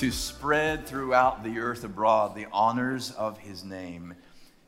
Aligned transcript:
to 0.00 0.10
spread 0.10 0.86
throughout 0.86 1.44
the 1.44 1.58
earth 1.58 1.84
abroad 1.84 2.34
the 2.34 2.46
honors 2.54 3.10
of 3.10 3.36
his 3.36 3.62
name. 3.62 4.14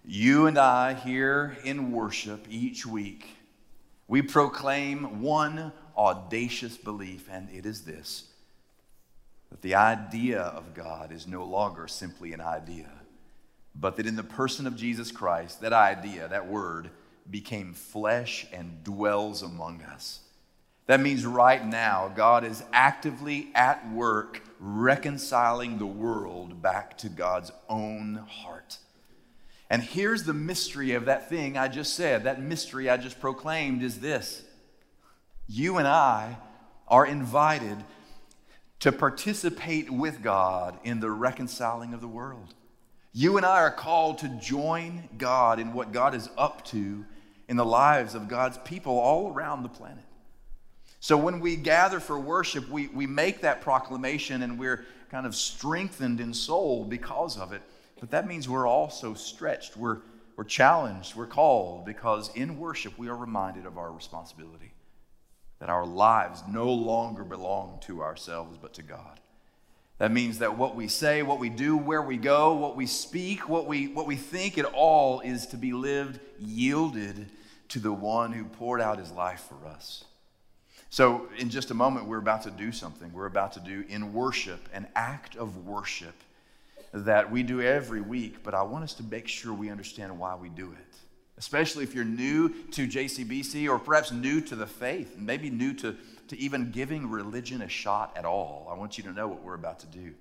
You 0.04 0.46
and 0.46 0.58
I, 0.58 0.92
here 0.92 1.56
in 1.64 1.90
worship 1.90 2.44
each 2.50 2.84
week, 2.84 3.34
we 4.06 4.20
proclaim 4.20 5.22
one 5.22 5.72
audacious 5.96 6.76
belief, 6.76 7.30
and 7.32 7.48
it 7.48 7.64
is 7.64 7.80
this 7.86 8.24
that 9.48 9.62
the 9.62 9.74
idea 9.74 10.42
of 10.42 10.74
God 10.74 11.10
is 11.10 11.26
no 11.26 11.46
longer 11.46 11.88
simply 11.88 12.34
an 12.34 12.42
idea, 12.42 12.90
but 13.74 13.96
that 13.96 14.04
in 14.04 14.16
the 14.16 14.22
person 14.22 14.66
of 14.66 14.76
Jesus 14.76 15.10
Christ, 15.10 15.62
that 15.62 15.72
idea, 15.72 16.28
that 16.28 16.46
word, 16.46 16.90
became 17.30 17.72
flesh 17.72 18.46
and 18.52 18.84
dwells 18.84 19.40
among 19.40 19.80
us. 19.80 20.20
That 20.86 21.00
means 21.00 21.24
right 21.24 21.64
now, 21.64 22.12
God 22.14 22.44
is 22.44 22.62
actively 22.72 23.50
at 23.54 23.90
work 23.92 24.42
reconciling 24.58 25.78
the 25.78 25.86
world 25.86 26.60
back 26.62 26.98
to 26.98 27.08
God's 27.08 27.52
own 27.68 28.24
heart. 28.28 28.78
And 29.70 29.82
here's 29.82 30.24
the 30.24 30.34
mystery 30.34 30.92
of 30.92 31.06
that 31.06 31.28
thing 31.28 31.56
I 31.56 31.68
just 31.68 31.94
said. 31.94 32.24
That 32.24 32.42
mystery 32.42 32.90
I 32.90 32.96
just 32.96 33.20
proclaimed 33.20 33.82
is 33.82 34.00
this 34.00 34.42
you 35.48 35.78
and 35.78 35.88
I 35.88 36.36
are 36.88 37.06
invited 37.06 37.78
to 38.80 38.92
participate 38.92 39.90
with 39.90 40.22
God 40.22 40.78
in 40.84 41.00
the 41.00 41.10
reconciling 41.10 41.94
of 41.94 42.00
the 42.00 42.08
world. 42.08 42.54
You 43.12 43.36
and 43.36 43.46
I 43.46 43.60
are 43.60 43.70
called 43.70 44.18
to 44.18 44.28
join 44.28 45.08
God 45.18 45.58
in 45.58 45.72
what 45.72 45.92
God 45.92 46.14
is 46.14 46.28
up 46.36 46.64
to 46.66 47.04
in 47.48 47.56
the 47.56 47.64
lives 47.64 48.14
of 48.14 48.28
God's 48.28 48.58
people 48.58 48.98
all 48.98 49.32
around 49.32 49.62
the 49.62 49.68
planet. 49.68 50.04
So 51.02 51.16
when 51.16 51.40
we 51.40 51.56
gather 51.56 51.98
for 51.98 52.16
worship, 52.16 52.68
we, 52.68 52.86
we 52.86 53.08
make 53.08 53.40
that 53.40 53.60
proclamation 53.60 54.40
and 54.42 54.56
we're 54.56 54.86
kind 55.10 55.26
of 55.26 55.34
strengthened 55.34 56.20
in 56.20 56.32
soul 56.32 56.84
because 56.84 57.36
of 57.36 57.52
it. 57.52 57.60
But 57.98 58.12
that 58.12 58.28
means 58.28 58.48
we're 58.48 58.68
also 58.68 59.14
stretched, 59.14 59.76
we're, 59.76 59.98
we're 60.36 60.44
challenged, 60.44 61.16
we're 61.16 61.26
called 61.26 61.84
because 61.84 62.32
in 62.36 62.56
worship 62.56 62.96
we 63.00 63.08
are 63.08 63.16
reminded 63.16 63.66
of 63.66 63.78
our 63.78 63.90
responsibility 63.90 64.74
that 65.58 65.68
our 65.68 65.84
lives 65.84 66.44
no 66.48 66.72
longer 66.72 67.24
belong 67.24 67.80
to 67.86 68.00
ourselves 68.00 68.56
but 68.56 68.72
to 68.74 68.82
God. 68.84 69.18
That 69.98 70.12
means 70.12 70.38
that 70.38 70.56
what 70.56 70.76
we 70.76 70.86
say, 70.86 71.24
what 71.24 71.40
we 71.40 71.48
do, 71.48 71.76
where 71.76 72.02
we 72.02 72.16
go, 72.16 72.54
what 72.54 72.76
we 72.76 72.86
speak, 72.86 73.48
what 73.48 73.66
we, 73.66 73.88
what 73.88 74.06
we 74.06 74.14
think, 74.14 74.56
it 74.56 74.66
all 74.66 75.18
is 75.18 75.48
to 75.48 75.56
be 75.56 75.72
lived 75.72 76.20
yielded 76.38 77.26
to 77.70 77.80
the 77.80 77.92
one 77.92 78.30
who 78.30 78.44
poured 78.44 78.80
out 78.80 79.00
his 79.00 79.10
life 79.10 79.48
for 79.48 79.66
us. 79.66 80.04
So, 80.92 81.30
in 81.38 81.48
just 81.48 81.70
a 81.70 81.74
moment, 81.74 82.04
we're 82.04 82.18
about 82.18 82.42
to 82.42 82.50
do 82.50 82.70
something. 82.70 83.14
We're 83.14 83.24
about 83.24 83.52
to 83.54 83.60
do 83.60 83.82
in 83.88 84.12
worship 84.12 84.68
an 84.74 84.86
act 84.94 85.36
of 85.36 85.66
worship 85.66 86.12
that 86.92 87.30
we 87.30 87.42
do 87.42 87.62
every 87.62 88.02
week, 88.02 88.42
but 88.42 88.52
I 88.52 88.60
want 88.60 88.84
us 88.84 88.92
to 88.96 89.02
make 89.02 89.26
sure 89.26 89.54
we 89.54 89.70
understand 89.70 90.18
why 90.18 90.34
we 90.34 90.50
do 90.50 90.70
it. 90.70 90.96
Especially 91.38 91.82
if 91.82 91.94
you're 91.94 92.04
new 92.04 92.50
to 92.72 92.86
JCBC 92.86 93.70
or 93.70 93.78
perhaps 93.78 94.12
new 94.12 94.42
to 94.42 94.54
the 94.54 94.66
faith, 94.66 95.16
maybe 95.16 95.48
new 95.48 95.72
to, 95.72 95.96
to 96.28 96.38
even 96.38 96.70
giving 96.70 97.08
religion 97.08 97.62
a 97.62 97.68
shot 97.70 98.12
at 98.14 98.26
all. 98.26 98.68
I 98.70 98.76
want 98.76 98.98
you 98.98 99.04
to 99.04 99.12
know 99.12 99.28
what 99.28 99.42
we're 99.42 99.54
about 99.54 99.80
to 99.80 99.86
do. 99.86 100.12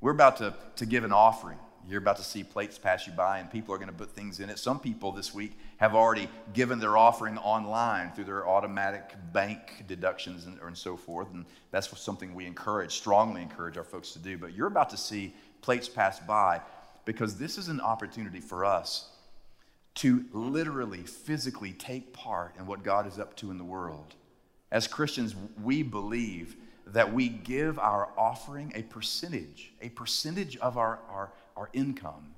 We're 0.00 0.10
about 0.10 0.38
to, 0.38 0.56
to 0.74 0.86
give 0.86 1.04
an 1.04 1.12
offering. 1.12 1.58
You're 1.88 1.98
about 1.98 2.18
to 2.18 2.22
see 2.22 2.44
plates 2.44 2.78
pass 2.78 3.06
you 3.06 3.12
by, 3.12 3.38
and 3.38 3.50
people 3.50 3.74
are 3.74 3.78
going 3.78 3.88
to 3.88 3.94
put 3.94 4.10
things 4.10 4.40
in 4.40 4.50
it. 4.50 4.58
Some 4.58 4.78
people 4.78 5.12
this 5.12 5.34
week 5.34 5.58
have 5.78 5.94
already 5.94 6.28
given 6.52 6.78
their 6.78 6.96
offering 6.96 7.38
online 7.38 8.12
through 8.12 8.24
their 8.24 8.48
automatic 8.48 9.14
bank 9.32 9.84
deductions 9.88 10.46
and, 10.46 10.58
and 10.60 10.76
so 10.76 10.96
forth. 10.96 11.32
And 11.32 11.46
that's 11.70 11.98
something 11.98 12.34
we 12.34 12.46
encourage, 12.46 12.92
strongly 12.92 13.42
encourage 13.42 13.76
our 13.76 13.84
folks 13.84 14.12
to 14.12 14.18
do. 14.18 14.38
But 14.38 14.54
you're 14.54 14.66
about 14.66 14.90
to 14.90 14.96
see 14.96 15.34
plates 15.62 15.88
pass 15.88 16.20
by 16.20 16.60
because 17.04 17.36
this 17.36 17.58
is 17.58 17.68
an 17.68 17.80
opportunity 17.80 18.40
for 18.40 18.64
us 18.64 19.08
to 19.96 20.24
literally, 20.32 21.02
physically 21.02 21.72
take 21.72 22.12
part 22.12 22.54
in 22.58 22.66
what 22.66 22.82
God 22.82 23.06
is 23.06 23.18
up 23.18 23.36
to 23.36 23.50
in 23.50 23.58
the 23.58 23.64
world. 23.64 24.14
As 24.70 24.86
Christians, 24.86 25.34
we 25.62 25.82
believe 25.82 26.56
that 26.86 27.12
we 27.12 27.28
give 27.28 27.78
our 27.78 28.08
offering 28.16 28.72
a 28.74 28.82
percentage, 28.82 29.72
a 29.80 29.88
percentage 29.90 30.56
of 30.58 30.76
our, 30.76 31.00
our, 31.10 31.32
our 31.60 31.68
income 31.74 32.34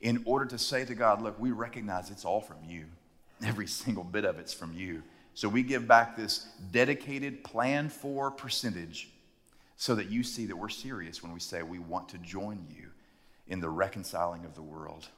in 0.00 0.22
order 0.26 0.44
to 0.44 0.58
say 0.58 0.84
to 0.84 0.94
God, 0.94 1.22
look, 1.22 1.40
we 1.40 1.50
recognize 1.50 2.10
it's 2.10 2.24
all 2.24 2.40
from 2.40 2.58
you. 2.68 2.84
Every 3.42 3.66
single 3.66 4.04
bit 4.04 4.24
of 4.24 4.38
it's 4.38 4.52
from 4.52 4.74
you. 4.74 5.02
So 5.34 5.48
we 5.48 5.62
give 5.62 5.88
back 5.88 6.16
this 6.16 6.46
dedicated, 6.70 7.42
planned 7.42 7.92
for 7.92 8.30
percentage 8.30 9.08
so 9.76 9.94
that 9.94 10.10
you 10.10 10.22
see 10.22 10.46
that 10.46 10.56
we're 10.56 10.68
serious 10.68 11.22
when 11.22 11.32
we 11.32 11.40
say 11.40 11.62
we 11.62 11.78
want 11.78 12.10
to 12.10 12.18
join 12.18 12.66
you 12.68 12.88
in 13.46 13.60
the 13.60 13.68
reconciling 13.70 14.44
of 14.44 14.54
the 14.54 14.62
world. 14.62 15.08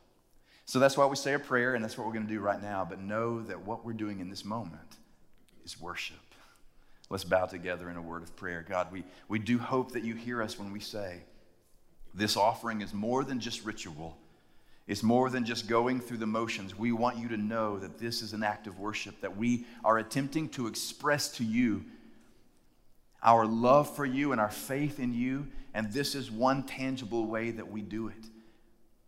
So 0.66 0.78
that's 0.78 0.96
why 0.96 1.06
we 1.06 1.16
say 1.16 1.32
a 1.32 1.38
prayer, 1.38 1.74
and 1.74 1.82
that's 1.82 1.98
what 1.98 2.06
we're 2.06 2.12
going 2.12 2.26
to 2.26 2.32
do 2.32 2.40
right 2.40 2.62
now. 2.62 2.86
But 2.88 3.00
know 3.00 3.42
that 3.42 3.60
what 3.60 3.84
we're 3.84 3.94
doing 3.94 4.20
in 4.20 4.30
this 4.30 4.44
moment 4.44 4.96
is 5.64 5.80
worship. 5.80 6.18
Let's 7.08 7.24
bow 7.24 7.46
together 7.46 7.90
in 7.90 7.96
a 7.96 8.02
word 8.02 8.22
of 8.22 8.36
prayer. 8.36 8.64
God, 8.68 8.92
we, 8.92 9.02
we 9.28 9.40
do 9.40 9.58
hope 9.58 9.92
that 9.92 10.04
you 10.04 10.14
hear 10.14 10.40
us 10.40 10.58
when 10.58 10.70
we 10.72 10.78
say 10.78 11.22
this 12.14 12.36
offering 12.36 12.80
is 12.80 12.92
more 12.92 13.24
than 13.24 13.40
just 13.40 13.64
ritual. 13.64 14.16
It's 14.86 15.02
more 15.02 15.30
than 15.30 15.44
just 15.44 15.68
going 15.68 16.00
through 16.00 16.16
the 16.16 16.26
motions. 16.26 16.76
We 16.76 16.90
want 16.90 17.18
you 17.18 17.28
to 17.28 17.36
know 17.36 17.78
that 17.78 17.98
this 17.98 18.22
is 18.22 18.32
an 18.32 18.42
act 18.42 18.66
of 18.66 18.80
worship, 18.80 19.20
that 19.20 19.36
we 19.36 19.64
are 19.84 19.98
attempting 19.98 20.48
to 20.50 20.66
express 20.66 21.28
to 21.32 21.44
you 21.44 21.84
our 23.22 23.46
love 23.46 23.94
for 23.94 24.04
you 24.04 24.32
and 24.32 24.40
our 24.40 24.50
faith 24.50 24.98
in 24.98 25.14
you. 25.14 25.46
And 25.74 25.92
this 25.92 26.14
is 26.14 26.30
one 26.30 26.64
tangible 26.64 27.26
way 27.26 27.52
that 27.52 27.70
we 27.70 27.82
do 27.82 28.08
it. 28.08 28.26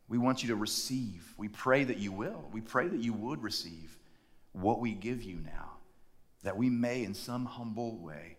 We 0.08 0.18
want 0.18 0.42
you 0.42 0.50
to 0.50 0.56
receive. 0.56 1.34
We 1.36 1.48
pray 1.48 1.84
that 1.84 1.98
you 1.98 2.12
will. 2.12 2.44
We 2.52 2.60
pray 2.60 2.86
that 2.86 3.00
you 3.00 3.12
would 3.14 3.42
receive 3.42 3.96
what 4.52 4.78
we 4.78 4.92
give 4.92 5.22
you 5.22 5.36
now, 5.36 5.70
that 6.42 6.56
we 6.56 6.68
may, 6.68 7.02
in 7.02 7.14
some 7.14 7.46
humble 7.46 7.96
way, 7.96 8.36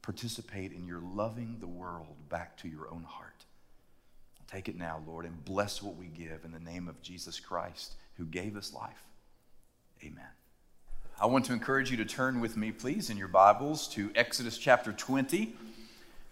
participate 0.00 0.72
in 0.72 0.86
your 0.86 1.00
loving 1.00 1.56
the 1.60 1.66
world 1.66 2.16
back 2.28 2.56
to 2.58 2.68
your 2.68 2.88
own 2.88 3.02
heart. 3.02 3.29
Take 4.50 4.68
it 4.68 4.76
now, 4.76 5.00
Lord, 5.06 5.26
and 5.26 5.44
bless 5.44 5.80
what 5.80 5.96
we 5.96 6.06
give 6.06 6.44
in 6.44 6.50
the 6.50 6.58
name 6.58 6.88
of 6.88 7.00
Jesus 7.02 7.38
Christ, 7.38 7.94
who 8.14 8.24
gave 8.24 8.56
us 8.56 8.74
life. 8.74 9.04
Amen. 10.02 10.24
I 11.20 11.26
want 11.26 11.44
to 11.44 11.52
encourage 11.52 11.90
you 11.90 11.96
to 11.98 12.04
turn 12.04 12.40
with 12.40 12.56
me, 12.56 12.72
please, 12.72 13.10
in 13.10 13.16
your 13.16 13.28
Bibles 13.28 13.86
to 13.88 14.10
Exodus 14.16 14.58
chapter 14.58 14.92
20. 14.92 15.54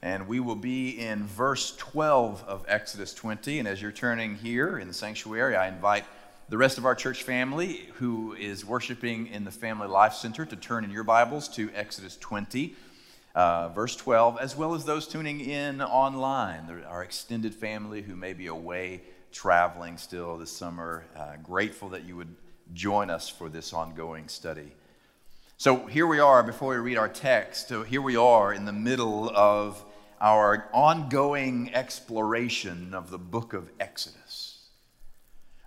And 0.02 0.26
we 0.26 0.40
will 0.40 0.56
be 0.56 0.98
in 0.98 1.26
verse 1.26 1.76
12 1.76 2.42
of 2.44 2.64
Exodus 2.66 3.14
20. 3.14 3.60
And 3.60 3.68
as 3.68 3.80
you're 3.80 3.92
turning 3.92 4.34
here 4.34 4.78
in 4.78 4.88
the 4.88 4.94
sanctuary, 4.94 5.54
I 5.54 5.68
invite 5.68 6.04
the 6.48 6.58
rest 6.58 6.76
of 6.76 6.86
our 6.86 6.96
church 6.96 7.22
family 7.22 7.88
who 7.94 8.32
is 8.32 8.64
worshiping 8.64 9.28
in 9.28 9.44
the 9.44 9.50
Family 9.52 9.86
Life 9.86 10.14
Center 10.14 10.44
to 10.44 10.56
turn 10.56 10.82
in 10.82 10.90
your 10.90 11.04
Bibles 11.04 11.48
to 11.50 11.70
Exodus 11.72 12.16
20 12.16 12.74
uh, 13.38 13.68
verse 13.68 13.94
12, 13.94 14.38
as 14.40 14.56
well 14.56 14.74
as 14.74 14.84
those 14.84 15.06
tuning 15.06 15.38
in 15.40 15.80
online, 15.80 16.82
our 16.88 17.04
extended 17.04 17.54
family 17.54 18.02
who 18.02 18.16
may 18.16 18.32
be 18.32 18.48
away 18.48 19.00
traveling 19.30 19.96
still 19.96 20.36
this 20.36 20.50
summer. 20.50 21.04
Uh, 21.16 21.34
grateful 21.40 21.88
that 21.90 22.04
you 22.04 22.16
would 22.16 22.34
join 22.74 23.10
us 23.10 23.28
for 23.28 23.48
this 23.48 23.72
ongoing 23.72 24.26
study. 24.26 24.72
So 25.56 25.86
here 25.86 26.08
we 26.08 26.18
are, 26.18 26.42
before 26.42 26.70
we 26.70 26.78
read 26.78 26.98
our 26.98 27.08
text, 27.08 27.68
so 27.68 27.84
here 27.84 28.02
we 28.02 28.16
are 28.16 28.52
in 28.52 28.64
the 28.64 28.72
middle 28.72 29.30
of 29.30 29.84
our 30.20 30.68
ongoing 30.72 31.72
exploration 31.72 32.92
of 32.92 33.08
the 33.08 33.18
book 33.18 33.52
of 33.52 33.70
Exodus. 33.78 34.64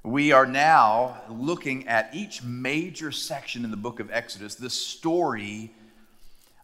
We 0.03 0.34
are 0.34 0.46
now 0.46 1.22
looking 1.30 1.88
at 1.88 2.14
each 2.14 2.44
major 2.44 3.14
section 3.14 3.64
in 3.64 3.72
the 3.72 3.78
book 3.78 4.02
of 4.02 4.12
Exodus, 4.12 4.56
the 4.56 4.70
story 4.70 5.72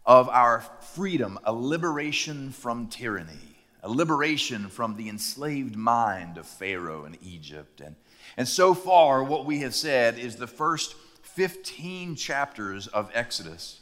of 0.08 0.26
our 0.30 0.64
freedom, 0.94 1.38
a 1.44 1.52
liberation 1.52 2.50
from 2.50 2.88
tyranny, 2.88 3.58
a 3.82 3.90
liberation 3.90 4.68
from 4.68 4.96
the 4.96 5.06
enslaved 5.10 5.76
mind 5.76 6.38
of 6.38 6.46
Pharaoh 6.46 7.04
in 7.04 7.18
Egypt. 7.22 7.82
And, 7.82 7.94
and 8.38 8.48
so 8.48 8.72
far, 8.72 9.22
what 9.22 9.44
we 9.44 9.60
have 9.60 9.74
said 9.74 10.18
is 10.18 10.36
the 10.36 10.46
first 10.46 10.94
15 11.22 12.16
chapters 12.16 12.86
of 12.86 13.10
Exodus 13.12 13.80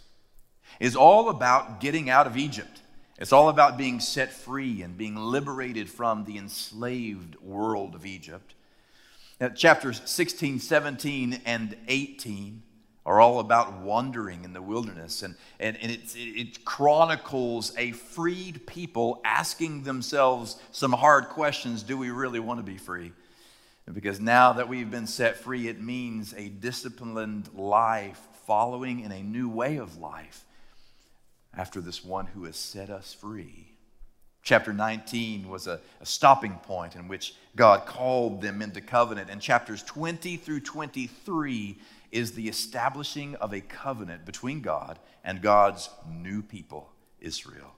is 0.80 0.96
all 0.96 1.28
about 1.28 1.80
getting 1.80 2.10
out 2.10 2.26
of 2.26 2.36
Egypt. 2.36 2.80
It's 3.18 3.32
all 3.32 3.48
about 3.48 3.78
being 3.78 4.00
set 4.00 4.32
free 4.32 4.82
and 4.82 4.98
being 4.98 5.14
liberated 5.14 5.88
from 5.88 6.24
the 6.24 6.38
enslaved 6.38 7.36
world 7.36 7.94
of 7.94 8.04
Egypt. 8.04 8.54
Now, 9.40 9.50
chapters 9.50 10.02
16, 10.04 10.58
17, 10.58 11.40
and 11.46 11.76
18 11.86 12.62
are 13.06 13.20
all 13.20 13.38
about 13.38 13.80
wandering 13.80 14.44
in 14.44 14.52
the 14.52 14.60
wilderness. 14.60 15.22
And, 15.22 15.36
and, 15.58 15.78
and 15.80 15.90
it, 15.90 16.14
it 16.14 16.64
chronicles 16.64 17.72
a 17.78 17.92
freed 17.92 18.66
people 18.66 19.22
asking 19.24 19.84
themselves 19.84 20.60
some 20.72 20.92
hard 20.92 21.28
questions 21.28 21.82
Do 21.82 21.96
we 21.96 22.10
really 22.10 22.40
want 22.40 22.58
to 22.58 22.64
be 22.64 22.76
free? 22.76 23.12
Because 23.90 24.20
now 24.20 24.52
that 24.54 24.68
we've 24.68 24.90
been 24.90 25.06
set 25.06 25.36
free, 25.36 25.68
it 25.68 25.80
means 25.80 26.34
a 26.36 26.48
disciplined 26.48 27.48
life 27.54 28.20
following 28.44 29.00
in 29.00 29.12
a 29.12 29.22
new 29.22 29.48
way 29.48 29.76
of 29.76 29.96
life 29.98 30.44
after 31.56 31.80
this 31.80 32.04
one 32.04 32.26
who 32.26 32.44
has 32.44 32.56
set 32.56 32.90
us 32.90 33.14
free 33.14 33.76
Chapter 34.46 34.72
19 34.72 35.48
was 35.48 35.66
a, 35.66 35.80
a, 36.00 36.06
stopping 36.06 36.52
point 36.62 36.94
in 36.94 37.08
which 37.08 37.34
God 37.56 37.84
called 37.84 38.40
them 38.40 38.62
into 38.62 38.80
covenant. 38.80 39.28
And 39.28 39.40
chapters 39.40 39.82
20 39.82 40.36
through 40.36 40.60
23 40.60 41.76
is 42.16 42.32
the 42.32 42.48
establishing 42.48 43.34
of 43.36 43.52
a 43.52 43.60
covenant 43.60 44.24
between 44.24 44.62
God 44.62 44.98
and 45.22 45.42
God's 45.42 45.90
new 46.10 46.42
people, 46.42 46.90
Israel. 47.20 47.74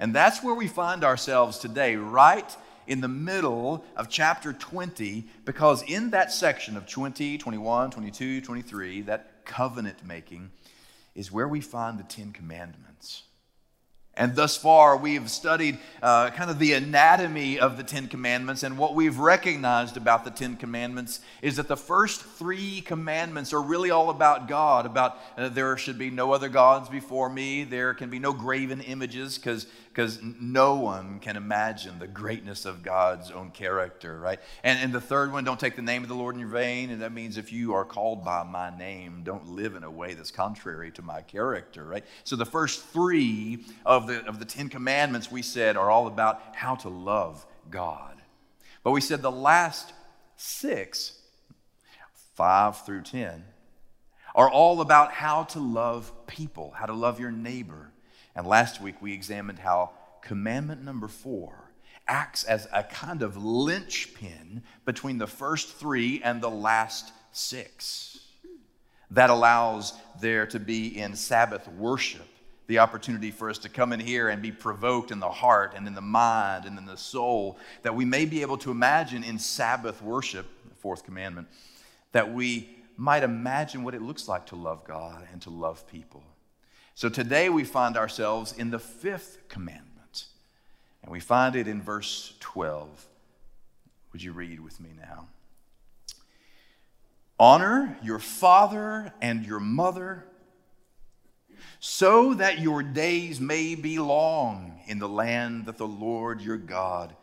And 0.00 0.12
that's 0.12 0.42
where 0.42 0.54
we 0.54 0.66
find 0.66 1.04
ourselves 1.04 1.58
today, 1.58 1.94
right 1.94 2.56
in 2.88 3.00
the 3.00 3.08
middle 3.08 3.84
of 3.96 4.08
chapter 4.08 4.52
20, 4.52 5.28
because 5.44 5.82
in 5.82 6.10
that 6.10 6.32
section 6.32 6.76
of 6.76 6.88
20, 6.88 7.38
21, 7.38 7.90
22, 7.92 8.40
23, 8.40 9.02
that 9.02 9.44
covenant 9.44 10.04
making 10.04 10.50
is 11.14 11.30
where 11.30 11.46
we 11.46 11.60
find 11.60 12.00
the 12.00 12.04
Ten 12.04 12.32
Commandments. 12.32 13.22
And 14.18 14.34
thus 14.34 14.56
far, 14.56 14.96
we've 14.96 15.30
studied 15.30 15.78
uh, 16.02 16.30
kind 16.30 16.50
of 16.50 16.58
the 16.58 16.72
anatomy 16.72 17.60
of 17.60 17.76
the 17.76 17.84
Ten 17.84 18.08
Commandments. 18.08 18.64
And 18.64 18.76
what 18.76 18.96
we've 18.96 19.18
recognized 19.18 19.96
about 19.96 20.24
the 20.24 20.32
Ten 20.32 20.56
Commandments 20.56 21.20
is 21.40 21.56
that 21.56 21.68
the 21.68 21.76
first 21.76 22.20
three 22.20 22.80
commandments 22.80 23.52
are 23.52 23.62
really 23.62 23.92
all 23.92 24.10
about 24.10 24.48
God, 24.48 24.86
about 24.86 25.18
uh, 25.36 25.48
there 25.48 25.76
should 25.78 25.98
be 25.98 26.10
no 26.10 26.32
other 26.32 26.48
gods 26.48 26.88
before 26.88 27.30
me, 27.30 27.62
there 27.62 27.94
can 27.94 28.10
be 28.10 28.18
no 28.18 28.32
graven 28.32 28.80
images, 28.80 29.38
because 29.38 29.68
because 29.98 30.20
no 30.22 30.76
one 30.76 31.18
can 31.18 31.36
imagine 31.36 31.98
the 31.98 32.06
greatness 32.06 32.66
of 32.66 32.84
God's 32.84 33.32
own 33.32 33.50
character, 33.50 34.16
right? 34.16 34.38
And, 34.62 34.78
and 34.78 34.92
the 34.92 35.00
third 35.00 35.32
one, 35.32 35.42
don't 35.42 35.58
take 35.58 35.74
the 35.74 35.82
name 35.82 36.04
of 36.04 36.08
the 36.08 36.14
Lord 36.14 36.36
in 36.36 36.40
your 36.40 36.50
vain. 36.50 36.90
And 36.90 37.02
that 37.02 37.10
means 37.10 37.36
if 37.36 37.52
you 37.52 37.74
are 37.74 37.84
called 37.84 38.24
by 38.24 38.44
my 38.44 38.70
name, 38.78 39.22
don't 39.24 39.48
live 39.48 39.74
in 39.74 39.82
a 39.82 39.90
way 39.90 40.14
that's 40.14 40.30
contrary 40.30 40.92
to 40.92 41.02
my 41.02 41.22
character, 41.22 41.84
right? 41.84 42.04
So 42.22 42.36
the 42.36 42.46
first 42.46 42.84
three 42.84 43.64
of 43.84 44.06
the, 44.06 44.24
of 44.26 44.38
the 44.38 44.44
Ten 44.44 44.68
Commandments 44.68 45.32
we 45.32 45.42
said 45.42 45.76
are 45.76 45.90
all 45.90 46.06
about 46.06 46.54
how 46.54 46.76
to 46.76 46.88
love 46.88 47.44
God. 47.68 48.22
But 48.84 48.92
we 48.92 49.00
said 49.00 49.20
the 49.20 49.32
last 49.32 49.92
six, 50.36 51.18
five 52.36 52.86
through 52.86 53.02
10, 53.02 53.42
are 54.36 54.48
all 54.48 54.80
about 54.80 55.10
how 55.10 55.42
to 55.42 55.58
love 55.58 56.12
people, 56.28 56.70
how 56.76 56.86
to 56.86 56.94
love 56.94 57.18
your 57.18 57.32
neighbor 57.32 57.90
and 58.38 58.46
last 58.46 58.80
week 58.80 59.02
we 59.02 59.12
examined 59.12 59.58
how 59.58 59.90
commandment 60.22 60.84
number 60.84 61.08
four 61.08 61.72
acts 62.06 62.44
as 62.44 62.68
a 62.72 62.84
kind 62.84 63.20
of 63.20 63.36
linchpin 63.36 64.62
between 64.84 65.18
the 65.18 65.26
first 65.26 65.74
three 65.74 66.22
and 66.22 66.40
the 66.40 66.48
last 66.48 67.12
six. 67.32 68.20
That 69.10 69.28
allows 69.28 69.92
there 70.20 70.46
to 70.46 70.60
be 70.60 70.96
in 70.96 71.16
Sabbath 71.16 71.66
worship 71.66 72.28
the 72.68 72.78
opportunity 72.78 73.32
for 73.32 73.50
us 73.50 73.58
to 73.58 73.68
come 73.68 73.92
in 73.92 73.98
here 73.98 74.28
and 74.28 74.40
be 74.40 74.52
provoked 74.52 75.10
in 75.10 75.18
the 75.18 75.28
heart 75.28 75.72
and 75.74 75.88
in 75.88 75.96
the 75.96 76.00
mind 76.00 76.64
and 76.64 76.78
in 76.78 76.86
the 76.86 76.96
soul, 76.96 77.58
that 77.82 77.96
we 77.96 78.04
may 78.04 78.24
be 78.24 78.42
able 78.42 78.58
to 78.58 78.70
imagine 78.70 79.24
in 79.24 79.40
Sabbath 79.40 80.00
worship, 80.00 80.46
the 80.68 80.76
fourth 80.76 81.02
commandment, 81.02 81.48
that 82.12 82.32
we 82.32 82.68
might 82.96 83.24
imagine 83.24 83.82
what 83.82 83.96
it 83.96 84.02
looks 84.02 84.28
like 84.28 84.46
to 84.46 84.54
love 84.54 84.84
God 84.84 85.26
and 85.32 85.42
to 85.42 85.50
love 85.50 85.88
people. 85.88 86.22
So 86.98 87.08
today 87.08 87.48
we 87.48 87.62
find 87.62 87.96
ourselves 87.96 88.52
in 88.52 88.70
the 88.70 88.78
fifth 88.80 89.46
commandment, 89.48 90.24
and 91.00 91.12
we 91.12 91.20
find 91.20 91.54
it 91.54 91.68
in 91.68 91.80
verse 91.80 92.34
12. 92.40 93.06
Would 94.10 94.20
you 94.20 94.32
read 94.32 94.58
with 94.58 94.80
me 94.80 94.88
now? 94.98 95.28
Honor 97.38 97.96
your 98.02 98.18
father 98.18 99.12
and 99.22 99.46
your 99.46 99.60
mother 99.60 100.24
so 101.78 102.34
that 102.34 102.58
your 102.58 102.82
days 102.82 103.40
may 103.40 103.76
be 103.76 104.00
long 104.00 104.80
in 104.88 104.98
the 104.98 105.08
land 105.08 105.66
that 105.66 105.78
the 105.78 105.86
Lord 105.86 106.40
your 106.40 106.56
God 106.56 107.14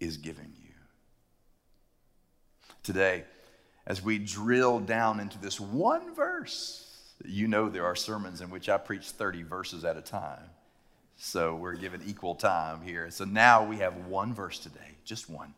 is 0.00 0.16
giving 0.16 0.52
you. 0.60 0.74
Today, 2.82 3.22
as 3.86 4.02
we 4.02 4.18
drill 4.18 4.80
down 4.80 5.20
into 5.20 5.38
this 5.38 5.60
one 5.60 6.16
verse, 6.16 6.87
you 7.24 7.48
know 7.48 7.68
there 7.68 7.86
are 7.86 7.96
sermons 7.96 8.40
in 8.40 8.50
which 8.50 8.68
I 8.68 8.78
preach 8.78 9.10
30 9.10 9.42
verses 9.42 9.84
at 9.84 9.96
a 9.96 10.02
time. 10.02 10.42
So 11.16 11.56
we're 11.56 11.74
given 11.74 12.02
equal 12.06 12.36
time 12.36 12.80
here. 12.80 13.10
So 13.10 13.24
now 13.24 13.64
we 13.64 13.78
have 13.78 14.06
one 14.06 14.32
verse 14.34 14.58
today, 14.58 14.96
just 15.04 15.28
one. 15.28 15.54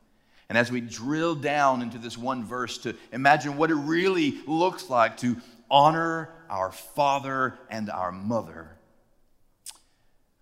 And 0.48 0.56
as 0.56 0.72
we 0.72 0.80
drill 0.80 1.34
down 1.34 1.82
into 1.82 1.98
this 1.98 2.16
one 2.16 2.44
verse 2.44 2.78
to 2.78 2.96
imagine 3.12 3.56
what 3.56 3.70
it 3.70 3.74
really 3.74 4.38
looks 4.46 4.88
like 4.90 5.18
to 5.18 5.36
honor 5.70 6.30
our 6.48 6.72
father 6.72 7.58
and 7.68 7.90
our 7.90 8.10
mother, 8.10 8.70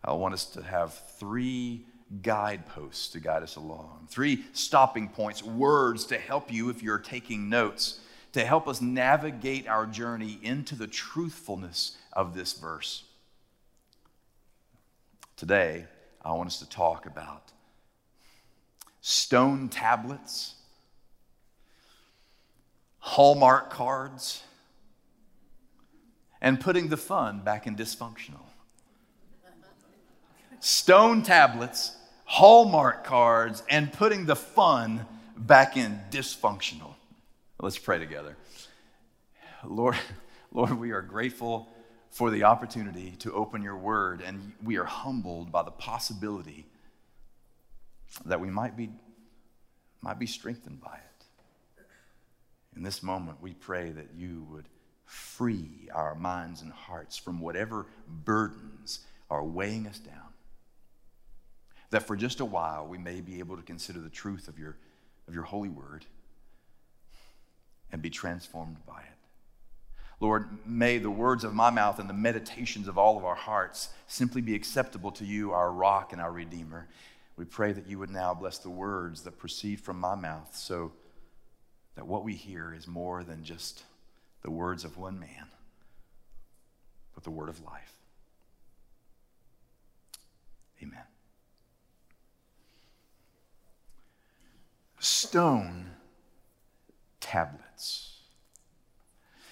I 0.03 0.13
want 0.13 0.35
us 0.35 0.47
to 0.47 0.63
have 0.63 0.95
three 1.19 1.85
guideposts 2.23 3.09
to 3.09 3.21
guide 3.21 3.43
us 3.43 3.57
along, 3.57 4.07
three 4.09 4.45
stopping 4.53 5.09
points, 5.09 5.43
words 5.43 6.07
to 6.07 6.17
help 6.17 6.51
you 6.51 6.71
if 6.71 6.83
you're 6.83 6.99
taking 6.99 7.51
notes 7.51 8.01
to 8.39 8.45
help 8.45 8.69
us 8.69 8.81
navigate 8.81 9.67
our 9.67 9.85
journey 9.85 10.39
into 10.45 10.77
the 10.77 10.87
truthfulness 10.87 11.99
of 12.13 12.37
this 12.37 12.53
verse. 12.53 13.03
Today, 15.37 15.87
I 16.25 16.31
want 16.35 16.47
us 16.47 16.61
to 16.61 16.69
talk 16.69 17.05
about 17.05 17.51
stone 19.01 19.69
tablets, 19.69 20.55
Hallmark 23.01 23.71
cards, 23.71 24.45
and 26.41 26.61
putting 26.61 26.91
the 26.91 26.97
fun 26.97 27.41
back 27.41 27.67
in 27.67 27.75
dysfunctional. 27.75 28.47
Stone 30.61 31.25
tablets, 31.25 31.97
Hallmark 32.25 33.03
cards, 33.03 33.65
and 33.69 33.93
putting 33.93 34.27
the 34.27 34.37
fun 34.37 35.07
back 35.37 35.77
in 35.77 35.99
dysfunctional. 36.13 36.95
Let's 37.61 37.79
pray 37.79 37.99
together. 37.99 38.37
Lord, 39.65 39.97
Lord, 40.53 40.79
we 40.79 40.93
are 40.93 41.03
grateful 41.03 41.69
for 42.09 42.31
the 42.31 42.45
opportunity 42.45 43.17
to 43.19 43.33
open 43.33 43.63
your 43.63 43.77
word, 43.77 44.23
and 44.25 44.53
we 44.63 44.77
are 44.77 44.85
humbled 44.85 45.51
by 45.51 45.65
the 45.65 45.73
possibility 45.73 46.67
that 48.25 48.41
we 48.41 48.49
might 48.49 48.77
be, 48.77 48.91
might 50.03 50.21
be 50.21 50.27
strengthened 50.27 50.81
by 50.81 50.95
it. 50.95 51.85
In 52.77 52.85
this 52.85 53.03
moment, 53.03 53.43
we 53.43 53.55
pray 53.55 53.91
that 53.91 54.11
you 54.15 54.47
would 54.53 54.69
free 55.05 55.89
our 55.93 56.15
minds 56.15 56.63
and 56.63 56.73
hearts 56.73 57.17
from 57.17 57.41
whatever 57.41 57.87
burdens 58.07 59.01
are 59.31 59.43
weighing 59.43 59.89
us 59.89 59.99
down. 59.99 60.33
That 61.91 62.07
for 62.07 62.15
just 62.15 62.39
a 62.39 62.45
while 62.45 62.87
we 62.87 62.99
may 62.99 63.21
be 63.21 63.41
able 63.41 63.57
to 63.57 63.63
consider 63.63 63.99
the 63.99 64.11
truth 64.11 64.47
of 64.47 64.61
your, 64.61 64.77
of 65.27 65.35
your 65.35 65.43
holy 65.43 65.71
word 65.71 66.07
and 67.93 68.03
be 68.03 68.11
transformed 68.11 68.77
by 68.87 69.01
it. 69.01 69.19
Lord, 70.21 70.49
may 70.67 70.99
the 70.99 71.11
words 71.11 71.45
of 71.45 71.55
my 71.55 71.71
mouth 71.71 71.99
and 71.99 72.09
the 72.09 72.15
meditations 72.15 72.89
of 72.89 72.99
all 72.99 73.17
of 73.17 73.25
our 73.25 73.37
hearts 73.37 73.91
simply 74.09 74.41
be 74.41 74.55
acceptable 74.55 75.13
to 75.13 75.25
you, 75.25 75.53
our 75.53 75.71
rock 75.71 76.13
and 76.13 76.21
our 76.21 76.33
redeemer. 76.33 76.89
We 77.37 77.45
pray 77.45 77.73
that 77.73 77.87
you 77.87 77.99
would 78.01 78.11
now 78.11 78.35
bless 78.35 78.59
the 78.59 78.71
words 78.71 79.23
that 79.23 79.39
proceed 79.39 79.81
from 79.81 80.01
my 80.01 80.17
mouth 80.17 80.57
so 80.57 80.93
that 81.95 82.07
what 82.07 82.25
we 82.25 82.35
hear 82.35 82.75
is 82.75 82.89
more 82.89 83.23
than 83.23 83.45
just 83.45 83.85
the 84.43 84.51
words 84.51 84.85
of 84.85 84.97
one 84.97 85.21
man, 85.21 85.47
but 87.15 87.23
the 87.23 87.31
word 87.31 87.49
of 87.49 87.63
life. 87.65 87.95
Amen. 90.83 91.03
Stone 94.99 95.91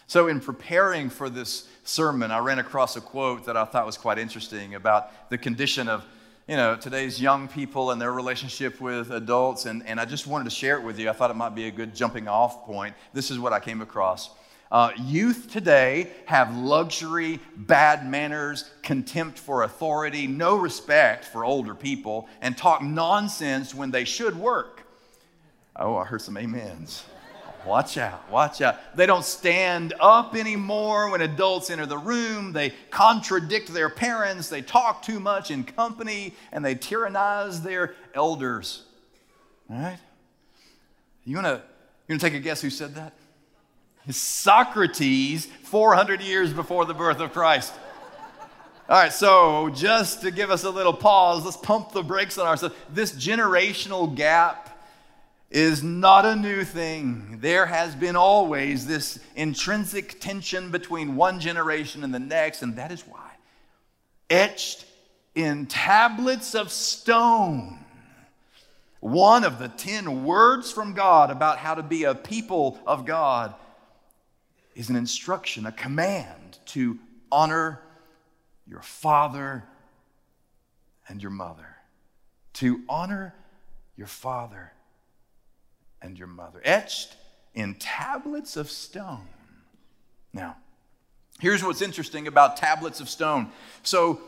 So, 0.09 0.29
in 0.29 0.41
preparing 0.41 1.11
for 1.11 1.29
this 1.29 1.67
sermon, 1.83 2.31
I 2.31 2.39
ran 2.39 2.59
across 2.59 2.97
a 2.97 3.01
quote 3.01 3.47
that 3.47 3.57
I 3.57 3.65
thought 3.65 3.87
was 3.87 3.99
quite 3.99 4.19
interesting 4.19 4.75
about 4.75 5.31
the 5.31 5.39
condition 5.39 5.89
of 5.89 6.05
you 6.49 6.57
know, 6.57 6.77
today's 6.77 7.21
young 7.21 7.49
people 7.49 7.91
and 7.91 8.01
their 8.01 8.13
relationship 8.13 8.81
with 8.81 9.11
adults, 9.11 9.67
and, 9.67 9.85
and 9.85 9.99
I 9.99 10.05
just 10.05 10.29
wanted 10.29 10.45
to 10.45 10.51
share 10.51 10.77
it 10.79 10.85
with 10.85 10.97
you. 10.97 11.11
I 11.11 11.13
thought 11.13 11.33
it 11.33 11.37
might 11.37 11.57
be 11.57 11.67
a 11.67 11.73
good 11.73 11.95
jumping 11.95 12.29
off 12.29 12.65
point. 12.65 12.95
This 13.13 13.33
is 13.33 13.39
what 13.41 13.53
I 13.53 13.59
came 13.59 13.83
across. 13.83 14.31
Uh, 14.71 14.91
youth 14.97 15.51
today 15.51 16.09
have 16.27 16.57
luxury, 16.57 17.41
bad 17.57 18.09
manners, 18.09 18.71
contempt 18.83 19.39
for 19.39 19.65
authority, 19.65 20.29
no 20.29 20.57
respect 20.57 21.25
for 21.25 21.45
older 21.45 21.75
people, 21.75 22.29
and 22.41 22.57
talk 22.57 22.81
nonsense 22.81 23.75
when 23.75 23.91
they 23.91 24.05
should 24.05 24.37
work. 24.37 24.87
Oh, 25.75 25.97
I 25.97 26.05
heard 26.05 26.23
some 26.23 26.37
amens. 26.37 27.05
Watch 27.67 27.99
out, 27.99 28.31
watch 28.31 28.61
out. 28.61 28.77
They 28.97 29.07
don't 29.07 29.25
stand 29.25 29.93
up 29.99 30.37
anymore 30.37 31.11
when 31.11 31.21
adults 31.21 31.69
enter 31.69 31.85
the 31.85 31.99
room. 31.99 32.53
They 32.53 32.73
contradict 32.91 33.75
their 33.75 33.91
parents. 33.91 34.49
They 34.49 34.63
talk 34.63 35.03
too 35.03 35.19
much 35.19 35.51
in 35.51 35.65
company 35.65 36.35
and 36.53 36.65
they 36.65 36.77
tyrannize 36.77 37.63
their 37.63 37.95
elders. 38.15 38.85
All 39.69 39.79
right? 39.79 39.99
You 41.25 41.35
wanna, 41.37 41.63
you 42.07 42.13
wanna 42.13 42.21
take 42.21 42.35
a 42.35 42.41
guess 42.41 42.63
who 42.63 42.71
said 42.71 42.95
that? 42.95 43.15
Socrates, 44.09 45.47
400 45.65 46.21
years 46.21 46.53
before 46.53 46.85
the 46.85 46.95
birth 46.95 47.19
of 47.19 47.33
Christ. 47.33 47.75
All 48.89 48.97
right, 48.97 49.13
so 49.13 49.71
just 49.71 50.21
to 50.21 50.31
give 50.31 50.53
us 50.53 50.63
a 50.63 50.71
little 50.71 50.93
pause, 50.93 51.45
let's 51.45 51.57
pump 51.57 51.91
the 51.91 52.05
brakes 52.05 52.39
on 52.39 52.47
ourselves. 52.47 52.77
This 52.89 53.11
generational 53.13 54.15
gap 54.15 54.76
is 55.51 55.83
not 55.83 56.25
a 56.25 56.35
new 56.35 56.65
thing. 56.65 57.39
There 57.41 57.67
has 57.67 57.95
been 57.95 58.17
always 58.17 58.87
this 58.87 59.19
intrinsic 59.37 60.21
tension 60.21 60.71
between 60.71 61.17
one 61.17 61.41
generation 61.41 62.03
and 62.03 62.13
the 62.13 62.19
next, 62.19 62.63
and 62.63 62.77
that 62.77 62.91
is 62.91 63.03
why. 63.03 63.31
Etched 64.29 64.85
in 65.35 65.67
tablets 65.67 66.55
of 66.55 66.73
stone, 66.73 67.79
one 69.01 69.45
of 69.45 69.59
the 69.59 69.69
ten 69.69 70.25
words 70.25 70.73
from 70.73 70.95
God 70.95 71.31
about 71.31 71.59
how 71.59 71.75
to 71.75 71.83
be 71.83 72.05
a 72.05 72.15
people 72.15 72.79
of 72.87 73.05
God 73.05 73.55
is 74.75 74.91
an 74.91 74.97
instruction, 74.97 75.65
a 75.65 75.73
command 75.73 76.59
to 76.67 76.99
honor 77.31 77.81
your 78.67 78.83
father 78.83 79.65
and 81.09 81.23
your 81.23 81.31
mother. 81.31 81.77
To 82.55 82.81
honor 82.89 83.35
your 83.97 84.09
father 84.09 84.73
and 86.03 86.19
your 86.19 86.29
mother, 86.29 86.61
etched 86.65 87.17
in 87.55 87.75
tablets 87.75 88.57
of 88.57 88.71
stone. 88.71 89.27
Now, 90.33 90.57
here's 91.41 91.65
what's 91.65 91.83
interesting 91.83 92.27
about 92.27 92.57
tablets 92.57 93.01
of 93.01 93.09
stone. 93.09 93.51
So, 93.83 94.21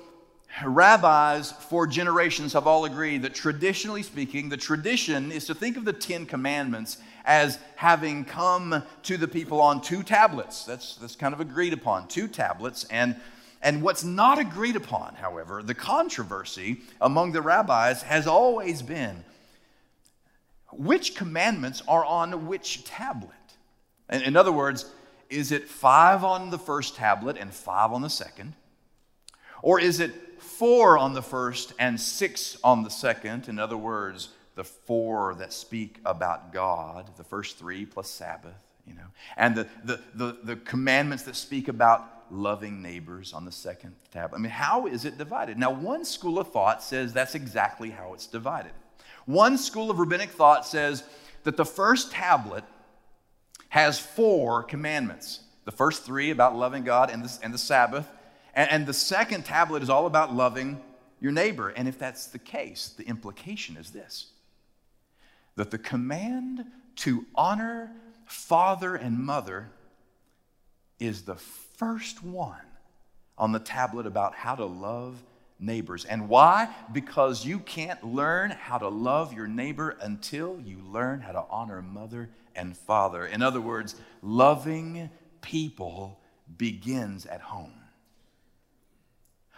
rabbis 0.65 1.53
for 1.53 1.87
generations 1.87 2.55
have 2.55 2.67
all 2.67 2.85
agreed 2.85 3.23
that 3.23 3.35
traditionally 3.35 4.03
speaking, 4.03 4.49
the 4.49 4.57
tradition 4.57 5.31
is 5.31 5.45
to 5.47 5.55
think 5.55 5.77
of 5.77 5.85
the 5.85 5.93
Ten 5.93 6.27
Commandments 6.27 6.99
as 7.25 7.59
having 7.77 8.25
come 8.25 8.83
to 9.03 9.17
the 9.17 9.29
people 9.29 9.61
on 9.61 9.83
two 9.83 10.03
tablets. 10.03 10.65
That's, 10.65 10.97
that's 10.97 11.15
kind 11.15 11.35
of 11.35 11.41
agreed 11.41 11.75
upon, 11.75 12.09
two 12.09 12.27
tablets. 12.27 12.85
And, 12.85 13.17
and 13.63 13.83
what's 13.83 14.03
not 14.03 14.39
agreed 14.39 14.77
upon, 14.77 15.15
however, 15.17 15.63
the 15.63 15.75
controversy 15.75 16.81
among 17.01 17.33
the 17.33 17.43
rabbis 17.43 18.03
has 18.03 18.27
always 18.27 18.81
been 18.81 19.25
which 20.73 21.15
commandments 21.15 21.83
are 21.89 22.05
on 22.05 22.47
which 22.47 22.85
tablet? 22.85 23.33
In, 24.11 24.37
other 24.37 24.53
words, 24.53 24.91
is 25.29 25.53
it 25.53 25.69
five 25.69 26.25
on 26.25 26.51
the 26.51 26.59
first 26.59 26.97
tablet 26.97 27.37
and 27.39 27.53
five 27.53 27.93
on 27.93 28.03
the 28.03 28.11
second? 28.11 28.55
Or 29.63 29.81
is 29.81 30.01
it 30.01 30.13
four 30.41 30.99
on 30.99 31.15
the 31.15 31.23
first 31.23 31.73
and 31.79 32.01
six 32.01 32.57
on 32.63 32.85
the 32.85 32.91
second? 32.91 33.49
In 33.49 33.59
other 33.59 33.77
words, 33.77 34.31
the 34.55 34.65
four 34.65 35.35
that 35.37 35.53
speak 35.53 35.99
about 36.05 36.53
God, 36.53 37.11
the 37.17 37.25
first 37.25 37.59
three 37.59 37.87
plus 37.87 38.11
Sabbath, 38.11 38.57
you 38.87 38.95
know, 38.95 39.07
and 39.37 39.55
the, 39.55 39.67
the, 39.85 40.01
the, 40.15 40.39
the 40.43 40.57
commandments 40.57 41.25
that 41.25 41.37
speak 41.37 41.69
about 41.69 42.19
loving 42.31 42.83
neighbors 42.83 43.33
on 43.33 43.45
the 43.45 43.53
second 43.53 43.95
tablet. 44.11 44.39
I 44.39 44.41
mean, 44.41 44.51
how 44.51 44.87
is 44.87 45.05
it 45.05 45.19
divided? 45.19 45.59
Now, 45.59 45.71
one 45.71 46.05
school 46.05 46.39
of 46.39 46.53
thought 46.53 46.83
says 46.83 47.13
that's 47.13 47.35
exactly 47.35 47.91
how 47.91 48.15
it's 48.15 48.27
divided. 48.27 48.73
One 49.29 49.59
school 49.59 49.91
of 49.91 49.99
rabbinic 49.99 50.31
thought 50.31 50.65
says 50.65 51.05
that 51.45 51.59
the 51.59 51.67
first 51.67 52.11
tablet 52.11 52.65
has 53.69 53.99
four 53.99 54.63
commandments 54.63 55.41
the 55.67 55.73
first 55.73 56.07
three 56.07 56.31
about 56.31 56.57
loving 56.57 56.83
God 56.83 57.11
and 57.11 57.23
the, 57.23 57.39
and 57.43 57.53
the 57.53 57.59
Sabbath, 57.59 58.11
and, 58.55 58.71
and 58.71 58.87
the 58.87 58.95
second 58.95 59.45
tablet 59.45 59.83
is 59.83 59.91
all 59.91 60.07
about 60.07 60.35
loving 60.35 60.81
your 61.21 61.31
neighbor. 61.31 61.69
And 61.69 61.87
if 61.87 61.99
that's 61.99 62.29
the 62.29 62.39
case, 62.39 62.95
the 62.97 63.05
implication 63.05 63.77
is 63.77 63.91
this 63.91 64.31
that 65.57 65.71
the 65.71 65.77
command 65.77 66.65
to 66.97 67.27
honor 67.35 67.93
father 68.25 68.97
and 68.97 69.19
mother 69.19 69.69
is 70.99 71.25
the 71.25 71.35
first 71.35 72.25
one 72.25 72.57
on 73.37 73.53
the 73.53 73.59
tablet 73.59 74.07
about 74.07 74.35
how 74.35 74.55
to 74.55 74.65
love 74.65 75.23
neighbors. 75.59 76.05
And 76.05 76.29
why? 76.29 76.69
Because 76.93 77.45
you 77.45 77.59
can't 77.59 78.03
learn 78.05 78.51
how 78.51 78.79
to 78.79 78.89
love 78.89 79.33
your 79.33 79.47
neighbor 79.47 79.97
until 80.01 80.61
you 80.61 80.79
learn 80.79 81.21
how 81.21 81.33
to 81.33 81.45
honor 81.51 81.83
mother 81.83 82.31
and 82.55 82.77
father. 82.77 83.27
In 83.27 83.43
other 83.43 83.61
words, 83.61 83.95
loving 84.23 85.11
people 85.41 86.21
begins 86.57 87.27
at 87.27 87.41
home. 87.41 87.73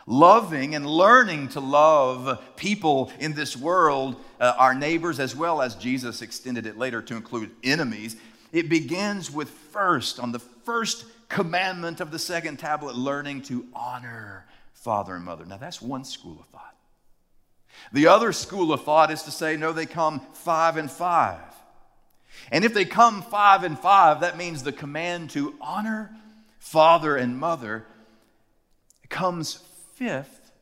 Loving 0.07 0.75
and 0.75 0.87
learning 0.87 1.49
to 1.49 1.61
love 1.61 2.43
people 2.57 3.13
in 3.21 3.35
this 3.35 3.57
world, 3.57 4.17
uh, 4.41 4.55
our 4.59 4.75
neighbors, 4.75 5.21
as 5.21 5.37
well 5.37 5.61
as 5.63 5.75
Jesus 5.75 6.23
extended 6.23 6.67
it 6.67 6.79
later 6.79 7.03
to 7.03 7.15
include 7.15 7.51
enemies, 7.63 8.17
it 8.51 8.69
begins 8.69 9.31
with 9.31 9.51
first, 9.51 10.19
on 10.19 10.33
the 10.33 10.41
first 10.41 11.05
commandment 11.29 12.01
of 12.01 12.11
the 12.11 12.19
second 12.19 12.59
tablet, 12.59 12.97
learning 12.97 13.43
to 13.43 13.67
honor 13.75 14.47
father 14.81 15.15
and 15.15 15.25
mother. 15.25 15.45
Now, 15.45 15.59
that's 15.59 15.81
one 15.81 16.05
school 16.05 16.39
of 16.41 16.47
thought. 16.47 16.75
The 17.93 18.09
other 18.09 18.33
school 18.33 18.73
of 18.73 18.83
thought 18.83 19.11
is 19.11 19.23
to 19.25 19.31
say, 19.31 19.57
no, 19.57 19.73
they 19.73 19.87
come 19.87 20.21
five 20.35 20.77
and 20.77 20.91
five. 20.91 21.39
And 22.51 22.65
if 22.65 22.75
they 22.75 22.85
come 22.85 23.23
five 23.23 23.63
and 23.63 23.79
five, 23.79 24.21
that 24.21 24.37
means 24.37 24.63
the 24.63 24.73
command 24.73 25.31
to 25.31 25.55
honor 25.61 26.11
father 26.59 27.17
and 27.17 27.39
mother 27.39 27.87
comes 29.09 29.63
fifth 29.95 30.53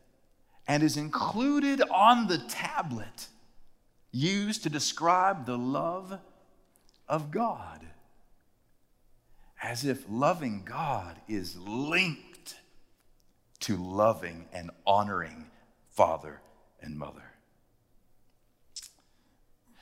and 0.66 0.82
is 0.82 0.96
included 0.96 1.80
on 1.90 2.26
the 2.26 2.38
tablet 2.38 3.28
used 4.10 4.62
to 4.64 4.70
describe 4.70 5.46
the 5.46 5.58
love 5.58 6.18
of 7.08 7.30
God. 7.30 7.86
As 9.62 9.84
if 9.84 10.04
loving 10.08 10.62
God 10.64 11.16
is 11.28 11.56
linked 11.56 12.27
to 13.60 13.76
loving 13.76 14.46
and 14.52 14.70
honoring 14.86 15.46
father 15.90 16.40
and 16.80 16.96
mother. 16.98 17.22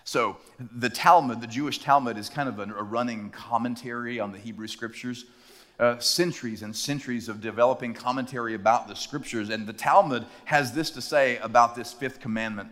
So, 0.04 0.37
the 0.59 0.88
Talmud, 0.88 1.40
the 1.40 1.49
Jewish 1.49 1.80
Talmud, 1.80 2.16
is 2.16 2.28
kind 2.28 2.49
of 2.49 2.61
a, 2.61 2.66
running 2.83 3.30
commentary 3.30 4.21
on 4.21 4.30
the 4.30 4.38
Hebrew 4.38 4.68
scriptures. 4.68 5.25
Uh, 5.78 5.99
centuries 5.99 6.62
and 6.62 6.75
centuries 6.75 7.28
of 7.28 7.42
developing 7.42 7.92
commentary 7.92 8.54
about 8.54 8.88
the 8.88 8.97
scriptures. 8.97 9.50
And 9.50 9.66
the 9.66 9.75
Talmud 9.75 10.25
has 10.47 10.73
this 10.73 10.88
to 10.92 11.02
say 11.02 11.37
about 11.38 11.75
this 11.75 11.92
fifth 11.92 12.18
commandment. 12.18 12.71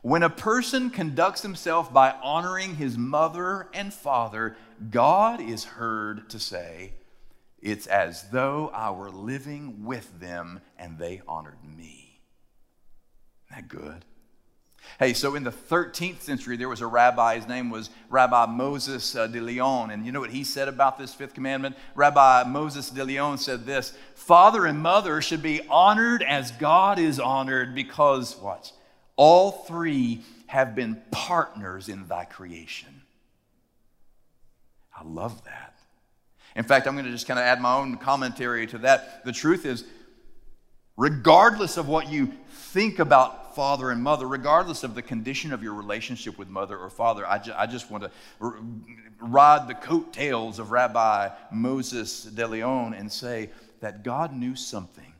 When 0.00 0.22
a 0.22 0.30
person 0.30 0.88
conducts 0.88 1.42
himself 1.42 1.92
by 1.92 2.14
honoring 2.22 2.76
his 2.76 2.96
mother 2.96 3.68
and 3.74 3.92
father, 3.92 4.56
God 4.90 5.40
is 5.40 5.64
heard 5.64 6.30
to 6.30 6.38
say, 6.38 6.92
it's 7.66 7.88
as 7.88 8.30
though 8.30 8.70
I 8.72 8.92
were 8.92 9.10
living 9.10 9.84
with 9.84 10.20
them 10.20 10.60
and 10.78 10.98
they 10.98 11.20
honored 11.26 11.58
me. 11.64 12.20
Isn't 13.50 13.56
that 13.56 13.68
good? 13.68 14.04
Hey, 15.00 15.14
so 15.14 15.34
in 15.34 15.42
the 15.42 15.50
13th 15.50 16.20
century, 16.20 16.56
there 16.56 16.68
was 16.68 16.80
a 16.80 16.86
rabbi. 16.86 17.34
His 17.34 17.48
name 17.48 17.70
was 17.70 17.90
Rabbi 18.08 18.46
Moses 18.46 19.16
uh, 19.16 19.26
de 19.26 19.40
Leon. 19.40 19.90
And 19.90 20.06
you 20.06 20.12
know 20.12 20.20
what 20.20 20.30
he 20.30 20.44
said 20.44 20.68
about 20.68 20.96
this 20.96 21.12
fifth 21.12 21.34
commandment? 21.34 21.74
Rabbi 21.96 22.44
Moses 22.44 22.88
de 22.88 23.04
Leon 23.04 23.38
said 23.38 23.66
this 23.66 23.98
Father 24.14 24.64
and 24.64 24.78
mother 24.78 25.20
should 25.20 25.42
be 25.42 25.60
honored 25.68 26.22
as 26.22 26.52
God 26.52 27.00
is 27.00 27.18
honored 27.18 27.74
because, 27.74 28.36
what? 28.36 28.70
All 29.16 29.50
three 29.50 30.22
have 30.46 30.76
been 30.76 31.02
partners 31.10 31.88
in 31.88 32.06
thy 32.06 32.26
creation. 32.26 33.02
I 34.96 35.02
love 35.02 35.44
that. 35.46 35.75
In 36.56 36.64
fact, 36.64 36.86
I'm 36.86 36.94
going 36.94 37.04
to 37.04 37.12
just 37.12 37.28
kind 37.28 37.38
of 37.38 37.44
add 37.44 37.60
my 37.60 37.76
own 37.76 37.98
commentary 37.98 38.66
to 38.68 38.78
that. 38.78 39.24
The 39.24 39.32
truth 39.32 39.66
is, 39.66 39.84
regardless 40.96 41.76
of 41.76 41.86
what 41.86 42.10
you 42.10 42.32
think 42.48 42.98
about 42.98 43.54
father 43.54 43.90
and 43.90 44.02
mother, 44.02 44.26
regardless 44.26 44.82
of 44.82 44.94
the 44.94 45.02
condition 45.02 45.52
of 45.52 45.62
your 45.62 45.74
relationship 45.74 46.38
with 46.38 46.48
mother 46.48 46.78
or 46.78 46.88
father, 46.88 47.26
I, 47.26 47.38
ju- 47.38 47.54
I 47.54 47.66
just 47.66 47.90
want 47.90 48.04
to 48.04 48.10
r- 48.40 48.56
ride 49.20 49.68
the 49.68 49.74
coattails 49.74 50.58
of 50.58 50.70
Rabbi 50.70 51.28
Moses 51.52 52.24
de 52.24 52.46
Leon 52.46 52.94
and 52.94 53.12
say 53.12 53.50
that 53.80 54.02
God 54.02 54.34
knew 54.34 54.56
something 54.56 55.12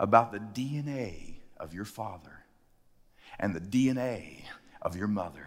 about 0.00 0.32
the 0.32 0.40
DNA 0.40 1.34
of 1.58 1.72
your 1.72 1.84
father 1.84 2.44
and 3.38 3.54
the 3.54 3.60
DNA 3.60 4.42
of 4.82 4.96
your 4.96 5.08
mother 5.08 5.43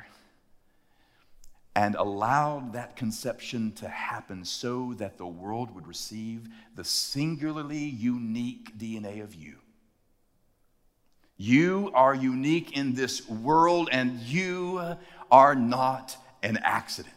and 1.77 1.93
allowed 1.93 2.73
that 2.73 2.95
conception 2.95 3.71
to 3.71 3.87
happen 3.87 4.43
so 4.43 4.95
that 4.97 5.19
the 5.19 5.27
world 5.27 5.69
would 5.75 5.85
receive 5.85 6.49
the 6.73 6.83
singularly 6.83 7.77
unique 7.77 8.75
DNA 8.79 9.21
of 9.21 9.35
you. 9.35 9.57
You 11.37 11.91
are 11.93 12.15
unique 12.15 12.75
in 12.75 12.95
this 12.95 13.29
world, 13.29 13.89
and 13.91 14.19
you 14.21 14.97
are 15.29 15.53
not 15.53 16.17
an 16.41 16.57
accident. 16.63 17.13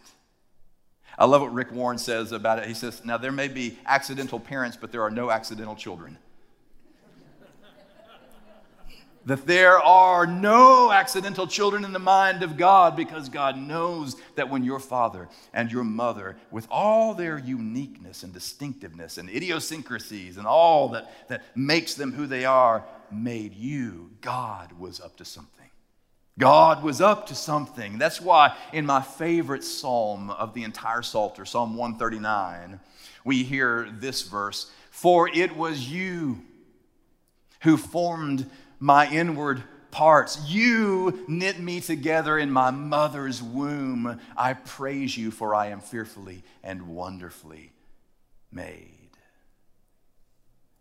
I 1.17 1.25
love 1.25 1.41
what 1.41 1.55
Rick 1.55 1.73
Warren 1.73 1.97
says 1.97 2.31
about 2.31 2.59
it. 2.59 2.67
He 2.67 2.75
says, 2.75 3.03
Now, 3.03 3.17
there 3.17 3.33
may 3.33 3.49
be 3.49 3.79
accidental 3.87 4.39
parents, 4.39 4.77
but 4.79 4.93
there 4.93 5.03
are 5.03 5.11
no 5.11 5.31
accidental 5.31 5.75
children. 5.75 6.19
That 9.27 9.47
there 9.47 9.79
are 9.79 10.27
no 10.27 10.91
accidental 10.91 11.47
children 11.47 11.85
in 11.85 11.93
the 11.93 11.99
mind 11.99 12.43
of 12.43 12.57
God 12.57 12.97
because 12.97 13.29
God 13.29 13.59
knows 13.59 14.17
that 14.35 14.49
when 14.49 14.65
your 14.65 14.79
father 14.79 15.29
and 15.53 15.71
your 15.71 15.85
mother, 15.85 16.39
with 16.51 16.67
all 16.71 17.13
their 17.13 17.39
uniqueness 17.39 18.23
and 18.23 18.33
distinctiveness 18.33 19.19
and 19.19 19.29
idiosyncrasies 19.29 20.39
and 20.39 20.47
all 20.47 20.89
that, 20.91 21.29
that 21.29 21.43
makes 21.55 21.95
them 21.95 22.13
who 22.13 22.27
they 22.27 22.47
are, 22.47 22.85
made 23.13 23.55
you, 23.55 24.11
God 24.23 24.73
was 24.79 25.01
up 25.01 25.17
to 25.19 25.25
something. 25.25 25.61
God 26.39 26.83
was 26.83 27.03
up 27.03 27.27
to 27.27 27.35
something. 27.35 27.99
That's 27.99 28.21
why 28.21 28.57
in 28.73 28.87
my 28.87 29.03
favorite 29.03 29.63
psalm 29.63 30.31
of 30.31 30.55
the 30.55 30.65
entire 30.65 31.03
Psalter, 31.03 31.45
Psalm 31.45 31.77
139, 31.77 32.81
we 33.25 33.45
hear 33.45 33.91
this 33.93 34.23
verse 34.23 34.71
For 34.91 35.29
it 35.29 35.55
was 35.55 35.91
you 35.91 36.41
who 37.63 37.77
formed 37.77 38.51
my 38.81 39.09
inward 39.11 39.63
parts. 39.91 40.41
You 40.49 41.25
knit 41.29 41.61
me 41.61 41.81
together 41.81 42.39
in 42.39 42.51
my 42.51 42.71
mother's 42.71 43.43
womb. 43.43 44.21
I 44.37 44.55
praise 44.55 45.17
you, 45.17 45.31
for 45.31 45.55
I 45.55 45.67
am 45.67 45.81
fearfully 45.81 46.43
and 46.65 46.89
wonderfully 46.89 47.73
made. 48.51 49.11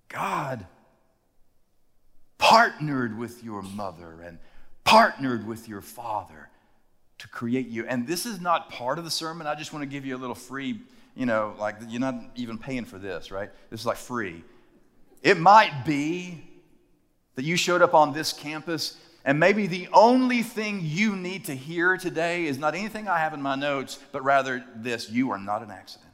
God 0.07 0.65
partnered 2.37 3.17
with 3.17 3.43
your 3.43 3.61
mother 3.61 4.21
and 4.23 4.39
partnered 4.83 5.45
with 5.45 5.67
your 5.67 5.81
father 5.81 6.49
to 7.19 7.27
create 7.27 7.67
you. 7.67 7.85
And 7.85 8.07
this 8.07 8.25
is 8.25 8.39
not 8.39 8.71
part 8.71 8.97
of 8.97 9.03
the 9.03 9.11
sermon. 9.11 9.45
I 9.45 9.55
just 9.55 9.73
want 9.73 9.83
to 9.83 9.87
give 9.87 10.05
you 10.05 10.15
a 10.15 10.17
little 10.17 10.35
free, 10.35 10.79
you 11.15 11.25
know, 11.25 11.53
like 11.59 11.75
you're 11.89 11.99
not 11.99 12.15
even 12.35 12.57
paying 12.57 12.85
for 12.85 12.97
this, 12.97 13.29
right? 13.29 13.49
This 13.69 13.81
is 13.81 13.85
like 13.85 13.97
free. 13.97 14.43
It 15.21 15.37
might 15.37 15.83
be 15.85 16.48
that 17.39 17.45
you 17.45 17.55
showed 17.55 17.81
up 17.81 17.93
on 17.93 18.11
this 18.11 18.33
campus 18.33 18.97
and 19.23 19.39
maybe 19.39 19.65
the 19.65 19.87
only 19.93 20.43
thing 20.43 20.81
you 20.83 21.15
need 21.15 21.45
to 21.45 21.55
hear 21.55 21.95
today 21.95 22.47
is 22.47 22.57
not 22.57 22.75
anything 22.75 23.07
I 23.07 23.19
have 23.19 23.33
in 23.33 23.41
my 23.41 23.55
notes, 23.55 23.97
but 24.11 24.25
rather 24.25 24.61
this 24.75 25.09
you 25.09 25.31
are 25.31 25.37
not 25.37 25.63
an 25.63 25.71
accident. 25.71 26.11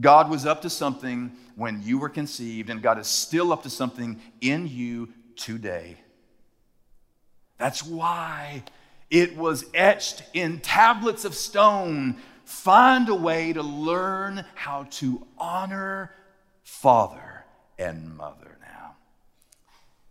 God 0.00 0.30
was 0.30 0.46
up 0.46 0.62
to 0.62 0.70
something 0.70 1.32
when 1.56 1.82
you 1.82 1.98
were 1.98 2.08
conceived, 2.08 2.70
and 2.70 2.82
God 2.82 3.00
is 3.00 3.08
still 3.08 3.52
up 3.52 3.64
to 3.64 3.70
something 3.70 4.20
in 4.40 4.68
you 4.68 5.08
today. 5.34 5.96
That's 7.58 7.82
why 7.82 8.62
it 9.10 9.36
was 9.36 9.64
etched 9.74 10.22
in 10.34 10.60
tablets 10.60 11.24
of 11.24 11.34
stone. 11.34 12.14
Find 12.44 13.08
a 13.08 13.14
way 13.16 13.52
to 13.52 13.62
learn 13.64 14.44
how 14.54 14.84
to 14.90 15.26
honor 15.36 16.12
father 16.62 17.44
and 17.76 18.16
mother. 18.16 18.53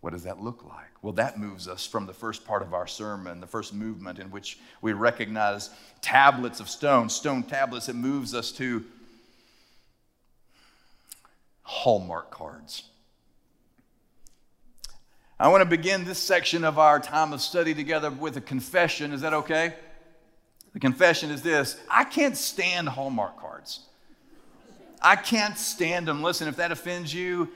What 0.04 0.12
does 0.12 0.24
that 0.24 0.42
look 0.42 0.62
like? 0.68 0.90
Well, 1.00 1.14
that 1.14 1.38
moves 1.38 1.66
us 1.66 1.86
from 1.86 2.04
the 2.04 2.12
first 2.12 2.44
part 2.46 2.60
of 2.60 2.74
our 2.74 2.86
sermon, 2.86 3.40
the 3.40 3.46
first 3.46 3.72
movement 3.72 4.18
in 4.18 4.30
which 4.30 4.58
we 4.82 4.92
recognize 4.92 5.70
tablets 6.02 6.60
of 6.60 6.68
stone, 6.68 7.08
stone 7.08 7.42
tablets. 7.42 7.88
It 7.88 7.96
moves 7.96 8.34
us 8.34 8.52
to 8.52 8.84
Hallmark 11.62 12.30
cards. 12.30 12.82
I 15.40 15.48
want 15.48 15.62
to 15.62 15.70
begin 15.70 16.04
this 16.04 16.18
section 16.18 16.64
of 16.64 16.78
our 16.78 17.00
time 17.00 17.32
of 17.32 17.40
study 17.40 17.74
together 17.74 18.10
with 18.10 18.36
a 18.36 18.42
confession. 18.42 19.10
Is 19.10 19.22
that 19.22 19.32
okay? 19.32 19.72
The 20.74 20.80
confession 20.80 21.30
is 21.30 21.40
this 21.40 21.78
I 21.90 22.04
can't 22.04 22.36
stand 22.36 22.90
Hallmark 22.90 23.40
cards. 23.40 23.80
I 25.00 25.16
can't 25.16 25.56
stand 25.56 26.06
them. 26.08 26.22
Listen, 26.22 26.46
if 26.46 26.56
that 26.56 26.72
offends 26.72 27.14
you, 27.14 27.48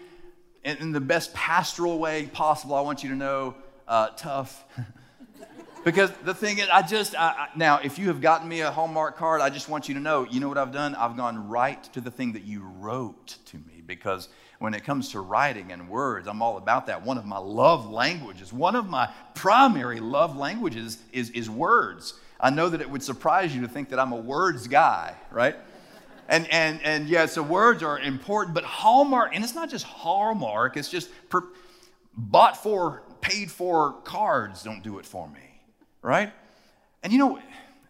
in, 0.64 0.92
the 0.92 1.00
best 1.00 1.32
pastoral 1.34 1.98
way 1.98 2.26
possible, 2.26 2.74
I 2.74 2.80
want 2.80 3.02
you 3.02 3.10
to 3.10 3.16
know 3.16 3.54
uh, 3.86 4.08
tough. 4.16 4.64
because 5.84 6.10
the 6.24 6.34
thing 6.34 6.58
is, 6.58 6.68
I 6.72 6.82
just, 6.82 7.14
I, 7.14 7.28
I, 7.28 7.48
now, 7.56 7.78
if 7.82 7.98
you 7.98 8.08
have 8.08 8.20
gotten 8.20 8.48
me 8.48 8.60
a 8.60 8.70
Hallmark 8.70 9.16
card, 9.16 9.40
I 9.40 9.50
just 9.50 9.68
want 9.68 9.88
you 9.88 9.94
to 9.94 10.00
know, 10.00 10.24
you 10.24 10.40
know 10.40 10.48
what 10.48 10.58
I've 10.58 10.72
done? 10.72 10.94
I've 10.94 11.16
gone 11.16 11.48
right 11.48 11.82
to 11.94 12.00
the 12.00 12.10
thing 12.10 12.32
that 12.32 12.44
you 12.44 12.62
wrote 12.78 13.38
to 13.46 13.56
me 13.56 13.82
because 13.86 14.28
when 14.58 14.74
it 14.74 14.84
comes 14.84 15.10
to 15.12 15.20
writing 15.20 15.72
and 15.72 15.88
words, 15.88 16.26
I'm 16.26 16.42
all 16.42 16.56
about 16.56 16.86
that. 16.86 17.04
One 17.04 17.16
of 17.16 17.24
my 17.24 17.38
love 17.38 17.88
languages, 17.90 18.52
one 18.52 18.74
of 18.74 18.88
my 18.88 19.08
primary 19.34 20.00
love 20.00 20.36
languages 20.36 20.98
is, 21.12 21.30
is 21.30 21.48
words. 21.48 22.14
I 22.40 22.50
know 22.50 22.68
that 22.68 22.80
it 22.80 22.90
would 22.90 23.02
surprise 23.02 23.54
you 23.54 23.62
to 23.62 23.68
think 23.68 23.88
that 23.90 23.98
I'm 23.98 24.12
a 24.12 24.16
words 24.16 24.68
guy, 24.68 25.14
right? 25.30 25.56
And, 26.28 26.46
and, 26.52 26.80
and 26.82 27.08
yeah, 27.08 27.24
so 27.26 27.42
words 27.42 27.82
are 27.82 27.98
important, 27.98 28.54
but 28.54 28.62
Hallmark, 28.64 29.34
and 29.34 29.42
it's 29.42 29.54
not 29.54 29.70
just 29.70 29.86
Hallmark, 29.86 30.76
it's 30.76 30.90
just 30.90 31.08
per, 31.30 31.42
bought 32.14 32.62
for, 32.62 33.02
paid 33.22 33.50
for 33.50 33.94
cards 34.04 34.62
don't 34.62 34.82
do 34.82 34.98
it 34.98 35.06
for 35.06 35.26
me, 35.28 35.60
right? 36.02 36.32
And 37.02 37.12
you 37.12 37.18
know, 37.18 37.38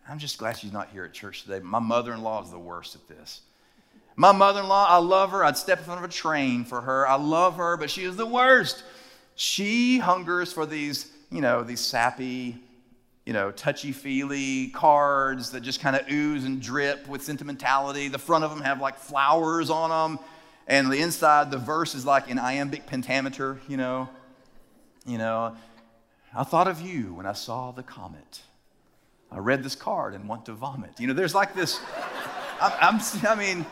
I'm 0.08 0.18
just 0.18 0.38
glad 0.38 0.56
she's 0.56 0.72
not 0.72 0.90
here 0.90 1.04
at 1.04 1.12
church 1.12 1.42
today. 1.42 1.58
My 1.58 1.80
mother 1.80 2.14
in 2.14 2.22
law 2.22 2.42
is 2.42 2.50
the 2.50 2.58
worst 2.58 2.94
at 2.94 3.08
this. 3.08 3.40
My 4.14 4.32
mother 4.32 4.60
in 4.60 4.68
law, 4.68 4.86
I 4.88 4.98
love 4.98 5.30
her. 5.32 5.44
I'd 5.44 5.56
step 5.56 5.78
in 5.78 5.84
front 5.84 6.02
of 6.02 6.08
a 6.08 6.12
train 6.12 6.64
for 6.64 6.80
her. 6.80 7.06
I 7.06 7.16
love 7.16 7.56
her, 7.56 7.76
but 7.76 7.90
she 7.90 8.04
is 8.04 8.16
the 8.16 8.26
worst. 8.26 8.82
She 9.34 9.98
hungers 9.98 10.52
for 10.52 10.66
these, 10.66 11.12
you 11.30 11.40
know, 11.40 11.62
these 11.62 11.80
sappy, 11.80 12.56
you 13.28 13.34
know, 13.34 13.50
touchy 13.50 13.92
feely 13.92 14.68
cards 14.68 15.50
that 15.50 15.60
just 15.60 15.80
kind 15.80 15.94
of 15.94 16.10
ooze 16.10 16.46
and 16.46 16.62
drip 16.62 17.06
with 17.06 17.22
sentimentality. 17.22 18.08
The 18.08 18.18
front 18.18 18.42
of 18.42 18.48
them 18.48 18.62
have 18.62 18.80
like 18.80 18.96
flowers 18.96 19.68
on 19.68 19.90
them. 19.90 20.24
And 20.66 20.90
the 20.90 20.96
inside, 20.96 21.50
the 21.50 21.58
verse 21.58 21.94
is 21.94 22.06
like 22.06 22.30
in 22.30 22.38
iambic 22.38 22.86
pentameter, 22.86 23.60
you 23.68 23.76
know. 23.76 24.08
You 25.04 25.18
know, 25.18 25.54
I 26.34 26.42
thought 26.42 26.68
of 26.68 26.80
you 26.80 27.12
when 27.12 27.26
I 27.26 27.34
saw 27.34 27.70
the 27.70 27.82
comet. 27.82 28.40
I 29.30 29.40
read 29.40 29.62
this 29.62 29.74
card 29.74 30.14
and 30.14 30.26
want 30.26 30.46
to 30.46 30.54
vomit. 30.54 30.98
You 30.98 31.08
know, 31.08 31.12
there's 31.12 31.34
like 31.34 31.54
this. 31.54 31.78
I'm, 32.62 32.98
I'm, 32.98 33.00
I 33.28 33.34
mean, 33.34 33.66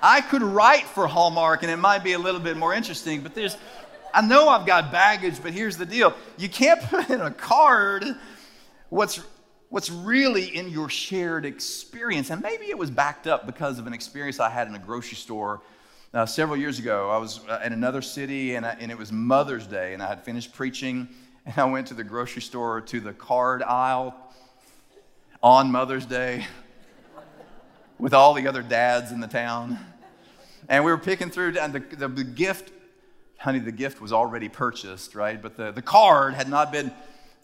I 0.00 0.22
could 0.22 0.42
write 0.42 0.84
for 0.84 1.06
Hallmark 1.06 1.62
and 1.62 1.70
it 1.70 1.76
might 1.76 2.02
be 2.02 2.14
a 2.14 2.18
little 2.18 2.40
bit 2.40 2.56
more 2.56 2.72
interesting, 2.72 3.20
but 3.20 3.34
there's, 3.34 3.58
I 4.14 4.22
know 4.22 4.48
I've 4.48 4.64
got 4.64 4.90
baggage, 4.90 5.42
but 5.42 5.52
here's 5.52 5.76
the 5.76 5.84
deal. 5.84 6.14
You 6.38 6.48
can't 6.48 6.80
put 6.84 7.10
in 7.10 7.20
a 7.20 7.30
card 7.30 8.06
what's, 8.88 9.20
what's 9.68 9.90
really 9.90 10.54
in 10.56 10.68
your 10.68 10.88
shared 10.88 11.44
experience. 11.44 12.30
And 12.30 12.42
maybe 12.42 12.66
it 12.66 12.78
was 12.78 12.90
backed 12.90 13.26
up 13.26 13.46
because 13.46 13.78
of 13.78 13.86
an 13.86 13.92
experience 13.92 14.40
I 14.40 14.50
had 14.50 14.68
in 14.68 14.74
a 14.74 14.78
grocery 14.78 15.16
store 15.16 15.62
uh, 16.14 16.26
several 16.26 16.56
years 16.56 16.78
ago. 16.78 17.10
I 17.10 17.18
was 17.18 17.40
uh, 17.48 17.60
in 17.64 17.72
another 17.72 18.02
city 18.02 18.54
and, 18.54 18.64
I, 18.64 18.76
and 18.80 18.90
it 18.90 18.98
was 18.98 19.12
Mother's 19.12 19.66
Day, 19.66 19.92
and 19.92 20.02
I 20.02 20.08
had 20.08 20.24
finished 20.24 20.54
preaching, 20.54 21.08
and 21.46 21.58
I 21.58 21.64
went 21.64 21.88
to 21.88 21.94
the 21.94 22.04
grocery 22.04 22.42
store 22.42 22.80
to 22.80 23.00
the 23.00 23.12
card 23.12 23.62
aisle 23.62 24.14
on 25.42 25.70
Mother's 25.70 26.06
Day 26.06 26.46
with 27.98 28.14
all 28.14 28.34
the 28.34 28.48
other 28.48 28.62
dads 28.62 29.12
in 29.12 29.20
the 29.20 29.26
town. 29.26 29.78
And 30.68 30.84
we 30.84 30.90
were 30.90 30.98
picking 30.98 31.30
through, 31.30 31.58
and 31.58 31.72
the, 31.72 31.80
the, 31.80 32.08
the 32.08 32.24
gift, 32.24 32.72
honey, 33.38 33.60
the 33.60 33.70
gift 33.70 34.00
was 34.00 34.12
already 34.12 34.48
purchased, 34.48 35.14
right? 35.14 35.40
But 35.40 35.56
the, 35.56 35.70
the 35.70 35.82
card 35.82 36.34
had 36.34 36.48
not 36.48 36.72
been 36.72 36.92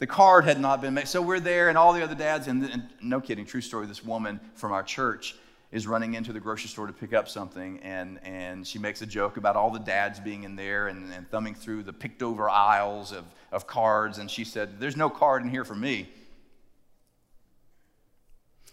the 0.03 0.07
card 0.09 0.45
had 0.45 0.59
not 0.59 0.81
been 0.81 0.95
made. 0.95 1.07
So 1.07 1.23
we're 1.23 1.39
there, 1.39 1.69
and 1.69 1.79
all 1.79 1.93
the 1.93 2.03
other 2.03 2.17
dads, 2.17 2.49
and, 2.49 2.65
and, 2.65 2.89
no 3.01 3.21
kidding, 3.21 3.47
true 3.47 3.61
story, 3.61 3.87
this 3.87 4.05
woman 4.05 4.41
from 4.57 4.73
our 4.73 4.83
church 4.83 5.37
is 5.71 5.87
running 5.87 6.15
into 6.15 6.33
the 6.33 6.41
grocery 6.41 6.69
store 6.69 6.89
to 6.89 6.93
pick 6.93 7.13
up 7.13 7.29
something, 7.29 7.79
and, 7.85 8.19
and 8.25 8.67
she 8.67 8.81
makes 8.81 9.01
a 9.03 9.07
joke 9.07 9.37
about 9.37 9.55
all 9.55 9.71
the 9.71 9.79
dads 9.79 10.19
being 10.19 10.43
in 10.43 10.57
there 10.57 10.89
and, 10.89 11.13
and 11.13 11.31
thumbing 11.31 11.55
through 11.55 11.85
the 11.85 11.93
picked 11.93 12.21
over 12.21 12.51
aisles 12.51 13.13
of, 13.13 13.25
of 13.53 13.69
cards, 13.69 14.19
and 14.19 14.29
she 14.29 14.43
said, 14.43 14.81
There's 14.81 14.97
no 14.97 15.09
card 15.09 15.45
in 15.45 15.51
here 15.51 15.65
for 15.65 15.77
me. 15.77 16.09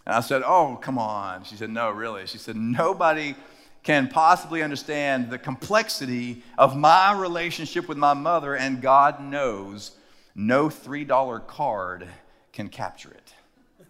And 0.07 0.15
I 0.15 0.21
said, 0.21 0.41
Oh, 0.43 0.79
come 0.81 0.97
on. 0.97 1.43
She 1.43 1.57
said, 1.57 1.69
No, 1.69 1.91
really. 1.91 2.25
She 2.25 2.39
said, 2.39 2.55
Nobody 2.55 3.35
can 3.83 4.07
possibly 4.07 4.63
understand 4.63 5.29
the 5.29 5.37
complexity 5.37 6.41
of 6.57 6.75
my 6.75 7.13
relationship 7.13 7.87
with 7.87 7.99
my 7.99 8.15
mother, 8.15 8.55
and 8.55 8.81
God 8.81 9.21
knows 9.21 9.91
no 10.39 10.69
$3 10.69 11.47
card 11.47 12.07
can 12.53 12.69
capture 12.69 13.11
it. 13.11 13.33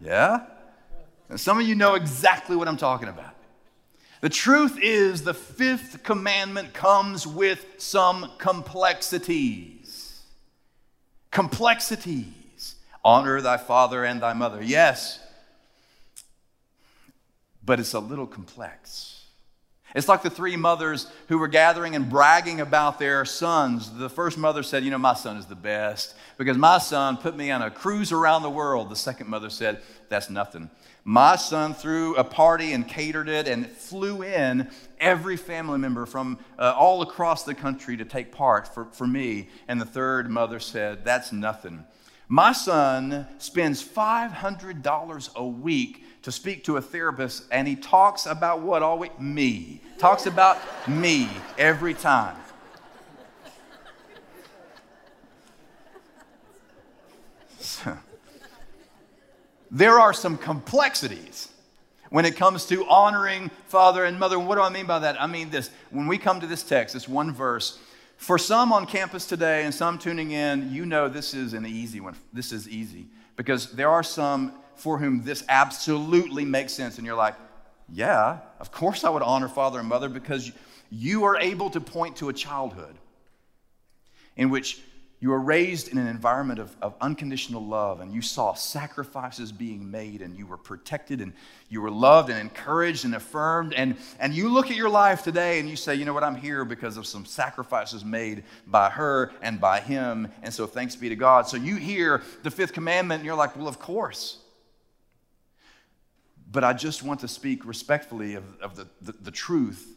Yeah? 0.00 0.40
And 1.30 1.40
some 1.40 1.58
of 1.58 1.66
you 1.66 1.74
know 1.74 1.94
exactly 1.94 2.56
what 2.56 2.68
I'm 2.68 2.76
talking 2.76 3.08
about. 3.08 3.34
The 4.20 4.28
truth 4.28 4.78
is, 4.82 5.22
the 5.22 5.32
fifth 5.32 6.02
commandment 6.02 6.74
comes 6.74 7.26
with 7.26 7.64
some 7.78 8.32
complexities. 8.36 10.20
Complexities. 11.30 12.74
Honor 13.02 13.40
thy 13.40 13.56
father 13.56 14.04
and 14.04 14.20
thy 14.20 14.34
mother. 14.34 14.62
Yes, 14.62 15.20
but 17.64 17.80
it's 17.80 17.94
a 17.94 18.00
little 18.00 18.26
complex. 18.26 19.13
It's 19.94 20.08
like 20.08 20.22
the 20.22 20.30
three 20.30 20.56
mothers 20.56 21.06
who 21.28 21.38
were 21.38 21.46
gathering 21.46 21.94
and 21.94 22.10
bragging 22.10 22.60
about 22.60 22.98
their 22.98 23.24
sons. 23.24 23.96
The 23.96 24.10
first 24.10 24.36
mother 24.36 24.64
said, 24.64 24.82
You 24.82 24.90
know, 24.90 24.98
my 24.98 25.14
son 25.14 25.36
is 25.36 25.46
the 25.46 25.54
best 25.54 26.14
because 26.36 26.58
my 26.58 26.78
son 26.78 27.16
put 27.16 27.36
me 27.36 27.52
on 27.52 27.62
a 27.62 27.70
cruise 27.70 28.10
around 28.10 28.42
the 28.42 28.50
world. 28.50 28.90
The 28.90 28.96
second 28.96 29.28
mother 29.28 29.50
said, 29.50 29.80
That's 30.08 30.28
nothing. 30.28 30.68
My 31.04 31.36
son 31.36 31.74
threw 31.74 32.16
a 32.16 32.24
party 32.24 32.72
and 32.72 32.88
catered 32.88 33.28
it 33.28 33.46
and 33.46 33.70
flew 33.70 34.22
in 34.22 34.68
every 34.98 35.36
family 35.36 35.78
member 35.78 36.06
from 36.06 36.38
uh, 36.58 36.74
all 36.76 37.02
across 37.02 37.44
the 37.44 37.54
country 37.54 37.96
to 37.96 38.04
take 38.04 38.32
part 38.32 38.66
for, 38.66 38.86
for 38.86 39.06
me. 39.06 39.48
And 39.68 39.80
the 39.80 39.86
third 39.86 40.28
mother 40.28 40.58
said, 40.58 41.04
That's 41.04 41.30
nothing. 41.30 41.84
My 42.26 42.52
son 42.52 43.28
spends 43.38 43.86
$500 43.86 45.34
a 45.36 45.46
week 45.46 46.03
to 46.24 46.32
speak 46.32 46.64
to 46.64 46.76
a 46.78 46.80
therapist, 46.80 47.44
and 47.52 47.68
he 47.68 47.76
talks 47.76 48.24
about 48.24 48.62
what 48.62 48.82
always? 48.82 49.10
Me. 49.18 49.82
Talks 49.98 50.24
about 50.24 50.58
me 50.88 51.28
every 51.58 51.92
time. 51.92 52.36
there 59.70 60.00
are 60.00 60.14
some 60.14 60.38
complexities 60.38 61.50
when 62.08 62.24
it 62.24 62.36
comes 62.36 62.64
to 62.66 62.86
honoring 62.86 63.50
father 63.66 64.04
and 64.04 64.18
mother. 64.18 64.38
What 64.38 64.54
do 64.54 64.62
I 64.62 64.70
mean 64.70 64.86
by 64.86 65.00
that? 65.00 65.20
I 65.20 65.26
mean 65.26 65.50
this. 65.50 65.68
When 65.90 66.06
we 66.06 66.16
come 66.16 66.40
to 66.40 66.46
this 66.46 66.62
text, 66.62 66.94
this 66.94 67.06
one 67.06 67.32
verse, 67.32 67.78
for 68.16 68.38
some 68.38 68.72
on 68.72 68.86
campus 68.86 69.26
today 69.26 69.64
and 69.64 69.74
some 69.74 69.98
tuning 69.98 70.30
in, 70.30 70.72
you 70.72 70.86
know 70.86 71.10
this 71.10 71.34
is 71.34 71.52
an 71.52 71.66
easy 71.66 72.00
one. 72.00 72.16
This 72.32 72.50
is 72.50 72.66
easy 72.66 73.08
because 73.36 73.72
there 73.72 73.90
are 73.90 74.02
some 74.02 74.54
for 74.76 74.98
whom 74.98 75.22
this 75.22 75.44
absolutely 75.48 76.44
makes 76.44 76.72
sense. 76.72 76.98
And 76.98 77.06
you're 77.06 77.16
like, 77.16 77.34
yeah, 77.92 78.38
of 78.60 78.70
course 78.70 79.04
I 79.04 79.10
would 79.10 79.22
honor 79.22 79.48
father 79.48 79.78
and 79.78 79.88
mother 79.88 80.08
because 80.08 80.50
you 80.90 81.24
are 81.24 81.36
able 81.36 81.70
to 81.70 81.80
point 81.80 82.16
to 82.16 82.28
a 82.28 82.32
childhood 82.32 82.96
in 84.36 84.50
which 84.50 84.80
you 85.20 85.30
were 85.30 85.40
raised 85.40 85.88
in 85.88 85.96
an 85.96 86.06
environment 86.06 86.58
of, 86.58 86.76
of 86.82 86.94
unconditional 87.00 87.64
love, 87.64 88.00
and 88.00 88.12
you 88.12 88.20
saw 88.20 88.52
sacrifices 88.52 89.52
being 89.52 89.90
made, 89.90 90.20
and 90.20 90.36
you 90.36 90.46
were 90.46 90.58
protected, 90.58 91.22
and 91.22 91.32
you 91.70 91.80
were 91.80 91.90
loved, 91.90 92.28
and 92.28 92.38
encouraged, 92.38 93.06
and 93.06 93.14
affirmed. 93.14 93.72
And, 93.72 93.96
and 94.20 94.34
you 94.34 94.50
look 94.50 94.70
at 94.70 94.76
your 94.76 94.90
life 94.90 95.22
today 95.22 95.60
and 95.60 95.68
you 95.70 95.76
say, 95.76 95.94
you 95.94 96.04
know 96.04 96.12
what, 96.12 96.24
I'm 96.24 96.34
here 96.34 96.66
because 96.66 96.98
of 96.98 97.06
some 97.06 97.24
sacrifices 97.24 98.04
made 98.04 98.44
by 98.66 98.90
her 98.90 99.32
and 99.40 99.58
by 99.58 99.80
him. 99.80 100.28
And 100.42 100.52
so 100.52 100.66
thanks 100.66 100.94
be 100.94 101.08
to 101.08 101.16
God. 101.16 101.48
So 101.48 101.56
you 101.56 101.76
hear 101.76 102.20
the 102.42 102.50
fifth 102.50 102.74
commandment, 102.74 103.20
and 103.20 103.26
you're 103.26 103.34
like, 103.34 103.56
well, 103.56 103.68
of 103.68 103.78
course. 103.78 104.40
But 106.54 106.64
I 106.64 106.72
just 106.72 107.02
want 107.02 107.20
to 107.20 107.28
speak 107.28 107.66
respectfully 107.66 108.36
of, 108.36 108.44
of 108.62 108.76
the, 108.76 108.88
the, 109.02 109.12
the 109.12 109.30
truth. 109.30 109.94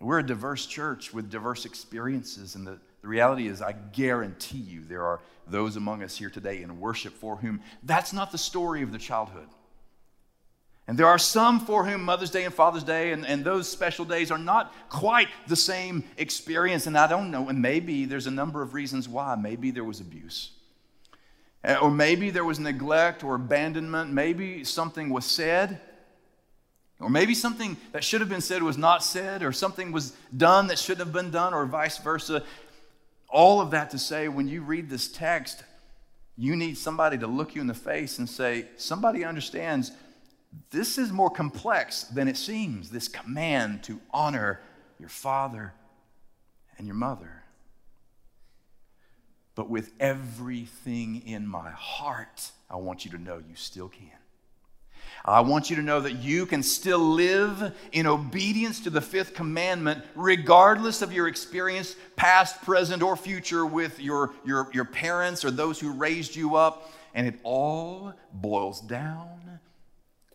We're 0.00 0.18
a 0.18 0.26
diverse 0.26 0.66
church 0.66 1.14
with 1.14 1.30
diverse 1.30 1.64
experiences, 1.64 2.56
and 2.56 2.66
the 2.66 2.80
the 3.04 3.08
reality 3.08 3.48
is, 3.48 3.60
I 3.60 3.72
guarantee 3.72 4.56
you 4.56 4.82
there 4.88 5.04
are 5.04 5.20
those 5.46 5.76
among 5.76 6.02
us 6.02 6.16
here 6.16 6.30
today 6.30 6.62
in 6.62 6.80
worship 6.80 7.12
for 7.12 7.36
whom 7.36 7.60
that's 7.82 8.14
not 8.14 8.32
the 8.32 8.38
story 8.38 8.80
of 8.80 8.92
the 8.92 8.98
childhood. 8.98 9.46
And 10.88 10.98
there 10.98 11.06
are 11.06 11.18
some 11.18 11.60
for 11.60 11.84
whom 11.84 12.02
Mother's 12.02 12.30
Day 12.30 12.44
and 12.44 12.54
Father's 12.54 12.82
Day 12.82 13.12
and, 13.12 13.26
and 13.26 13.44
those 13.44 13.68
special 13.68 14.06
days 14.06 14.30
are 14.30 14.38
not 14.38 14.72
quite 14.88 15.28
the 15.48 15.54
same 15.54 16.02
experience. 16.16 16.86
And 16.86 16.96
I 16.96 17.06
don't 17.06 17.30
know, 17.30 17.50
and 17.50 17.60
maybe 17.60 18.06
there's 18.06 18.26
a 18.26 18.30
number 18.30 18.62
of 18.62 18.72
reasons 18.72 19.06
why. 19.06 19.34
Maybe 19.34 19.70
there 19.70 19.84
was 19.84 20.00
abuse. 20.00 20.52
Uh, 21.64 21.76
or 21.80 21.90
maybe 21.90 22.30
there 22.30 22.44
was 22.44 22.60
neglect 22.60 23.24
or 23.24 23.36
abandonment. 23.36 24.12
Maybe 24.12 24.64
something 24.64 25.08
was 25.08 25.24
said. 25.24 25.80
Or 27.00 27.10
maybe 27.10 27.34
something 27.34 27.76
that 27.92 28.04
should 28.04 28.20
have 28.20 28.30
been 28.30 28.40
said 28.40 28.62
was 28.62 28.78
not 28.78 29.02
said, 29.02 29.42
or 29.42 29.52
something 29.52 29.92
was 29.92 30.12
done 30.36 30.68
that 30.68 30.78
shouldn't 30.78 31.06
have 31.06 31.12
been 31.12 31.30
done, 31.30 31.52
or 31.52 31.66
vice 31.66 31.98
versa. 31.98 32.44
All 33.28 33.60
of 33.60 33.72
that 33.72 33.90
to 33.90 33.98
say, 33.98 34.28
when 34.28 34.46
you 34.46 34.62
read 34.62 34.88
this 34.88 35.08
text, 35.08 35.64
you 36.36 36.56
need 36.56 36.78
somebody 36.78 37.18
to 37.18 37.26
look 37.26 37.54
you 37.54 37.60
in 37.60 37.66
the 37.66 37.74
face 37.74 38.18
and 38.18 38.28
say, 38.28 38.66
somebody 38.76 39.24
understands 39.24 39.92
this 40.70 40.98
is 40.98 41.10
more 41.10 41.30
complex 41.30 42.04
than 42.04 42.28
it 42.28 42.36
seems, 42.36 42.90
this 42.90 43.08
command 43.08 43.82
to 43.84 44.00
honor 44.12 44.60
your 44.98 45.08
father 45.08 45.72
and 46.78 46.86
your 46.86 46.96
mother. 46.96 47.43
But 49.54 49.70
with 49.70 49.92
everything 50.00 51.22
in 51.26 51.46
my 51.46 51.70
heart, 51.70 52.50
I 52.68 52.76
want 52.76 53.04
you 53.04 53.12
to 53.12 53.18
know 53.18 53.38
you 53.38 53.54
still 53.54 53.88
can. 53.88 54.10
I 55.24 55.40
want 55.40 55.70
you 55.70 55.76
to 55.76 55.82
know 55.82 56.00
that 56.00 56.16
you 56.16 56.44
can 56.44 56.62
still 56.62 56.98
live 56.98 57.74
in 57.92 58.06
obedience 58.06 58.80
to 58.80 58.90
the 58.90 59.00
fifth 59.00 59.32
commandment, 59.32 60.04
regardless 60.14 61.00
of 61.00 61.12
your 61.12 61.28
experience, 61.28 61.96
past, 62.16 62.60
present, 62.62 63.02
or 63.02 63.16
future, 63.16 63.64
with 63.64 64.00
your, 64.00 64.34
your, 64.44 64.68
your 64.74 64.84
parents 64.84 65.44
or 65.44 65.50
those 65.50 65.80
who 65.80 65.92
raised 65.92 66.36
you 66.36 66.56
up. 66.56 66.92
And 67.14 67.26
it 67.26 67.38
all 67.42 68.12
boils 68.32 68.80
down 68.80 69.60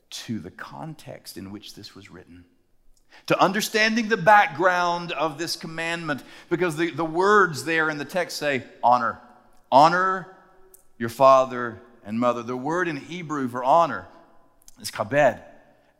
to 0.09 0.39
the 0.39 0.51
context 0.51 1.37
in 1.37 1.51
which 1.51 1.75
this 1.75 1.93
was 1.93 2.09
written. 2.09 2.45
To 3.27 3.39
understanding 3.39 4.09
the 4.09 4.17
background 4.17 5.11
of 5.11 5.37
this 5.37 5.55
commandment, 5.55 6.23
because 6.49 6.75
the, 6.75 6.89
the 6.91 7.05
words 7.05 7.63
there 7.63 7.89
in 7.89 7.97
the 7.97 8.05
text 8.05 8.37
say 8.37 8.63
honor. 8.83 9.19
Honor 9.71 10.35
your 10.97 11.09
father 11.09 11.79
and 12.03 12.19
mother. 12.19 12.41
The 12.41 12.57
word 12.57 12.87
in 12.87 12.97
Hebrew 12.97 13.47
for 13.47 13.63
honor 13.63 14.07
is 14.81 14.89
kabed. 14.89 15.39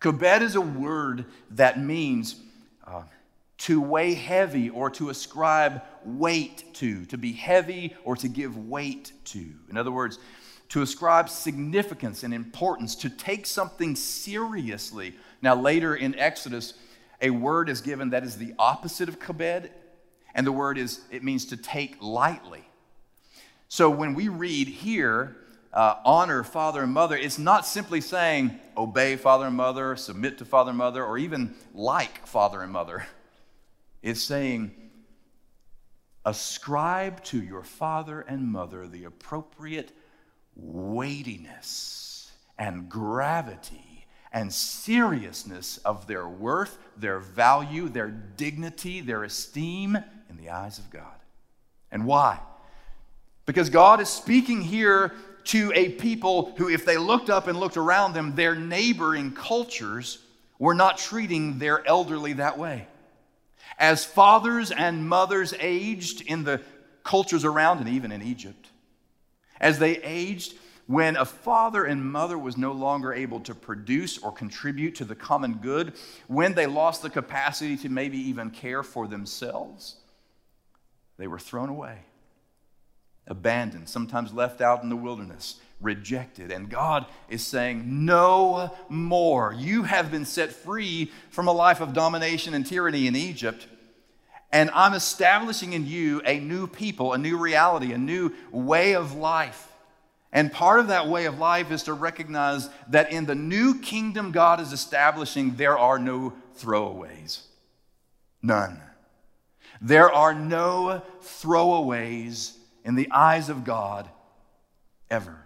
Kabed 0.02 0.42
is 0.42 0.56
a 0.56 0.62
word 0.62 1.26
that 1.52 1.80
means 1.80 2.36
uh, 2.88 3.04
to 3.60 3.82
weigh 3.82 4.14
heavy 4.14 4.70
or 4.70 4.90
to 4.92 5.10
ascribe 5.10 5.84
weight 6.06 6.74
to, 6.76 7.06
to 7.06 7.18
be 7.18 7.34
heavy 7.34 7.96
or 8.04 8.16
to 8.16 8.28
give 8.28 8.58
weight 8.58 9.12
to. 9.26 9.46
In 9.70 9.78
other 9.78 9.92
words, 9.92 10.18
to 10.70 10.82
ascribe 10.82 11.30
significance 11.30 12.24
and 12.24 12.34
importance, 12.34 12.96
to 12.96 13.10
take 13.10 13.46
something 13.46 13.96
seriously. 13.96 15.16
Now, 15.42 15.56
later 15.56 15.96
in 15.96 16.18
Exodus, 16.18 16.74
a 17.22 17.30
word 17.30 17.70
is 17.70 17.82
given 17.82 18.12
that 18.12 18.24
is 18.24 18.38
the 18.38 18.54
opposite 18.58 19.10
of 19.10 19.20
kabed, 19.20 19.70
and 20.34 20.46
the 20.48 20.52
word 20.52 20.78
is, 20.78 21.02
it 21.12 21.24
means 21.24 21.46
to 21.48 21.58
take 21.58 22.02
lightly. 22.02 22.64
So 23.68 23.90
when 23.90 24.14
we 24.14 24.30
read 24.30 24.68
here, 24.68 25.36
uh, 25.74 25.96
honor 26.06 26.44
father 26.44 26.84
and 26.84 26.94
mother, 26.94 27.16
it's 27.16 27.38
not 27.38 27.66
simply 27.66 28.02
saying 28.02 28.60
obey 28.76 29.16
father 29.16 29.46
and 29.46 29.56
mother, 29.56 29.96
submit 29.96 30.38
to 30.40 30.46
father 30.46 30.70
and 30.70 30.78
mother, 30.78 31.04
or 31.04 31.18
even 31.18 31.54
like 31.74 32.26
father 32.26 32.62
and 32.62 32.72
mother. 32.72 33.06
It's 34.02 34.22
saying 34.22 34.72
ascribe 36.26 37.24
to 37.26 37.42
your 37.42 37.64
father 37.64 38.22
and 38.22 38.48
mother 38.48 38.88
the 38.88 39.04
appropriate 39.06 39.92
weightiness 40.56 42.32
and 42.58 42.90
gravity 42.90 43.89
and 44.32 44.54
seriousness 44.54 45.78
of 45.80 46.08
their 46.08 46.28
worth, 46.28 46.78
their 46.98 47.20
value, 47.20 47.90
their 47.90 48.10
dignity, 48.10 49.02
their 49.02 49.24
esteem 49.24 49.98
in 50.30 50.38
the 50.38 50.50
eyes 50.50 50.78
of 50.78 50.90
God. 50.90 51.04
And 51.92 52.06
why? 52.06 52.40
Because 53.46 53.70
God 53.70 54.00
is 54.00 54.10
speaking 54.10 54.62
here 54.62 55.14
to 55.46 55.72
a 55.74 55.90
people 55.90 56.54
who, 56.58 56.70
if 56.70 56.86
they 56.86 56.98
looked 56.98 57.30
up 57.30 57.48
and 57.48 57.60
looked 57.60 57.78
around 57.78 58.14
them, 58.14 58.36
their 58.36 58.54
neighboring 58.54 59.32
cultures 59.32 60.20
were 60.60 60.76
not 60.76 61.00
treating 61.00 61.58
their 61.58 61.86
elderly 61.88 62.34
that 62.34 62.60
way. 62.60 62.88
As 63.80 64.06
fathers 64.06 64.70
and 64.70 65.08
mothers 65.08 65.54
aged 65.60 66.22
in 66.22 66.44
the 66.44 66.62
cultures 67.04 67.46
around, 67.46 67.80
and 67.80 67.90
even 67.90 68.12
in 68.12 68.22
Egypt, 68.22 68.68
as 69.60 69.80
they 69.80 69.98
aged, 69.98 70.54
when 70.90 71.16
a 71.18 71.24
father 71.26 71.86
and 71.86 72.04
mother 72.04 72.36
was 72.36 72.58
no 72.58 72.72
longer 72.72 73.14
able 73.14 73.40
to 73.42 73.54
produce 73.54 74.18
or 74.18 74.32
contribute 74.32 74.96
to 74.96 75.06
the 75.06 75.14
common 75.14 75.54
good, 75.62 75.94
when 76.26 76.56
they 76.56 76.66
lost 76.66 77.04
the 77.04 77.12
capacity 77.12 77.78
to 77.78 77.90
maybe 77.90 78.18
even 78.18 78.50
care 78.50 78.82
for 78.82 79.08
themselves, 79.08 79.98
they 81.18 81.28
were 81.28 81.38
thrown 81.38 81.70
away 81.70 82.00
abandoned, 83.28 83.88
sometimes 83.88 84.34
left 84.34 84.62
out 84.62 84.82
in 84.82 84.90
the 84.90 84.96
wilderness, 84.96 85.60
rejected. 85.80 86.52
And 86.52 86.72
God 86.72 87.06
is 87.30 87.46
saying, 87.46 87.84
No 87.86 88.76
more. 88.90 89.54
You 89.56 89.84
have 89.84 90.10
been 90.10 90.26
set 90.26 90.52
free 90.52 91.12
from 91.30 91.48
a 91.48 91.54
life 91.54 91.82
of 91.82 91.94
domination 91.94 92.56
and 92.56 92.66
tyranny 92.66 93.06
in 93.06 93.16
Egypt. 93.16 93.68
And 94.52 94.72
I'm 94.72 94.96
establishing 94.96 95.74
in 95.74 95.86
you 95.86 96.24
a 96.26 96.40
new 96.40 96.66
people, 96.66 97.14
a 97.14 97.20
new 97.20 97.38
reality, 97.38 97.94
a 97.94 98.00
new 98.00 98.34
way 98.52 98.96
of 98.96 99.14
life. 99.14 99.68
And 100.32 100.52
part 100.52 100.80
of 100.80 100.88
that 100.90 101.08
way 101.08 101.26
of 101.26 101.40
life 101.40 101.72
is 101.72 101.84
to 101.84 101.94
recognize 101.94 102.70
that 102.90 103.12
in 103.12 103.26
the 103.26 103.36
new 103.36 103.80
kingdom 103.80 104.32
God 104.32 104.60
is 104.60 104.74
establishing, 104.74 105.56
there 105.56 105.78
are 105.78 105.98
no 105.98 106.34
throwaways. 106.58 107.42
None. 108.42 108.80
There 109.82 110.12
are 110.12 110.34
no 110.34 111.02
throwaways 111.22 112.56
in 112.86 112.96
the 112.96 113.10
eyes 113.12 113.50
of 113.50 113.64
God 113.64 114.10
ever. 115.10 115.46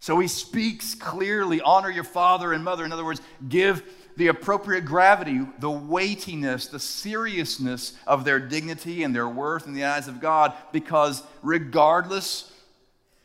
So 0.00 0.18
he 0.18 0.28
speaks 0.28 0.94
clearly 0.94 1.60
honor 1.60 1.90
your 1.90 2.04
father 2.04 2.52
and 2.52 2.64
mother. 2.64 2.84
In 2.84 2.92
other 2.92 3.04
words, 3.04 3.20
give 3.48 3.82
the 4.16 4.28
appropriate 4.28 4.84
gravity, 4.84 5.40
the 5.58 5.70
weightiness, 5.70 6.66
the 6.66 6.80
seriousness 6.80 7.96
of 8.06 8.24
their 8.24 8.40
dignity 8.40 9.02
and 9.02 9.14
their 9.14 9.28
worth 9.28 9.66
in 9.66 9.74
the 9.74 9.84
eyes 9.84 10.08
of 10.08 10.20
God, 10.20 10.54
because 10.72 11.22
regardless 11.42 12.50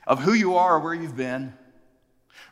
of 0.07 0.21
who 0.21 0.33
you 0.33 0.55
are 0.55 0.75
or 0.75 0.79
where 0.79 0.93
you've 0.93 1.17
been, 1.17 1.53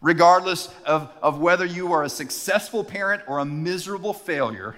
regardless 0.01 0.73
of, 0.85 1.11
of 1.21 1.39
whether 1.39 1.65
you 1.65 1.93
are 1.93 2.03
a 2.03 2.09
successful 2.09 2.83
parent 2.83 3.23
or 3.27 3.39
a 3.39 3.45
miserable 3.45 4.13
failure, 4.13 4.75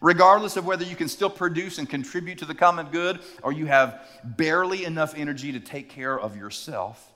regardless 0.00 0.56
of 0.56 0.66
whether 0.66 0.84
you 0.84 0.96
can 0.96 1.08
still 1.08 1.30
produce 1.30 1.78
and 1.78 1.88
contribute 1.88 2.38
to 2.38 2.44
the 2.44 2.54
common 2.54 2.86
good 2.86 3.20
or 3.42 3.52
you 3.52 3.66
have 3.66 4.00
barely 4.24 4.84
enough 4.84 5.14
energy 5.16 5.52
to 5.52 5.60
take 5.60 5.88
care 5.88 6.18
of 6.18 6.36
yourself, 6.36 7.12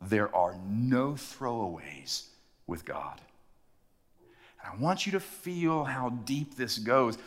there 0.00 0.34
are 0.34 0.56
no 0.66 1.12
throwaways 1.12 2.24
with 2.66 2.84
God. 2.84 3.20
And 4.62 4.72
I 4.72 4.82
want 4.82 5.06
you 5.06 5.12
to 5.12 5.20
feel 5.20 5.84
how 5.84 6.10
deep 6.10 6.56
this 6.56 6.78
goes. 6.78 7.18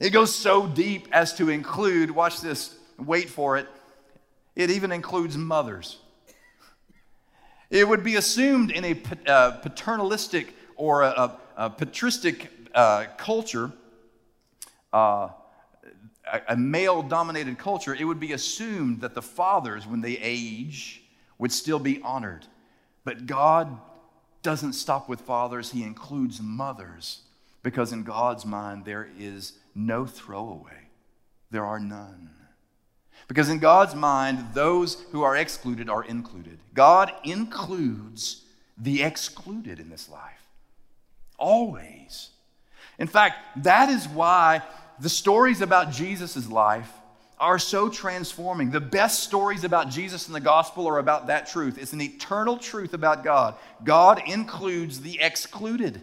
It 0.00 0.10
goes 0.10 0.34
so 0.34 0.66
deep 0.66 1.08
as 1.12 1.34
to 1.34 1.48
include, 1.48 2.10
watch 2.10 2.40
this, 2.40 2.76
wait 2.98 3.28
for 3.28 3.56
it, 3.56 3.68
it 4.58 4.70
even 4.70 4.90
includes 4.90 5.36
mothers. 5.38 5.98
It 7.70 7.86
would 7.86 8.02
be 8.02 8.16
assumed 8.16 8.72
in 8.72 8.84
a 8.84 9.30
uh, 9.30 9.52
paternalistic 9.52 10.52
or 10.74 11.02
a, 11.02 11.38
a, 11.56 11.70
patristic 11.70 12.50
uh, 12.74 13.06
culture, 13.16 13.72
uh, 14.92 15.28
a 16.48 16.56
male 16.56 17.02
dominated 17.02 17.56
culture, 17.56 17.94
it 17.94 18.04
would 18.04 18.20
be 18.20 18.32
assumed 18.32 19.00
that 19.00 19.14
the 19.14 19.22
fathers, 19.22 19.86
when 19.86 20.00
they 20.00 20.18
age, 20.18 21.02
would 21.38 21.52
still 21.52 21.78
be 21.78 22.02
honored. 22.02 22.44
But 23.04 23.26
God 23.26 23.78
doesn't 24.42 24.74
stop 24.74 25.08
with 25.08 25.20
fathers, 25.20 25.70
He 25.70 25.84
includes 25.84 26.40
mothers 26.42 27.22
because 27.62 27.92
in 27.92 28.02
God's 28.02 28.44
mind 28.44 28.84
there 28.84 29.08
is 29.18 29.52
no 29.74 30.04
throwaway, 30.04 30.88
there 31.50 31.64
are 31.64 31.78
none. 31.78 32.30
Because 33.28 33.50
in 33.50 33.58
God's 33.58 33.94
mind, 33.94 34.54
those 34.54 35.02
who 35.12 35.22
are 35.22 35.36
excluded 35.36 35.90
are 35.90 36.02
included. 36.02 36.58
God 36.74 37.12
includes 37.24 38.42
the 38.78 39.02
excluded 39.02 39.78
in 39.78 39.90
this 39.90 40.08
life. 40.08 40.42
Always. 41.38 42.30
In 42.98 43.06
fact, 43.06 43.64
that 43.64 43.90
is 43.90 44.08
why 44.08 44.62
the 44.98 45.10
stories 45.10 45.60
about 45.60 45.92
Jesus' 45.92 46.50
life 46.50 46.90
are 47.38 47.58
so 47.58 47.88
transforming. 47.88 48.70
The 48.70 48.80
best 48.80 49.22
stories 49.22 49.62
about 49.62 49.90
Jesus 49.90 50.26
in 50.26 50.32
the 50.32 50.40
gospel 50.40 50.88
are 50.88 50.98
about 50.98 51.28
that 51.28 51.46
truth. 51.46 51.78
It's 51.78 51.92
an 51.92 52.00
eternal 52.00 52.56
truth 52.56 52.94
about 52.94 53.22
God. 53.22 53.54
God 53.84 54.22
includes 54.26 55.00
the 55.00 55.20
excluded. 55.20 56.00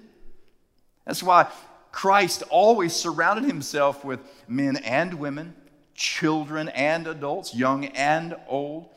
That's 1.05 1.23
why 1.23 1.47
Christ 1.91 2.43
always 2.49 2.93
surrounded 2.93 3.45
himself 3.45 4.05
with 4.05 4.19
men 4.47 4.77
and 4.77 5.15
women 5.15 5.55
children 5.95 6.69
and 6.69 7.07
adults, 7.07 7.55
young 7.55 7.85
and 7.85 8.35
old, 8.47 8.89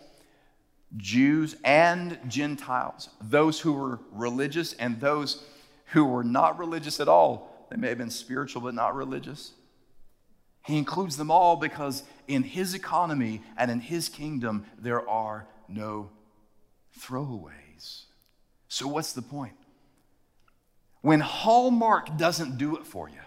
Jews 0.96 1.56
and 1.64 2.18
Gentiles, 2.28 3.08
those 3.20 3.60
who 3.60 3.72
were 3.72 4.00
religious 4.12 4.72
and 4.74 5.00
those 5.00 5.44
who 5.86 6.04
were 6.04 6.24
not 6.24 6.58
religious 6.58 7.00
at 7.00 7.08
all. 7.08 7.66
They 7.70 7.76
may 7.76 7.88
have 7.88 7.98
been 7.98 8.10
spiritual 8.10 8.62
but 8.62 8.74
not 8.74 8.94
religious. 8.94 9.52
He 10.64 10.76
includes 10.76 11.16
them 11.16 11.30
all 11.30 11.56
because 11.56 12.02
in 12.26 12.42
his 12.42 12.74
economy 12.74 13.42
and 13.56 13.70
in 13.70 13.80
his 13.80 14.08
kingdom, 14.08 14.66
there 14.78 15.08
are 15.08 15.46
no 15.68 16.10
throwaways. 16.98 18.04
So, 18.68 18.86
what's 18.86 19.12
the 19.12 19.22
point? 19.22 19.54
When 21.00 21.20
Hallmark 21.20 22.18
doesn't 22.18 22.58
do 22.58 22.76
it 22.76 22.86
for 22.86 23.08
you, 23.08 23.20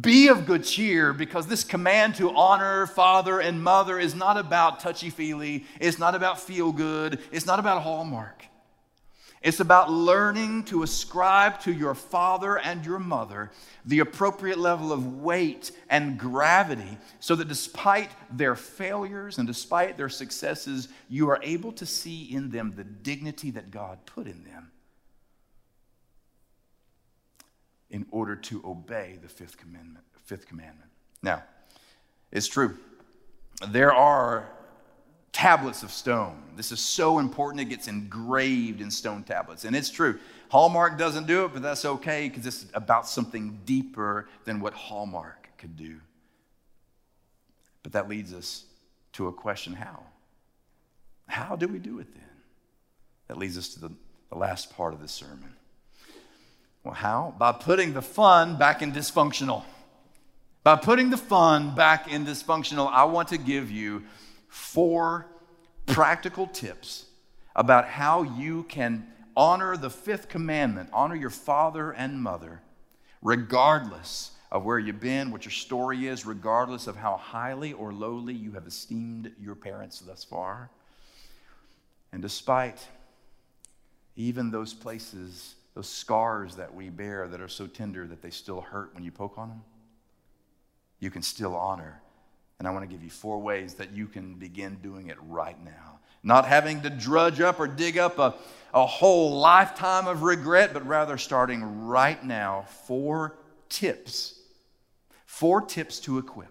be 0.00 0.28
of 0.28 0.44
good 0.44 0.64
cheer 0.64 1.14
because 1.14 1.46
this 1.46 1.64
command 1.64 2.14
to 2.16 2.30
honor 2.34 2.86
father 2.86 3.40
and 3.40 3.62
mother 3.62 3.98
is 3.98 4.14
not 4.14 4.36
about 4.36 4.80
touchy 4.80 5.08
feely. 5.08 5.64
It's 5.80 5.98
not 5.98 6.14
about 6.14 6.40
feel 6.40 6.72
good. 6.72 7.20
It's 7.32 7.46
not 7.46 7.58
about 7.58 7.82
Hallmark. 7.82 8.44
It's 9.40 9.60
about 9.60 9.90
learning 9.90 10.64
to 10.64 10.82
ascribe 10.82 11.60
to 11.60 11.72
your 11.72 11.94
father 11.94 12.58
and 12.58 12.84
your 12.84 12.98
mother 12.98 13.52
the 13.86 14.00
appropriate 14.00 14.58
level 14.58 14.92
of 14.92 15.20
weight 15.22 15.70
and 15.88 16.18
gravity 16.18 16.98
so 17.20 17.36
that 17.36 17.48
despite 17.48 18.10
their 18.36 18.56
failures 18.56 19.38
and 19.38 19.46
despite 19.46 19.96
their 19.96 20.08
successes, 20.08 20.88
you 21.08 21.30
are 21.30 21.38
able 21.42 21.72
to 21.72 21.86
see 21.86 22.24
in 22.24 22.50
them 22.50 22.74
the 22.76 22.84
dignity 22.84 23.52
that 23.52 23.70
God 23.70 24.04
put 24.06 24.26
in 24.26 24.42
them 24.44 24.72
in 27.90 28.06
order 28.10 28.36
to 28.36 28.62
obey 28.64 29.18
the 29.22 29.28
fifth 29.28 29.56
commandment. 29.56 30.04
Fifth 30.24 30.46
commandment. 30.46 30.90
Now, 31.22 31.42
it's 32.30 32.46
true. 32.46 32.76
There 33.68 33.92
are 33.92 34.48
tablets 35.32 35.82
of 35.82 35.90
stone. 35.90 36.42
This 36.56 36.72
is 36.72 36.80
so 36.80 37.18
important, 37.18 37.60
it 37.60 37.66
gets 37.66 37.88
engraved 37.88 38.80
in 38.80 38.90
stone 38.90 39.22
tablets. 39.22 39.64
And 39.64 39.74
it's 39.74 39.90
true. 39.90 40.18
Hallmark 40.48 40.98
doesn't 40.98 41.26
do 41.26 41.44
it, 41.44 41.52
but 41.52 41.62
that's 41.62 41.84
okay 41.84 42.28
because 42.28 42.46
it's 42.46 42.66
about 42.74 43.06
something 43.06 43.60
deeper 43.64 44.28
than 44.44 44.60
what 44.60 44.72
Hallmark 44.74 45.50
could 45.58 45.76
do. 45.76 46.00
But 47.82 47.92
that 47.92 48.08
leads 48.08 48.34
us 48.34 48.64
to 49.12 49.28
a 49.28 49.32
question 49.32 49.74
how? 49.74 50.02
How 51.26 51.56
do 51.56 51.68
we 51.68 51.78
do 51.78 51.98
it 51.98 52.12
then? 52.14 52.24
That 53.28 53.36
leads 53.36 53.58
us 53.58 53.68
to 53.74 53.80
the, 53.80 53.90
the 54.30 54.38
last 54.38 54.74
part 54.74 54.94
of 54.94 55.00
the 55.00 55.08
sermon. 55.08 55.54
Well, 56.88 56.94
how? 56.94 57.34
By 57.36 57.52
putting 57.52 57.92
the 57.92 58.00
fun 58.00 58.56
back 58.56 58.80
in 58.80 58.92
dysfunctional. 58.92 59.62
By 60.64 60.76
putting 60.76 61.10
the 61.10 61.18
fun 61.18 61.74
back 61.74 62.10
in 62.10 62.24
dysfunctional, 62.24 62.90
I 62.90 63.04
want 63.04 63.28
to 63.28 63.36
give 63.36 63.70
you 63.70 64.04
four 64.48 65.26
practical 65.84 66.46
tips 66.46 67.04
about 67.54 67.84
how 67.84 68.22
you 68.22 68.62
can 68.70 69.06
honor 69.36 69.76
the 69.76 69.90
fifth 69.90 70.30
commandment, 70.30 70.88
honor 70.94 71.14
your 71.14 71.28
father 71.28 71.90
and 71.90 72.22
mother, 72.22 72.62
regardless 73.20 74.30
of 74.50 74.64
where 74.64 74.78
you've 74.78 74.98
been, 74.98 75.30
what 75.30 75.44
your 75.44 75.52
story 75.52 76.06
is, 76.06 76.24
regardless 76.24 76.86
of 76.86 76.96
how 76.96 77.18
highly 77.18 77.74
or 77.74 77.92
lowly 77.92 78.32
you 78.32 78.52
have 78.52 78.66
esteemed 78.66 79.30
your 79.38 79.54
parents 79.54 80.00
thus 80.00 80.24
far. 80.24 80.70
And 82.12 82.22
despite 82.22 82.88
even 84.16 84.50
those 84.50 84.72
places 84.72 85.54
those 85.78 85.88
scars 85.88 86.56
that 86.56 86.74
we 86.74 86.90
bear 86.90 87.28
that 87.28 87.40
are 87.40 87.46
so 87.46 87.64
tender 87.64 88.04
that 88.04 88.20
they 88.20 88.30
still 88.30 88.60
hurt 88.60 88.92
when 88.96 89.04
you 89.04 89.12
poke 89.12 89.38
on 89.38 89.48
them, 89.48 89.62
you 90.98 91.08
can 91.08 91.22
still 91.22 91.54
honor. 91.54 92.02
And 92.58 92.66
I 92.66 92.72
want 92.72 92.82
to 92.82 92.92
give 92.92 93.04
you 93.04 93.10
four 93.10 93.38
ways 93.38 93.74
that 93.74 93.92
you 93.92 94.08
can 94.08 94.34
begin 94.34 94.78
doing 94.82 95.06
it 95.06 95.16
right 95.28 95.56
now. 95.64 96.00
Not 96.24 96.46
having 96.46 96.80
to 96.80 96.90
drudge 96.90 97.40
up 97.40 97.60
or 97.60 97.68
dig 97.68 97.96
up 97.96 98.18
a, 98.18 98.34
a 98.74 98.84
whole 98.84 99.38
lifetime 99.38 100.08
of 100.08 100.24
regret, 100.24 100.72
but 100.74 100.84
rather 100.84 101.16
starting 101.16 101.86
right 101.86 102.24
now. 102.24 102.64
Four 102.88 103.36
tips. 103.68 104.34
Four 105.26 105.60
tips 105.60 106.00
to 106.00 106.18
equip. 106.18 106.50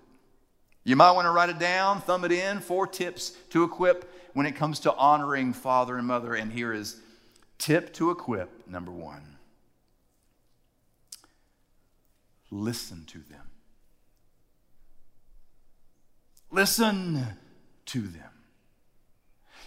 You 0.85 0.95
might 0.95 1.11
want 1.11 1.25
to 1.25 1.31
write 1.31 1.49
it 1.49 1.59
down, 1.59 1.99
thumb 1.99 2.23
it 2.23 2.31
in. 2.31 2.61
Four 2.61 2.87
tips 2.87 3.31
to 3.49 3.65
equip 3.65 4.09
when 4.31 4.45
it 4.45 4.55
comes 4.55 4.79
to 4.79 4.95
honoring 4.95 5.51
father 5.51 5.97
and 5.97 6.07
mother. 6.07 6.33
And 6.33 6.49
here 6.49 6.71
is 6.71 7.01
Tip 7.58 7.93
to 7.93 8.12
equip, 8.12 8.67
number 8.67 8.91
one 8.91 9.38
listen 12.52 13.04
to 13.06 13.20
them. 13.20 13.41
Listen 16.50 17.26
to 17.88 18.02
them. 18.02 18.30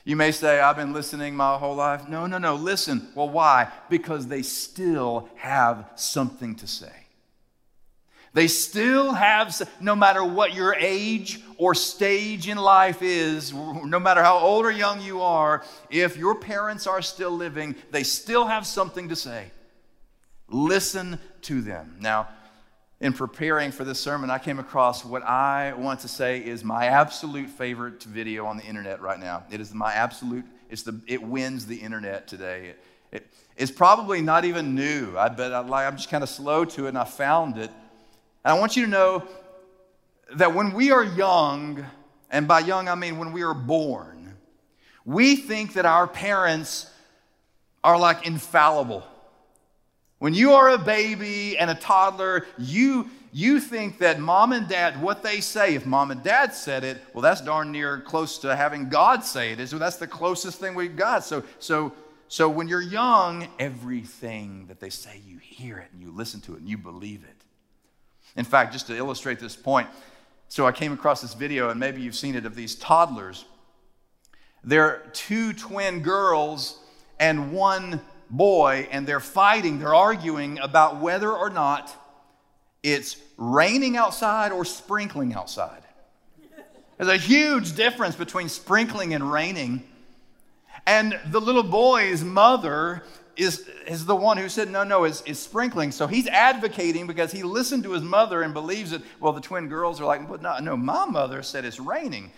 You 0.04 0.16
may 0.16 0.32
say, 0.32 0.60
I've 0.60 0.76
been 0.76 0.94
listening 0.94 1.36
my 1.36 1.58
whole 1.58 1.74
life. 1.74 2.08
No, 2.08 2.26
no, 2.26 2.38
no. 2.38 2.54
Listen. 2.54 3.08
Well, 3.14 3.28
why? 3.28 3.70
Because 3.90 4.26
they 4.26 4.42
still 4.42 5.28
have 5.36 5.90
something 5.94 6.54
to 6.56 6.66
say. 6.66 6.99
They 8.32 8.46
still 8.46 9.12
have, 9.12 9.60
no 9.80 9.96
matter 9.96 10.22
what 10.22 10.54
your 10.54 10.74
age 10.74 11.40
or 11.56 11.74
stage 11.74 12.48
in 12.48 12.58
life 12.58 13.02
is, 13.02 13.52
no 13.52 13.98
matter 13.98 14.22
how 14.22 14.38
old 14.38 14.64
or 14.64 14.70
young 14.70 15.02
you 15.02 15.20
are, 15.20 15.64
if 15.90 16.16
your 16.16 16.36
parents 16.36 16.86
are 16.86 17.02
still 17.02 17.32
living, 17.32 17.74
they 17.90 18.04
still 18.04 18.46
have 18.46 18.66
something 18.66 19.08
to 19.08 19.16
say. 19.16 19.50
Listen 20.48 21.18
to 21.42 21.60
them. 21.60 21.96
Now, 22.00 22.28
in 23.00 23.14
preparing 23.14 23.72
for 23.72 23.82
this 23.82 23.98
sermon, 23.98 24.30
I 24.30 24.38
came 24.38 24.58
across 24.58 25.04
what 25.04 25.22
I 25.22 25.72
want 25.72 26.00
to 26.00 26.08
say 26.08 26.38
is 26.38 26.62
my 26.62 26.86
absolute 26.86 27.48
favorite 27.48 28.02
video 28.04 28.46
on 28.46 28.58
the 28.58 28.64
internet 28.64 29.00
right 29.00 29.18
now. 29.18 29.44
It 29.50 29.60
is 29.60 29.74
my 29.74 29.92
absolute, 29.94 30.44
it's 30.68 30.82
the, 30.82 31.00
it 31.06 31.22
wins 31.22 31.66
the 31.66 31.76
internet 31.76 32.28
today. 32.28 32.68
It, 32.68 32.84
it, 33.12 33.26
it's 33.56 33.70
probably 33.70 34.20
not 34.22 34.44
even 34.44 34.74
new. 34.74 35.16
I 35.16 35.30
bet 35.30 35.52
I, 35.52 35.62
I'm 35.86 35.96
just 35.96 36.10
kind 36.10 36.22
of 36.22 36.28
slow 36.28 36.64
to 36.64 36.84
it, 36.84 36.90
and 36.90 36.98
I 36.98 37.04
found 37.04 37.58
it. 37.58 37.70
And 38.44 38.54
I 38.54 38.58
want 38.58 38.76
you 38.76 38.84
to 38.84 38.90
know 38.90 39.24
that 40.36 40.54
when 40.54 40.72
we 40.72 40.92
are 40.92 41.04
young, 41.04 41.84
and 42.30 42.46
by 42.46 42.60
young 42.60 42.88
I 42.88 42.94
mean 42.94 43.18
when 43.18 43.32
we 43.32 43.42
are 43.42 43.54
born, 43.54 44.36
we 45.04 45.36
think 45.36 45.74
that 45.74 45.86
our 45.86 46.06
parents 46.06 46.90
are 47.82 47.98
like 47.98 48.26
infallible. 48.26 49.04
When 50.18 50.34
you 50.34 50.52
are 50.52 50.70
a 50.70 50.78
baby 50.78 51.56
and 51.56 51.70
a 51.70 51.74
toddler, 51.74 52.46
you, 52.58 53.08
you 53.32 53.58
think 53.58 53.98
that 53.98 54.20
mom 54.20 54.52
and 54.52 54.68
dad, 54.68 55.00
what 55.00 55.22
they 55.22 55.40
say, 55.40 55.74
if 55.74 55.86
mom 55.86 56.10
and 56.10 56.22
dad 56.22 56.52
said 56.52 56.84
it, 56.84 56.98
well, 57.14 57.22
that's 57.22 57.40
darn 57.40 57.72
near 57.72 58.00
close 58.00 58.38
to 58.38 58.54
having 58.54 58.90
God 58.90 59.24
say 59.24 59.52
it. 59.52 59.66
So 59.68 59.78
that's 59.78 59.96
the 59.96 60.06
closest 60.06 60.60
thing 60.60 60.74
we've 60.74 60.96
got. 60.96 61.24
So, 61.24 61.42
so, 61.58 61.94
so 62.28 62.50
when 62.50 62.68
you're 62.68 62.82
young, 62.82 63.48
everything 63.58 64.66
that 64.66 64.78
they 64.78 64.90
say, 64.90 65.20
you 65.26 65.38
hear 65.38 65.78
it 65.78 65.88
and 65.92 66.02
you 66.02 66.12
listen 66.12 66.40
to 66.42 66.54
it 66.54 66.60
and 66.60 66.68
you 66.68 66.76
believe 66.76 67.24
it. 67.24 67.39
In 68.40 68.46
fact, 68.46 68.72
just 68.72 68.86
to 68.86 68.96
illustrate 68.96 69.38
this 69.38 69.54
point, 69.54 69.86
so 70.48 70.66
I 70.66 70.72
came 70.72 70.94
across 70.94 71.20
this 71.20 71.34
video, 71.34 71.68
and 71.68 71.78
maybe 71.78 72.00
you've 72.00 72.16
seen 72.16 72.34
it, 72.34 72.46
of 72.46 72.54
these 72.54 72.74
toddlers. 72.74 73.44
They're 74.64 75.02
two 75.12 75.52
twin 75.52 76.00
girls 76.00 76.78
and 77.18 77.52
one 77.52 78.00
boy, 78.30 78.88
and 78.90 79.06
they're 79.06 79.20
fighting, 79.20 79.78
they're 79.78 79.94
arguing 79.94 80.58
about 80.58 81.02
whether 81.02 81.30
or 81.30 81.50
not 81.50 81.94
it's 82.82 83.18
raining 83.36 83.98
outside 83.98 84.52
or 84.52 84.64
sprinkling 84.64 85.34
outside. 85.34 85.82
There's 86.96 87.10
a 87.10 87.18
huge 87.18 87.76
difference 87.76 88.16
between 88.16 88.48
sprinkling 88.48 89.12
and 89.12 89.30
raining. 89.30 89.82
And 90.86 91.20
the 91.26 91.42
little 91.42 91.62
boy's 91.62 92.24
mother 92.24 93.02
is, 93.36 93.68
is 93.86 94.04
the 94.04 94.16
one 94.16 94.36
who 94.36 94.48
said, 94.48 94.70
no, 94.70 94.84
no, 94.84 95.04
is, 95.04 95.22
is 95.22 95.38
sprinkling. 95.38 95.92
So 95.92 96.06
he's 96.06 96.26
advocating 96.26 97.06
because 97.06 97.32
he 97.32 97.42
listened 97.42 97.84
to 97.84 97.92
his 97.92 98.02
mother 98.02 98.42
and 98.42 98.52
believes 98.52 98.90
that, 98.90 99.02
well, 99.20 99.32
the 99.32 99.40
twin 99.40 99.68
girls 99.68 100.00
are 100.00 100.04
like, 100.04 100.28
but 100.28 100.42
no, 100.42 100.58
no, 100.58 100.76
my 100.76 101.06
mother 101.06 101.42
said 101.42 101.64
it's 101.64 101.80
raining. 101.80 102.32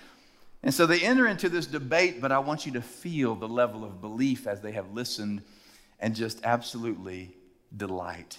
And 0.63 0.73
so 0.73 0.87
they 0.87 1.01
enter 1.01 1.27
into 1.27 1.49
this 1.49 1.67
debate, 1.67 2.21
but 2.21 2.31
I 2.31 2.39
want 2.39 2.67
you 2.67 2.73
to 2.73 2.83
feel 2.83 3.35
the 3.35 3.49
level 3.49 3.85
of 3.85 4.01
belief 4.01 4.47
as 4.47 4.61
they 4.61 4.73
have 4.73 4.93
listened 4.93 5.43
and 5.99 6.15
just 6.15 6.41
absolutely 6.45 7.35
delight 7.77 8.39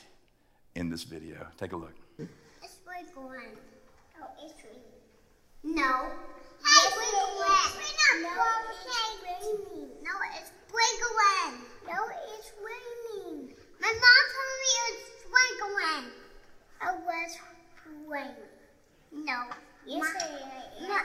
in 0.75 0.89
this 0.89 1.03
video. 1.03 1.47
Take 1.57 1.73
a 1.73 1.77
look. 1.77 1.93
Oh, 2.19 2.27
it's 4.41 4.63
raining. 4.63 4.81
No. 5.63 6.11
Hey, 6.63 6.87
it's 6.87 6.95
raining. 6.95 8.23
No, 8.23 8.31
it's 8.71 8.87
raining. 9.27 9.91
No, 9.99 10.13
it's 10.31 10.47
sprinkling. 10.63 11.55
No, 11.83 11.97
it's 12.31 12.49
raining. 12.63 13.51
My 13.81 13.91
mom 13.91 14.23
told 14.31 14.55
me 14.63 14.69
it 14.79 14.95
was 14.95 14.99
sprinkling. 15.19 16.07
It 16.81 16.95
was 17.03 17.31
raining. 18.07 18.47
No. 19.11 19.37
My, 19.85 20.07
is. 20.07 21.03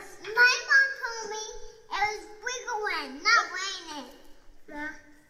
Mom 0.71 0.87
told 1.03 1.27
me 1.31 1.43
it 1.91 2.07
was 2.07 2.23
not 3.23 3.43
raining. 3.59 4.09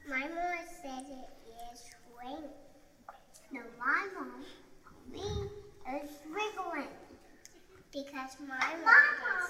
My 0.08 0.24
mom 0.28 0.60
said 0.82 1.04
it 1.08 1.32
is 1.72 1.80
raining. 2.20 2.52
No, 3.50 3.60
my 3.78 4.08
mom 4.14 4.44
told 4.84 5.06
me 5.10 5.48
it 5.86 6.02
was 6.02 6.10
sprinkling. 6.20 7.07
Because 7.90 8.36
my 8.46 8.58
mom 8.84 9.06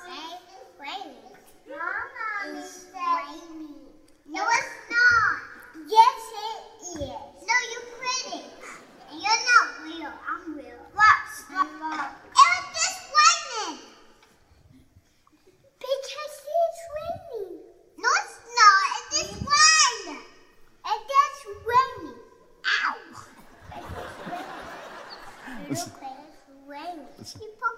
said 0.07 0.39
raining. 0.79 1.35
Mom 1.69 2.57
is 2.57 2.87
raining. 2.95 3.75
No, 4.31 4.47
it's 4.47 4.75
not. 4.89 5.41
Yes, 5.89 6.21
it 6.39 7.01
is. 7.01 7.01
No, 7.03 7.55
you're 7.73 7.89
pretty. 7.99 8.47
And 9.11 9.19
you're 9.21 9.43
not 9.43 9.67
real. 9.83 10.13
I'm 10.29 10.55
real. 10.57 10.79
What? 10.95 11.19
Mom. 11.51 11.65
It 11.65 11.75
was 11.83 12.65
just 12.79 13.01
raining. 13.19 13.79
Because 15.81 16.37
it's 16.47 16.83
raining. 16.95 17.59
No, 17.99 18.09
it's 18.23 18.39
not. 18.55 18.87
It 18.95 19.05
just 19.19 19.35
rained. 19.43 20.23
It 20.87 21.01
just 21.11 21.41
raining. 21.67 22.19
Ow. 22.85 22.95
Okay, 23.73 24.07
it's 25.71 25.91
raining. 26.69 27.78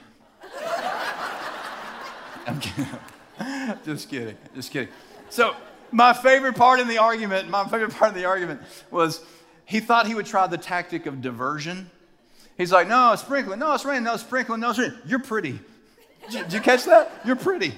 Just 3.85 4.09
kidding. 4.09 4.37
Just 4.55 4.71
kidding. 4.71 4.89
So, 5.29 5.55
my 5.91 6.13
favorite 6.13 6.55
part 6.55 6.79
in 6.79 6.87
the 6.87 6.97
argument, 6.97 7.49
my 7.49 7.63
favorite 7.65 7.93
part 7.93 8.09
of 8.09 8.15
the 8.15 8.25
argument 8.25 8.61
was 8.89 9.23
he 9.65 9.79
thought 9.79 10.07
he 10.07 10.15
would 10.15 10.25
try 10.25 10.47
the 10.47 10.57
tactic 10.57 11.05
of 11.05 11.21
diversion. 11.21 11.89
He's 12.57 12.71
like, 12.71 12.87
no, 12.87 13.13
it's 13.13 13.21
sprinkling. 13.21 13.59
No, 13.59 13.73
it's 13.73 13.85
raining. 13.85 14.03
No, 14.03 14.17
sprinkling. 14.17 14.59
No, 14.59 14.69
it's 14.69 14.79
raining. 14.79 14.97
You're 15.05 15.19
pretty. 15.19 15.59
Did 16.25 16.33
you, 16.33 16.43
did 16.43 16.53
you 16.53 16.59
catch 16.61 16.85
that? 16.85 17.11
You're 17.25 17.35
pretty. 17.35 17.73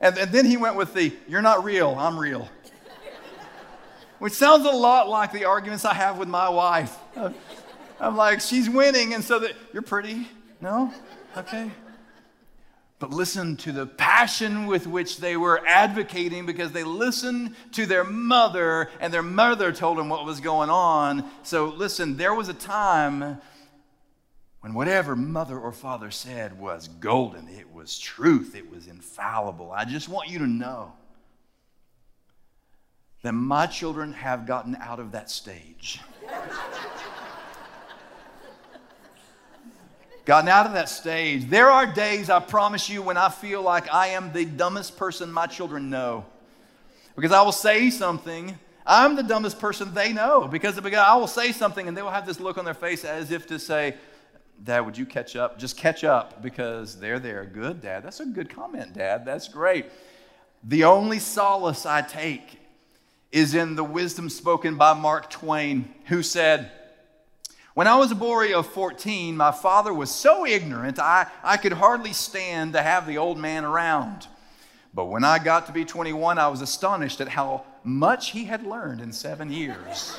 And, 0.00 0.16
and 0.18 0.30
then 0.32 0.46
he 0.46 0.56
went 0.56 0.76
with 0.76 0.94
the, 0.94 1.12
you're 1.28 1.42
not 1.42 1.64
real. 1.64 1.94
I'm 1.98 2.18
real. 2.18 2.48
Which 4.18 4.32
sounds 4.32 4.64
a 4.64 4.70
lot 4.70 5.08
like 5.08 5.32
the 5.32 5.44
arguments 5.44 5.84
I 5.84 5.94
have 5.94 6.18
with 6.18 6.28
my 6.28 6.48
wife. 6.48 6.96
I'm 8.00 8.16
like, 8.16 8.40
she's 8.40 8.68
winning, 8.68 9.14
and 9.14 9.22
so 9.22 9.38
that 9.38 9.52
you're 9.72 9.82
pretty. 9.82 10.28
No? 10.60 10.92
Okay. 11.36 11.70
But 13.04 13.12
listen 13.12 13.58
to 13.58 13.70
the 13.70 13.84
passion 13.84 14.64
with 14.64 14.86
which 14.86 15.18
they 15.18 15.36
were 15.36 15.62
advocating 15.66 16.46
because 16.46 16.72
they 16.72 16.84
listened 16.84 17.54
to 17.72 17.84
their 17.84 18.02
mother, 18.02 18.88
and 18.98 19.12
their 19.12 19.20
mother 19.20 19.72
told 19.72 19.98
them 19.98 20.08
what 20.08 20.24
was 20.24 20.40
going 20.40 20.70
on. 20.70 21.30
So 21.42 21.66
listen, 21.66 22.16
there 22.16 22.34
was 22.34 22.48
a 22.48 22.54
time 22.54 23.42
when 24.60 24.72
whatever 24.72 25.14
mother 25.14 25.58
or 25.58 25.70
father 25.70 26.10
said 26.10 26.58
was 26.58 26.88
golden, 26.88 27.46
it 27.50 27.70
was 27.74 27.98
truth, 27.98 28.54
it 28.56 28.70
was 28.70 28.86
infallible. 28.86 29.70
I 29.70 29.84
just 29.84 30.08
want 30.08 30.30
you 30.30 30.38
to 30.38 30.46
know 30.46 30.94
that 33.20 33.32
my 33.32 33.66
children 33.66 34.14
have 34.14 34.46
gotten 34.46 34.76
out 34.76 34.98
of 34.98 35.12
that 35.12 35.30
stage. 35.30 36.00
Gotten 40.24 40.48
out 40.48 40.66
of 40.66 40.72
that 40.72 40.88
stage. 40.88 41.48
There 41.48 41.70
are 41.70 41.86
days, 41.86 42.30
I 42.30 42.40
promise 42.40 42.88
you, 42.88 43.02
when 43.02 43.16
I 43.16 43.28
feel 43.28 43.62
like 43.62 43.92
I 43.92 44.08
am 44.08 44.32
the 44.32 44.44
dumbest 44.44 44.96
person 44.96 45.32
my 45.32 45.46
children 45.46 45.90
know. 45.90 46.24
Because 47.14 47.32
I 47.32 47.42
will 47.42 47.52
say 47.52 47.90
something, 47.90 48.58
I'm 48.86 49.16
the 49.16 49.22
dumbest 49.22 49.58
person 49.58 49.94
they 49.94 50.12
know. 50.12 50.48
Because, 50.48 50.78
I 50.78 51.16
will 51.16 51.26
say 51.26 51.52
something 51.52 51.88
and 51.88 51.96
they 51.96 52.02
will 52.02 52.10
have 52.10 52.26
this 52.26 52.40
look 52.40 52.58
on 52.58 52.64
their 52.64 52.74
face 52.74 53.04
as 53.04 53.30
if 53.30 53.46
to 53.48 53.58
say, 53.58 53.94
Dad, 54.62 54.80
would 54.80 54.96
you 54.96 55.06
catch 55.06 55.36
up? 55.36 55.58
Just 55.58 55.76
catch 55.76 56.04
up 56.04 56.42
because 56.42 56.98
they're 56.98 57.18
there. 57.18 57.44
Good, 57.44 57.80
Dad. 57.80 58.02
That's 58.02 58.20
a 58.20 58.26
good 58.26 58.48
comment, 58.48 58.94
Dad. 58.94 59.24
That's 59.24 59.48
great. 59.48 59.86
The 60.62 60.84
only 60.84 61.18
solace 61.18 61.84
I 61.84 62.02
take 62.02 62.60
is 63.32 63.54
in 63.54 63.74
the 63.74 63.84
wisdom 63.84 64.30
spoken 64.30 64.76
by 64.76 64.94
Mark 64.94 65.28
Twain, 65.28 65.92
who 66.06 66.22
said, 66.22 66.70
When 67.74 67.88
I 67.88 67.96
was 67.96 68.12
a 68.12 68.16
boy 68.16 68.56
of 68.56 68.68
14, 68.68 69.36
my 69.36 69.50
father 69.50 69.92
was 69.92 70.08
so 70.08 70.46
ignorant 70.46 71.00
I, 71.00 71.26
I 71.42 71.56
could 71.56 71.72
hardly 71.72 72.12
stand 72.12 72.74
to 72.74 72.82
have 72.82 73.04
the 73.04 73.18
old 73.18 73.36
man 73.36 73.64
around. 73.64 74.28
But 74.94 75.06
when 75.06 75.24
I 75.24 75.40
got 75.40 75.66
to 75.66 75.72
be 75.72 75.84
21, 75.84 76.38
I 76.38 76.46
was 76.46 76.60
astonished 76.60 77.20
at 77.20 77.26
how 77.26 77.64
much 77.82 78.30
he 78.30 78.44
had 78.44 78.64
learned 78.64 79.00
in 79.00 79.12
seven 79.12 79.50
years. 79.50 80.16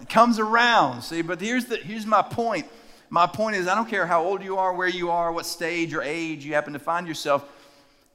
it 0.00 0.08
comes 0.08 0.40
around, 0.40 1.02
see, 1.02 1.22
but 1.22 1.40
here's, 1.40 1.66
the, 1.66 1.76
here's 1.76 2.04
my 2.04 2.20
point. 2.20 2.66
My 3.08 3.28
point 3.28 3.54
is, 3.54 3.68
I 3.68 3.76
don't 3.76 3.88
care 3.88 4.06
how 4.06 4.24
old 4.24 4.42
you 4.42 4.56
are, 4.56 4.74
where 4.74 4.88
you 4.88 5.10
are, 5.10 5.30
what 5.30 5.46
stage 5.46 5.94
or 5.94 6.02
age 6.02 6.44
you 6.44 6.54
happen 6.54 6.72
to 6.72 6.80
find 6.80 7.06
yourself. 7.06 7.48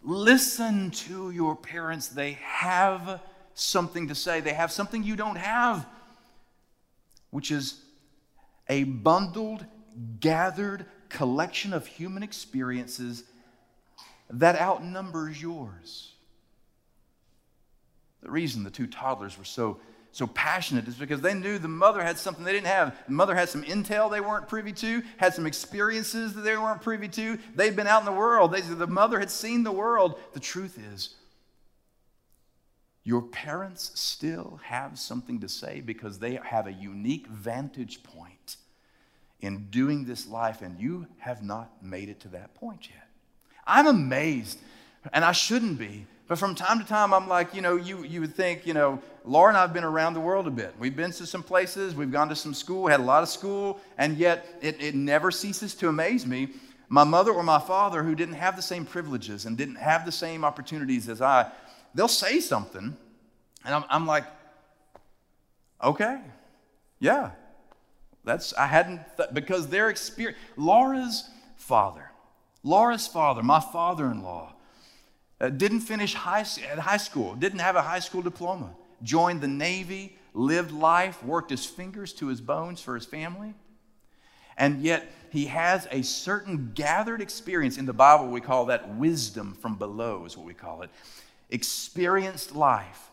Listen 0.04 0.92
to 0.92 1.32
your 1.32 1.56
parents. 1.56 2.10
They 2.10 2.34
have 2.42 3.22
something 3.54 4.10
to 4.10 4.16
say, 4.16 4.42
they 4.42 4.54
have 4.54 4.74
something 4.74 5.04
you 5.04 5.16
don't 5.16 5.38
have, 5.38 5.86
which 7.32 7.52
is 7.52 7.82
a 8.70 8.84
bundled, 8.84 9.66
gathered 10.20 10.86
collection 11.10 11.74
of 11.74 11.88
human 11.88 12.24
experiences 12.24 13.24
that 14.30 14.60
outnumbers 14.60 15.42
yours. 15.42 16.14
The 18.22 18.32
reason 18.32 18.64
the 18.64 18.70
two 18.70 18.88
toddlers 18.88 19.38
were 19.38 19.46
so, 19.46 19.80
so 20.12 20.28
passionate 20.28 20.88
is 20.88 20.96
because 20.96 21.22
they 21.22 21.34
knew 21.34 21.58
the 21.60 21.68
mother 21.68 22.04
had 22.04 22.18
something 22.18 22.44
they 22.44 22.52
didn't 22.52 22.68
have. 22.68 22.96
The 23.06 23.14
mother 23.14 23.36
had 23.36 23.48
some 23.48 23.64
intel 23.64 24.12
they 24.12 24.20
weren't 24.20 24.48
privy 24.48 24.74
to, 24.74 25.02
had 25.18 25.34
some 25.34 25.46
experiences 25.46 26.34
that 26.34 26.42
they 26.42 26.58
weren't 26.58 26.82
privy 26.82 27.08
to. 27.10 27.38
They'd 27.56 27.76
been 27.76 27.88
out 27.88 28.02
in 28.02 28.06
the 28.06 28.12
world. 28.12 28.52
They, 28.52 28.62
the 28.62 28.88
mother 28.88 29.20
had 29.20 29.32
seen 29.32 29.64
the 29.64 29.72
world. 29.72 30.20
The 30.34 30.40
truth 30.40 30.78
is, 30.92 31.16
Your 33.08 33.22
parents 33.22 33.94
still 33.96 34.60
have 34.66 35.00
something 35.00 35.40
to 35.40 35.48
say 35.48 35.80
because 35.80 36.20
they 36.20 36.42
have 36.44 36.68
a 36.68 36.74
unique 36.74 37.26
vantage 37.28 38.04
point 38.04 38.58
in 39.40 39.68
doing 39.70 40.04
this 40.04 40.28
life, 40.28 40.62
and 40.62 40.78
you 40.78 41.08
have 41.20 41.42
not 41.42 41.72
made 41.82 42.10
it 42.10 42.20
to 42.20 42.28
that 42.28 42.54
point 42.56 42.90
yet. 42.90 43.08
I'm 43.66 43.88
amazed, 43.88 44.60
and 45.14 45.24
I 45.24 45.32
shouldn't 45.32 45.80
be, 45.80 46.06
but 46.28 46.38
from 46.38 46.54
time 46.54 46.80
to 46.80 46.86
time, 46.86 47.14
I'm 47.14 47.30
like, 47.30 47.56
you 47.56 47.62
know, 47.62 47.78
you, 47.78 48.04
you 48.04 48.20
would 48.20 48.36
think, 48.36 48.68
you 48.68 48.74
know, 48.74 49.02
Laura 49.24 49.52
and 49.52 49.58
I 49.58 49.62
have 49.62 49.74
been 49.74 49.86
around 49.86 50.14
the 50.14 50.20
world 50.20 50.46
a 50.46 50.52
bit. 50.52 50.74
We've 50.78 50.94
been 50.94 51.12
to 51.12 51.26
some 51.26 51.44
places, 51.44 51.96
we've 51.96 52.12
gone 52.12 52.28
to 52.28 52.36
some 52.36 52.54
school, 52.54 52.88
had 52.88 53.00
a 53.00 53.04
lot 53.04 53.24
of 53.24 53.30
school, 53.30 53.80
and 53.98 54.18
yet 54.18 54.46
it, 54.62 54.84
it 54.84 54.96
never 54.96 55.32
ceases 55.32 55.76
to 55.76 55.88
amaze 55.88 56.26
me. 56.26 56.50
My 56.90 57.06
mother 57.06 57.32
or 57.32 57.44
my 57.44 57.60
father, 57.60 58.04
who 58.04 58.16
didn't 58.16 58.36
have 58.36 58.58
the 58.58 58.62
same 58.62 58.86
privileges 58.86 59.46
and 59.46 59.56
didn't 59.56 59.76
have 59.76 60.06
the 60.06 60.12
same 60.12 60.44
opportunities 60.44 61.08
as 61.08 61.22
I, 61.22 61.50
they'll 61.98 62.08
say 62.08 62.40
something, 62.40 62.96
and 63.66 63.76
I'm, 63.76 63.84
I'm 63.90 64.06
like, 64.06 64.26
okay, 65.84 66.22
yeah. 67.00 67.32
That's, 68.24 68.54
I 68.54 68.68
hadn't, 68.68 69.02
th- 69.18 69.30
because 69.34 69.68
their 69.68 69.90
experience, 69.90 70.38
Laura's 70.58 71.30
father, 71.56 72.12
Laura's 72.64 73.08
father, 73.08 73.42
my 73.42 73.60
father 73.60 74.12
in 74.12 74.22
law, 74.22 74.54
uh, 75.42 75.50
didn't 75.50 75.82
finish 75.82 76.14
high, 76.14 76.46
high 76.78 76.98
school, 76.98 77.36
didn't 77.36 77.60
have 77.60 77.76
a 77.76 77.82
high 77.82 78.00
school 78.00 78.22
diploma, 78.22 78.76
joined 79.02 79.42
the 79.42 79.48
Navy, 79.48 80.18
lived 80.34 80.72
life, 80.72 81.24
worked 81.24 81.50
his 81.50 81.66
fingers 81.66 82.14
to 82.14 82.28
his 82.28 82.42
bones 82.42 82.80
for 82.80 82.94
his 82.96 83.06
family. 83.06 83.56
And 84.56 84.82
yet, 84.82 85.12
he 85.32 85.46
has 85.46 85.88
a 85.92 86.04
certain 86.04 86.72
gathered 86.74 87.22
experience. 87.22 87.78
In 87.78 87.86
the 87.86 87.94
Bible, 87.94 88.28
we 88.28 88.42
call 88.42 88.66
that 88.66 88.96
wisdom 88.96 89.56
from 89.62 89.76
below, 89.76 90.26
is 90.26 90.36
what 90.36 90.46
we 90.46 90.54
call 90.54 90.82
it. 90.82 90.90
Experienced 91.50 92.56
life. 92.56 93.10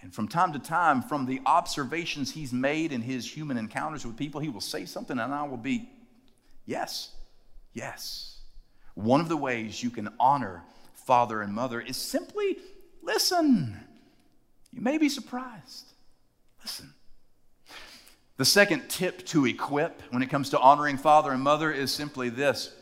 And 0.00 0.14
from 0.14 0.28
time 0.28 0.52
to 0.52 0.58
time, 0.58 1.02
from 1.02 1.26
the 1.26 1.40
observations 1.44 2.32
he's 2.32 2.52
made 2.52 2.92
in 2.92 3.02
his 3.02 3.30
human 3.30 3.56
encounters 3.56 4.06
with 4.06 4.16
people, 4.16 4.40
he 4.40 4.48
will 4.48 4.60
say 4.60 4.84
something, 4.84 5.18
and 5.18 5.34
I 5.34 5.42
will 5.42 5.56
be, 5.56 5.88
yes, 6.66 7.10
yes. 7.72 8.38
One 8.94 9.20
of 9.20 9.28
the 9.28 9.36
ways 9.36 9.82
you 9.82 9.90
can 9.90 10.08
honor 10.20 10.62
father 10.94 11.42
and 11.42 11.52
mother 11.52 11.80
is 11.80 11.96
simply 11.96 12.58
listen. 13.02 13.78
You 14.72 14.82
may 14.82 14.98
be 14.98 15.08
surprised. 15.08 15.92
Listen. 16.62 16.92
The 18.36 18.44
second 18.44 18.88
tip 18.88 19.26
to 19.26 19.46
equip 19.46 20.00
when 20.10 20.22
it 20.22 20.30
comes 20.30 20.50
to 20.50 20.60
honoring 20.60 20.96
father 20.96 21.32
and 21.32 21.42
mother 21.42 21.72
is 21.72 21.92
simply 21.92 22.28
this 22.28 22.72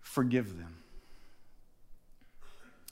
forgive 0.00 0.58
them. 0.58 0.79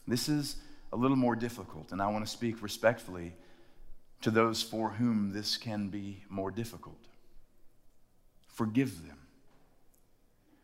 This 0.08 0.28
is 0.28 0.56
a 0.90 0.96
little 0.96 1.18
more 1.18 1.36
difficult, 1.36 1.92
and 1.92 2.00
I 2.00 2.08
want 2.08 2.24
to 2.24 2.30
speak 2.30 2.62
respectfully 2.62 3.34
to 4.22 4.30
those 4.30 4.62
for 4.62 4.88
whom 4.88 5.32
this 5.32 5.58
can 5.58 5.88
be 5.88 6.24
more 6.30 6.50
difficult. 6.50 6.98
Forgive 8.48 9.06
them 9.06 9.18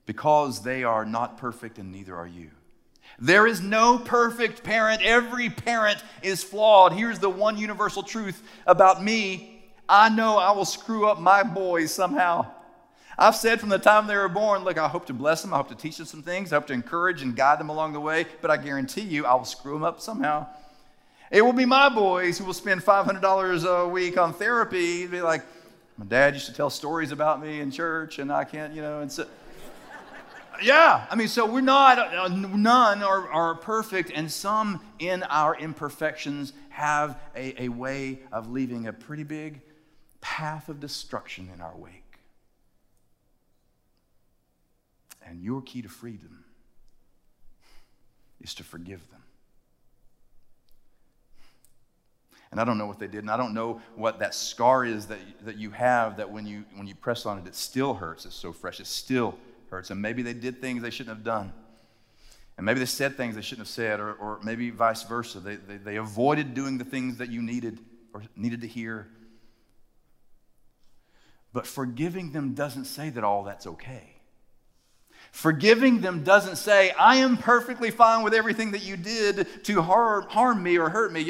because 0.07 0.63
they 0.63 0.83
are 0.83 1.05
not 1.05 1.37
perfect 1.37 1.79
and 1.79 1.93
neither 1.93 2.17
are 2.17 2.27
you. 2.27 2.51
There 3.19 3.47
is 3.47 3.61
no 3.61 3.99
perfect 3.99 4.65
parent. 4.65 5.03
Every 5.03 5.51
parent 5.51 6.03
is 6.23 6.43
flawed. 6.43 6.95
Here's 6.95 7.19
the 7.19 7.29
one 7.29 7.59
universal 7.59 8.03
truth 8.03 8.43
about 8.67 9.05
me 9.05 9.51
I 9.87 10.09
know 10.09 10.39
I 10.39 10.53
will 10.53 10.65
screw 10.65 11.07
up 11.07 11.21
my 11.21 11.43
boys 11.43 11.93
somehow. 11.93 12.51
I've 13.19 13.37
said 13.37 13.61
from 13.61 13.69
the 13.69 13.79
time 13.79 14.07
they 14.07 14.17
were 14.17 14.29
born, 14.29 14.65
look, 14.65 14.79
I 14.79 14.89
hope 14.89 15.07
to 15.07 15.15
bless 15.15 15.43
them. 15.43 15.55
I 15.55 15.59
hope 15.59 15.69
to 15.69 15.75
teach 15.75 15.99
them 15.99 16.07
some 16.07 16.23
things. 16.23 16.53
I 16.53 16.57
hope 16.57 16.67
to 16.69 16.73
encourage 16.73 17.23
and 17.23 17.37
guide 17.37 17.61
them 17.61 17.69
along 17.69 17.93
the 17.93 18.01
way. 18.01 18.27
But 18.41 18.51
I 18.51 18.57
guarantee 18.57 19.03
you, 19.03 19.27
I 19.27 19.35
will 19.35 19.45
screw 19.45 19.75
them 19.75 19.85
up 19.85 20.01
somehow. 20.01 20.47
It 21.31 21.43
will 21.43 21.53
be 21.53 21.65
my 21.65 21.89
boys 21.89 22.39
who 22.39 22.45
will 22.45 22.53
spend 22.53 22.83
$500 22.83 23.65
a 23.65 23.89
week 23.89 24.19
on 24.19 24.33
therapy. 24.33 25.07
Be 25.07 25.21
like, 25.21 25.43
my 25.97 26.05
dad 26.07 26.35
used 26.35 26.47
to 26.47 26.53
tell 26.53 26.71
stories 26.71 27.13
about 27.13 27.41
me 27.41 27.61
in 27.61 27.71
church, 27.71 28.19
and 28.19 28.33
I 28.33 28.45
can't, 28.45 28.75
you 28.75 28.83
know, 28.83 29.01
and 29.01 29.11
so. 29.11 29.27
Yeah, 30.63 31.07
I 31.11 31.17
mean, 31.17 31.27
so 31.27 31.47
we're 31.47 31.61
not, 31.61 32.31
none 32.31 33.03
are, 33.03 33.29
are 33.29 33.55
perfect, 33.57 34.13
and 34.15 34.31
some 34.31 34.81
in 35.01 35.25
our 35.25 35.57
imperfections 35.57 36.53
have 36.69 37.19
a, 37.35 37.65
a 37.65 37.69
way 37.69 38.21
of 38.31 38.51
leaving 38.51 38.87
a 38.87 38.93
pretty 38.93 39.25
big 39.25 39.63
path 40.21 40.69
of 40.69 40.79
destruction 40.79 41.51
in 41.53 41.61
our 41.61 41.77
wake. 41.77 42.04
And 45.25 45.43
your 45.43 45.63
key 45.63 45.83
to 45.83 45.89
freedom 45.89 46.45
is 48.41 48.55
to 48.55 48.65
forgive 48.65 49.09
them. 49.11 49.23
And 52.51 52.61
I 52.61 52.65
don't 52.65 52.79
know 52.79 52.87
what 52.87 53.01
they 53.01 53.09
did, 53.09 53.19
and 53.25 53.31
I 53.31 53.37
don't 53.37 53.53
know 53.53 53.81
what 53.97 54.21
that 54.21 54.33
scar 54.33 54.85
is 54.85 55.07
that, 55.07 55.19
that 55.45 55.57
you 55.57 55.71
have 55.71 56.19
that 56.19 56.31
when 56.31 56.47
you, 56.47 56.65
when 56.77 56.87
you 56.87 56.95
press 56.95 57.27
on 57.27 57.39
it, 57.39 57.47
it 57.49 57.57
still 57.57 57.95
hurts. 57.95 58.27
It's 58.27 58.37
so 58.37 58.53
fresh. 58.53 58.79
It 58.79 58.87
still 58.87 59.37
hurts. 59.71 59.91
And 59.91 60.01
maybe 60.01 60.23
they 60.23 60.35
did 60.35 60.61
things 60.61 60.81
they 60.81 60.91
shouldn't 60.91 61.17
have 61.17 61.25
done. 61.25 61.53
And 62.57 62.65
maybe 62.65 62.79
they 62.79 62.87
said 62.87 63.17
things 63.17 63.35
they 63.35 63.41
shouldn't 63.41 63.67
have 63.67 63.75
said, 63.75 63.99
or, 63.99 64.13
or 64.13 64.39
maybe 64.45 64.71
vice 64.71 65.03
versa. 65.03 65.41
They, 65.41 65.57
they, 65.57 65.79
they 65.79 65.97
avoided 65.97 66.55
doing 66.55 66.79
the 66.79 66.85
things 66.85 67.17
that 67.17 67.29
you 67.29 67.43
needed 67.43 67.81
or 68.13 68.23
needed 68.37 68.61
to 68.61 68.69
hear. 68.69 69.09
But 71.53 71.67
forgiving 71.67 72.31
them 72.31 72.55
doesn't 72.55 72.85
say 72.85 73.11
that 73.11 73.25
all 73.25 73.43
that's 73.43 73.67
okay. 73.67 74.14
Forgiving 75.35 76.01
them 76.01 76.23
doesn't 76.23 76.57
say, 76.57 76.93
I 76.93 77.17
am 77.17 77.37
perfectly 77.37 77.91
fine 77.91 78.23
with 78.23 78.35
everything 78.35 78.71
that 78.71 78.85
you 78.85 78.97
did 78.97 79.65
to 79.65 79.83
harm, 79.83 80.27
harm 80.29 80.63
me 80.63 80.79
or 80.79 80.89
hurt 80.89 81.13
me. 81.13 81.29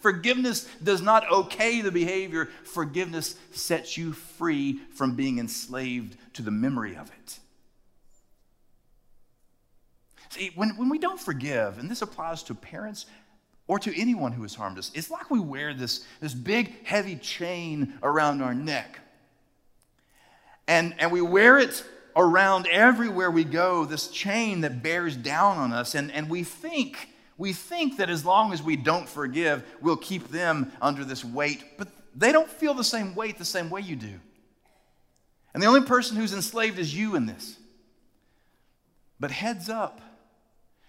Forgiveness 0.00 0.66
does 0.82 1.02
not 1.02 1.30
okay 1.30 1.82
the 1.82 1.92
behavior. 1.92 2.48
Forgiveness 2.64 3.36
sets 3.52 3.98
you 3.98 4.14
free 4.14 4.80
from 4.94 5.16
being 5.16 5.38
enslaved 5.38 6.16
to 6.32 6.40
the 6.40 6.50
memory 6.50 6.96
of 6.96 7.10
it. 7.10 7.38
See, 10.30 10.50
when, 10.54 10.70
when 10.70 10.88
we 10.88 10.98
don't 10.98 11.20
forgive, 11.20 11.78
and 11.78 11.90
this 11.90 12.00
applies 12.00 12.42
to 12.44 12.54
parents 12.54 13.04
or 13.68 13.78
to 13.80 14.00
anyone 14.00 14.32
who 14.32 14.42
has 14.42 14.54
harmed 14.54 14.78
us, 14.78 14.90
it's 14.94 15.10
like 15.10 15.30
we 15.30 15.40
wear 15.40 15.74
this, 15.74 16.06
this 16.22 16.32
big, 16.32 16.86
heavy 16.86 17.16
chain 17.16 17.98
around 18.02 18.40
our 18.40 18.54
neck. 18.54 18.98
And, 20.66 20.94
and 20.98 21.12
we 21.12 21.20
wear 21.20 21.58
it 21.58 21.84
around 22.16 22.66
everywhere 22.66 23.30
we 23.30 23.44
go, 23.44 23.84
this 23.84 24.08
chain 24.08 24.62
that 24.62 24.82
bears 24.82 25.16
down 25.16 25.58
on 25.58 25.72
us. 25.72 25.94
And, 25.94 26.10
and 26.10 26.30
we 26.30 26.42
think, 26.42 27.10
we 27.36 27.52
think 27.52 27.98
that 27.98 28.08
as 28.08 28.24
long 28.24 28.52
as 28.52 28.62
we 28.62 28.74
don't 28.74 29.08
forgive, 29.08 29.62
we'll 29.82 29.98
keep 29.98 30.28
them 30.28 30.72
under 30.80 31.04
this 31.04 31.24
weight. 31.24 31.62
But 31.76 31.88
they 32.14 32.32
don't 32.32 32.48
feel 32.48 32.72
the 32.72 32.84
same 32.84 33.14
weight 33.14 33.36
the 33.38 33.44
same 33.44 33.68
way 33.68 33.82
you 33.82 33.96
do. 33.96 34.18
And 35.52 35.62
the 35.62 35.66
only 35.66 35.82
person 35.82 36.16
who's 36.16 36.32
enslaved 36.32 36.78
is 36.78 36.96
you 36.96 37.16
in 37.16 37.26
this. 37.26 37.58
But 39.20 39.30
heads 39.30 39.68
up, 39.68 40.00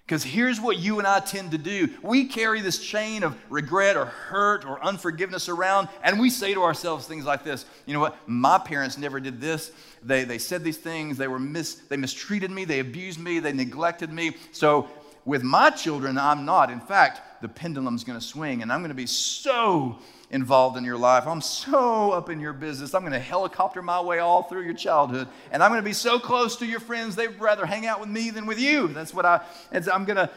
because 0.08 0.24
here's 0.24 0.62
what 0.62 0.78
you 0.78 1.00
and 1.00 1.08
I 1.08 1.20
tend 1.20 1.52
to 1.52 1.58
do 1.58 1.90
we 2.02 2.26
carry 2.26 2.62
this 2.62 2.80
chain 2.80 3.24
of 3.24 3.36
regret 3.50 3.98
or 3.98 4.06
hurt 4.06 4.64
or 4.64 4.82
unforgiveness 4.82 5.50
around, 5.50 5.90
and 6.02 6.18
we 6.18 6.30
say 6.30 6.54
to 6.54 6.64
ourselves 6.64 7.06
things 7.06 7.26
like 7.26 7.44
this 7.44 7.66
You 7.86 7.94
know 7.94 8.00
what? 8.00 8.18
My 8.26 8.58
parents 8.58 8.98
never 8.98 9.20
did 9.20 9.42
this. 9.42 9.72
They, 10.04 10.24
they 10.24 10.38
said 10.38 10.64
these 10.64 10.78
things. 10.78 11.18
They, 11.18 11.28
were 11.28 11.40
mis, 11.40 11.76
they 11.90 11.98
mistreated 11.98 12.52
me. 12.52 12.64
They 12.64 12.80
abused 12.80 13.20
me. 13.20 13.40
They 13.40 13.52
neglected 13.52 14.14
me. 14.14 14.38
So 14.54 14.88
with 15.26 15.44
my 15.44 15.72
children, 15.72 16.18
I'm 16.18 16.46
not. 16.46 16.72
In 16.72 16.80
fact, 16.80 17.42
the 17.42 17.50
pendulum's 17.50 18.06
going 18.06 18.18
to 18.18 18.26
swing, 18.26 18.62
and 18.62 18.72
I'm 18.72 18.80
going 18.80 18.90
to 18.90 18.96
be 18.96 19.08
so 19.08 20.00
involved 20.30 20.78
in 20.78 20.84
your 20.84 20.98
life. 20.98 21.26
I'm 21.26 21.42
so 21.42 22.12
up 22.12 22.30
in 22.30 22.40
your 22.40 22.54
business. 22.54 22.94
I'm 22.94 23.02
going 23.02 23.14
to 23.14 23.20
helicopter 23.20 23.82
my 23.82 24.02
way 24.02 24.20
all 24.20 24.44
through 24.44 24.64
your 24.64 24.74
childhood. 24.74 25.28
And 25.52 25.64
I'm 25.64 25.72
going 25.72 25.82
to 25.82 25.86
be 25.86 25.94
so 25.94 26.20
close 26.20 26.58
to 26.58 26.66
your 26.66 26.80
friends, 26.80 27.16
they'd 27.16 27.40
rather 27.40 27.66
hang 27.66 27.86
out 27.86 28.00
with 28.00 28.10
me 28.10 28.30
than 28.30 28.46
with 28.46 28.60
you. 28.60 28.88
That's 28.90 29.14
what 29.14 29.26
I, 29.26 29.42
I'm 29.72 30.06
going 30.06 30.18
to, 30.18 30.30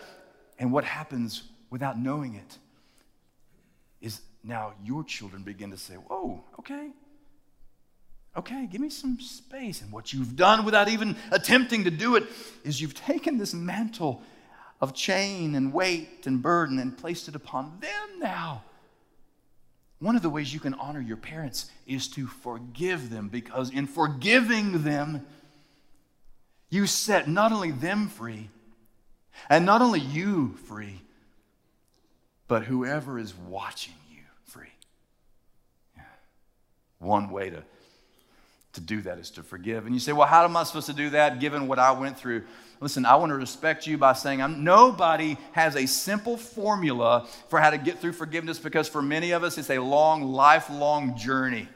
and 0.59 0.73
what 0.73 0.85
happens 0.85 1.43
without 1.71 1.99
knowing 1.99 2.35
it 2.35 2.59
is 4.01 4.21
now 4.45 4.75
your 4.85 5.05
children 5.05 5.43
begin 5.43 5.71
to 5.71 5.77
say, 5.77 5.95
Whoa, 5.95 6.43
okay. 6.59 6.91
Okay, 8.37 8.67
give 8.67 8.81
me 8.81 8.91
some 8.91 9.19
space. 9.19 9.83
And 9.83 9.91
what 9.91 10.13
you've 10.13 10.37
done 10.37 10.65
without 10.65 10.89
even 10.89 11.17
attempting 11.33 11.85
to 11.85 11.91
do 11.91 12.15
it 12.15 12.25
is 12.63 12.81
you've 12.81 12.95
taken 12.95 13.39
this 13.39 13.53
mantle 13.53 14.23
of 14.81 14.95
chain 14.95 15.57
and 15.57 15.73
weight 15.73 16.27
and 16.27 16.41
burden 16.41 16.79
and 16.79 16.97
placed 16.97 17.27
it 17.27 17.35
upon 17.35 17.79
them 17.81 18.21
now. 18.21 18.63
One 20.01 20.17
of 20.17 20.23
the 20.23 20.31
ways 20.31 20.53
you 20.53 20.61
can 20.61 20.75
honor 20.75 21.01
your 21.01 21.19
parents 21.19 21.71
is 21.87 22.09
to 22.09 22.27
forgive 22.27 23.11
them 23.11 23.29
because 23.29 23.71
in 23.71 23.87
forgiving 23.87 24.83
them, 24.83 25.27
you 26.71 26.87
set 26.87 27.29
not 27.29 27.53
only 27.53 27.71
them 27.71 28.09
free 28.09 28.49
and 29.49 29.67
not 29.67 29.83
only 29.83 30.01
you 30.01 30.57
free, 30.67 31.03
but 32.49 32.65
whoever 32.65 33.19
is 33.19 33.35
watching 33.35 33.95
you 34.11 34.23
free. 34.45 34.73
Yeah. 35.97 36.03
One 36.99 37.31
way 37.31 37.51
to 37.51 37.63
To 38.75 38.81
do 38.81 39.03
that 39.03 39.19
is 39.19 39.31
to 39.33 39.43
forgive. 39.43 39.85
And 39.85 39.95
you 39.95 40.01
say, 40.01 40.13
well, 40.13 40.29
how 40.29 40.45
am 40.45 40.57
I 40.57 40.63
supposed 40.65 40.87
to 40.87 40.93
do 40.93 41.11
that 41.11 41.41
given 41.41 41.67
what 41.67 41.79
I 41.79 41.91
went 41.91 42.17
through? 42.17 42.45
Listen, 42.81 43.05
I 43.05 43.17
want 43.17 43.29
to 43.29 43.37
respect 43.37 43.87
you 43.87 43.99
by 43.99 44.15
saying 44.15 44.41
I'm, 44.41 44.65
nobody 44.65 45.37
has 45.53 45.77
a 45.77 45.87
simple 45.87 46.39
formula 46.39 47.29
for 47.49 47.61
how 47.61 47.71
to 47.71 47.79
get 47.79 47.99
through 47.99 48.13
forgiveness 48.13 48.59
because 48.59 48.89
for 48.89 49.03
many 49.03 49.33
of 49.33 49.45
us, 49.45 49.59
it's 49.59 49.69
a 49.69 49.79
long, 49.79 50.33
lifelong 50.33 51.17
journey. 51.17 51.69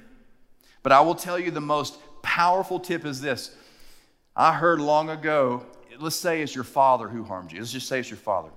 But 0.83 0.93
I 0.93 1.03
will 1.03 1.15
tell 1.15 1.39
you 1.39 1.51
the 1.51 1.61
most 1.61 1.99
powerful 2.23 2.81
tip 2.81 3.05
is 3.05 3.21
this. 3.21 3.55
I 4.35 4.55
heard 4.55 4.81
long 4.81 5.11
ago, 5.11 5.67
let's 5.99 6.17
say 6.17 6.41
it's 6.41 6.55
your 6.55 6.65
father 6.65 7.07
who 7.07 7.23
harmed 7.23 7.53
you. 7.53 7.59
Let's 7.59 7.73
just 7.73 7.87
say 7.87 8.01
it's 8.01 8.11
your 8.11 8.17
father. 8.17 8.51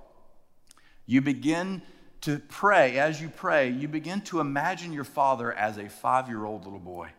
You 1.04 1.20
begin 1.20 1.82
to 2.22 2.38
pray. 2.48 2.98
As 2.98 3.20
you 3.20 3.28
pray, 3.28 3.70
you 3.70 3.88
begin 3.88 4.22
to 4.22 4.40
imagine 4.40 4.92
your 4.92 5.04
father 5.04 5.52
as 5.52 5.76
a 5.76 5.88
five 5.88 6.28
year 6.28 6.44
old 6.46 6.64
little 6.64 6.78
boy 6.78 7.10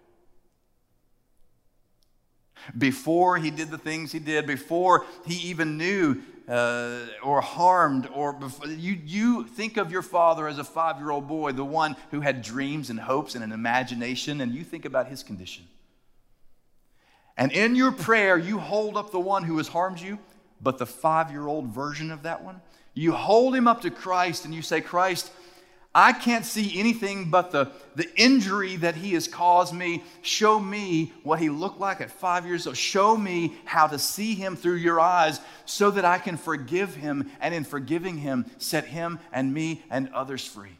before 2.77 3.37
he 3.37 3.51
did 3.51 3.71
the 3.71 3.77
things 3.77 4.11
he 4.11 4.19
did, 4.19 4.45
before 4.47 5.05
he 5.25 5.35
even 5.49 5.77
knew 5.77 6.21
uh, 6.47 7.05
or 7.21 7.41
harmed, 7.41 8.09
or 8.13 8.33
before, 8.33 8.67
you, 8.67 8.97
you 9.05 9.43
think 9.43 9.77
of 9.77 9.91
your 9.91 10.01
father 10.01 10.47
as 10.47 10.57
a 10.57 10.63
five 10.63 10.97
year 10.97 11.11
old 11.11 11.27
boy, 11.27 11.51
the 11.51 11.63
one 11.63 11.95
who 12.09 12.21
had 12.21 12.41
dreams 12.41 12.89
and 12.89 12.99
hopes 12.99 13.35
and 13.35 13.43
an 13.43 13.51
imagination, 13.51 14.41
and 14.41 14.53
you 14.53 14.63
think 14.63 14.85
about 14.85 15.07
his 15.07 15.21
condition. 15.21 15.67
And 17.37 17.51
in 17.51 17.75
your 17.75 17.91
prayer, 17.91 18.37
you 18.37 18.57
hold 18.57 18.97
up 18.97 19.11
the 19.11 19.19
one 19.19 19.43
who 19.43 19.57
has 19.57 19.67
harmed 19.67 19.99
you, 19.99 20.17
but 20.59 20.77
the 20.77 20.85
five 20.85 21.31
year 21.31 21.47
old 21.47 21.67
version 21.67 22.11
of 22.11 22.23
that 22.23 22.43
one. 22.43 22.61
You 22.93 23.13
hold 23.13 23.55
him 23.55 23.67
up 23.67 23.81
to 23.83 23.91
Christ 23.91 24.43
and 24.43 24.53
you 24.53 24.61
say, 24.61 24.81
Christ, 24.81 25.31
I 25.93 26.13
can't 26.13 26.45
see 26.45 26.79
anything 26.79 27.31
but 27.31 27.49
the, 27.49 27.71
the 27.95 28.07
injury 28.15 28.75
that 28.77 28.95
he 28.95 29.13
has 29.13 29.27
caused 29.27 29.73
me. 29.73 30.03
Show 30.21 30.59
me 30.59 31.11
what 31.23 31.39
he 31.39 31.49
looked 31.49 31.79
like 31.79 31.99
at 31.99 32.11
five 32.11 32.45
years 32.45 32.67
old. 32.67 32.77
Show 32.77 33.17
me 33.17 33.55
how 33.65 33.87
to 33.87 33.97
see 33.97 34.35
him 34.35 34.55
through 34.55 34.75
your 34.75 34.99
eyes 34.99 35.41
so 35.65 35.89
that 35.91 36.05
I 36.05 36.19
can 36.19 36.37
forgive 36.37 36.93
him 36.93 37.31
and 37.41 37.55
in 37.55 37.63
forgiving 37.63 38.17
him, 38.17 38.45
set 38.59 38.85
him 38.85 39.19
and 39.31 39.51
me 39.51 39.83
and 39.89 40.09
others 40.13 40.45
free. 40.45 40.77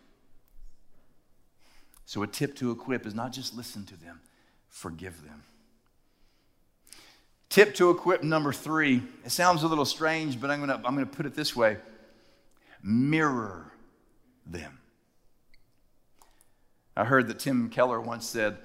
So, 2.05 2.23
a 2.23 2.27
tip 2.27 2.55
to 2.55 2.71
equip 2.71 3.05
is 3.05 3.13
not 3.13 3.33
just 3.33 3.55
listen 3.55 3.85
to 3.85 3.95
them, 3.95 4.19
forgive 4.67 5.23
them. 5.23 5.43
Tip 7.49 7.75
to 7.75 7.91
equip 7.91 8.23
number 8.23 8.53
three. 8.53 9.03
It 9.25 9.31
sounds 9.31 9.61
a 9.61 9.67
little 9.67 9.85
strange, 9.85 10.39
but 10.39 10.49
I'm 10.49 10.65
going 10.65 10.69
to 10.69 10.87
I'm 10.87 10.95
going 10.95 11.07
to 11.07 11.15
put 11.15 11.25
it 11.25 11.35
this 11.35 11.55
way 11.55 11.77
mirror 12.81 13.71
them. 14.45 14.78
I 16.99 17.05
heard 17.05 17.29
that 17.29 17.39
Tim 17.39 17.69
Keller 17.69 18.01
once 18.01 18.25
said, 18.25 18.57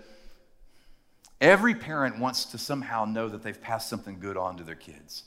Every 1.41 1.75
parent 1.75 2.19
wants 2.19 2.47
to 2.47 2.59
somehow 2.59 3.05
know 3.05 3.29
that 3.29 3.45
they've 3.45 3.61
passed 3.61 3.89
something 3.89 4.19
good 4.19 4.37
on 4.37 4.57
to 4.57 4.65
their 4.65 4.75
kids. 4.75 5.23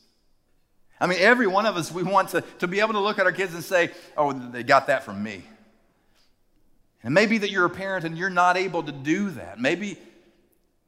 I 1.00 1.08
mean, 1.08 1.20
every 1.22 1.48
one 1.48 1.66
of 1.66 1.78
us, 1.78 1.90
we 1.90 2.04
want 2.04 2.30
to, 2.30 2.42
to 2.60 2.68
be 2.68 2.82
able 2.82 2.94
to 2.94 3.00
look 3.00 3.18
at 3.18 3.26
our 3.26 3.32
kids 3.32 3.54
and 3.54 3.64
say, 3.64 3.92
Oh, 4.18 4.34
they 4.34 4.64
got 4.64 4.88
that 4.88 5.04
from 5.04 5.24
me. 5.24 5.44
And 7.02 7.14
maybe 7.14 7.38
that 7.38 7.50
you're 7.50 7.66
a 7.66 7.70
parent 7.70 8.04
and 8.04 8.18
you're 8.18 8.30
not 8.30 8.58
able 8.58 8.84
to 8.84 8.92
do 8.92 9.30
that. 9.32 9.58
Maybe 9.58 9.98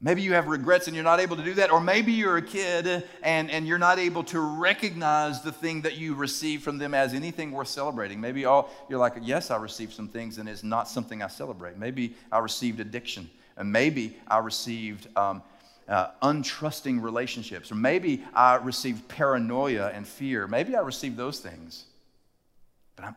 Maybe 0.02 0.22
you 0.22 0.32
have 0.32 0.46
regrets 0.46 0.86
and 0.86 0.94
you're 0.94 1.04
not 1.04 1.20
able 1.20 1.36
to 1.36 1.44
do 1.44 1.52
that. 1.54 1.70
Or 1.70 1.78
maybe 1.78 2.12
you're 2.12 2.38
a 2.38 2.42
kid 2.42 3.04
and, 3.22 3.50
and 3.50 3.66
you're 3.66 3.78
not 3.78 3.98
able 3.98 4.24
to 4.24 4.40
recognize 4.40 5.42
the 5.42 5.52
thing 5.52 5.82
that 5.82 5.98
you 5.98 6.14
received 6.14 6.62
from 6.62 6.78
them 6.78 6.94
as 6.94 7.12
anything 7.12 7.52
worth 7.52 7.68
celebrating. 7.68 8.18
Maybe 8.18 8.46
all, 8.46 8.70
you're 8.88 8.98
like, 8.98 9.14
yes, 9.20 9.50
I 9.50 9.56
received 9.58 9.92
some 9.92 10.08
things 10.08 10.38
and 10.38 10.48
it's 10.48 10.62
not 10.62 10.88
something 10.88 11.22
I 11.22 11.26
celebrate. 11.26 11.76
Maybe 11.76 12.14
I 12.32 12.38
received 12.38 12.80
addiction. 12.80 13.28
And 13.58 13.70
maybe 13.70 14.16
I 14.26 14.38
received 14.38 15.06
um, 15.18 15.42
uh, 15.86 16.12
untrusting 16.22 17.02
relationships. 17.02 17.70
Or 17.70 17.74
maybe 17.74 18.24
I 18.32 18.54
received 18.54 19.06
paranoia 19.06 19.88
and 19.88 20.08
fear. 20.08 20.46
Maybe 20.46 20.76
I 20.76 20.80
received 20.80 21.18
those 21.18 21.40
things. 21.40 21.84
But 22.96 23.04
I'm, 23.04 23.16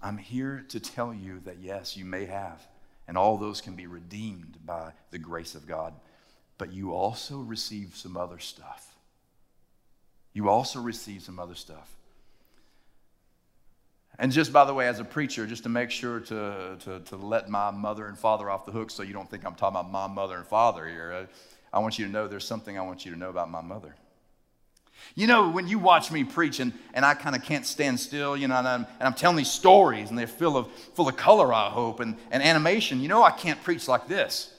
I'm 0.00 0.16
here 0.16 0.64
to 0.70 0.80
tell 0.80 1.12
you 1.12 1.40
that 1.40 1.58
yes, 1.60 1.98
you 1.98 2.06
may 2.06 2.24
have. 2.24 2.66
And 3.08 3.16
all 3.16 3.36
those 3.36 3.60
can 3.60 3.74
be 3.74 3.86
redeemed 3.86 4.58
by 4.64 4.92
the 5.10 5.18
grace 5.18 5.54
of 5.54 5.66
God. 5.66 5.94
But 6.58 6.72
you 6.72 6.92
also 6.92 7.38
receive 7.38 7.94
some 7.94 8.16
other 8.16 8.38
stuff. 8.38 8.94
You 10.32 10.48
also 10.48 10.80
receive 10.80 11.22
some 11.22 11.38
other 11.38 11.54
stuff. 11.54 11.96
And 14.18 14.32
just 14.32 14.52
by 14.52 14.64
the 14.64 14.72
way, 14.72 14.88
as 14.88 14.98
a 14.98 15.04
preacher, 15.04 15.46
just 15.46 15.62
to 15.64 15.68
make 15.68 15.90
sure 15.90 16.20
to, 16.20 16.76
to, 16.80 17.00
to 17.00 17.16
let 17.16 17.48
my 17.48 17.70
mother 17.70 18.06
and 18.06 18.18
father 18.18 18.48
off 18.48 18.64
the 18.64 18.72
hook 18.72 18.90
so 18.90 19.02
you 19.02 19.12
don't 19.12 19.30
think 19.30 19.44
I'm 19.44 19.54
talking 19.54 19.78
about 19.78 19.90
my 19.90 20.06
mother 20.06 20.36
and 20.36 20.46
father 20.46 20.86
here, 20.86 21.28
I, 21.72 21.76
I 21.76 21.80
want 21.80 21.98
you 21.98 22.06
to 22.06 22.10
know 22.10 22.26
there's 22.26 22.46
something 22.46 22.78
I 22.78 22.82
want 22.82 23.04
you 23.04 23.12
to 23.12 23.18
know 23.18 23.28
about 23.28 23.50
my 23.50 23.60
mother. 23.60 23.94
You 25.14 25.26
know, 25.26 25.48
when 25.50 25.66
you 25.66 25.78
watch 25.78 26.10
me 26.10 26.24
preach 26.24 26.60
and, 26.60 26.72
and 26.92 27.04
I 27.04 27.14
kind 27.14 27.34
of 27.34 27.42
can't 27.42 27.64
stand 27.64 27.98
still, 27.98 28.36
you 28.36 28.48
know, 28.48 28.56
and 28.56 28.68
I'm, 28.68 28.86
and 28.98 29.02
I'm 29.02 29.14
telling 29.14 29.36
these 29.36 29.50
stories 29.50 30.10
and 30.10 30.18
they're 30.18 30.26
full 30.26 30.56
of, 30.56 30.70
full 30.94 31.08
of 31.08 31.16
color, 31.16 31.52
I 31.54 31.70
hope, 31.70 32.00
and, 32.00 32.16
and 32.30 32.42
animation, 32.42 33.00
you 33.00 33.08
know, 33.08 33.22
I 33.22 33.30
can't 33.30 33.62
preach 33.62 33.88
like 33.88 34.08
this. 34.08 34.52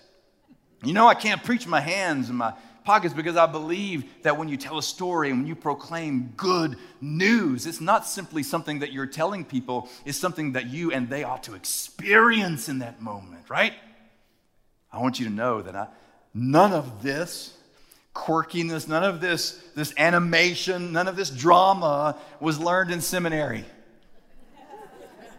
You 0.84 0.94
know, 0.94 1.08
I 1.08 1.14
can't 1.14 1.44
preach 1.44 1.68
my 1.68 1.80
hands 1.80 2.30
and 2.30 2.38
my 2.38 2.54
pockets 2.88 3.14
because 3.14 3.36
I 3.36 3.48
believe 3.48 4.06
that 4.24 4.38
when 4.38 4.48
you 4.48 4.56
tell 4.56 4.78
a 4.78 4.84
story 4.84 5.30
and 5.30 5.40
when 5.40 5.48
you 5.48 5.56
proclaim 5.56 6.34
good 6.38 6.78
news, 7.02 7.66
it's 7.66 7.82
not 7.82 8.06
simply 8.06 8.44
something 8.44 8.80
that 8.80 8.94
you're 8.94 9.06
telling 9.06 9.44
people, 9.44 9.90
it's 10.06 10.18
something 10.18 10.54
that 10.54 10.68
you 10.68 10.94
and 10.94 11.10
they 11.10 11.26
ought 11.26 11.44
to 11.44 11.54
experience 11.54 12.70
in 12.70 12.80
that 12.80 13.02
moment, 13.02 13.50
right? 13.50 13.74
I 14.92 15.02
want 15.02 15.20
you 15.20 15.28
to 15.28 15.32
know 15.32 15.62
that 15.62 15.76
I, 15.76 15.88
none 16.34 16.72
of 16.72 17.04
this 17.04 17.57
quirkiness, 18.18 18.88
none 18.88 19.04
of 19.04 19.22
this, 19.22 19.62
this 19.76 19.94
animation, 19.98 20.92
none 20.92 21.08
of 21.08 21.16
this 21.16 21.30
drama 21.30 22.18
was 22.40 22.60
learned 22.60 22.92
in 22.92 23.00
seminary. 23.00 23.64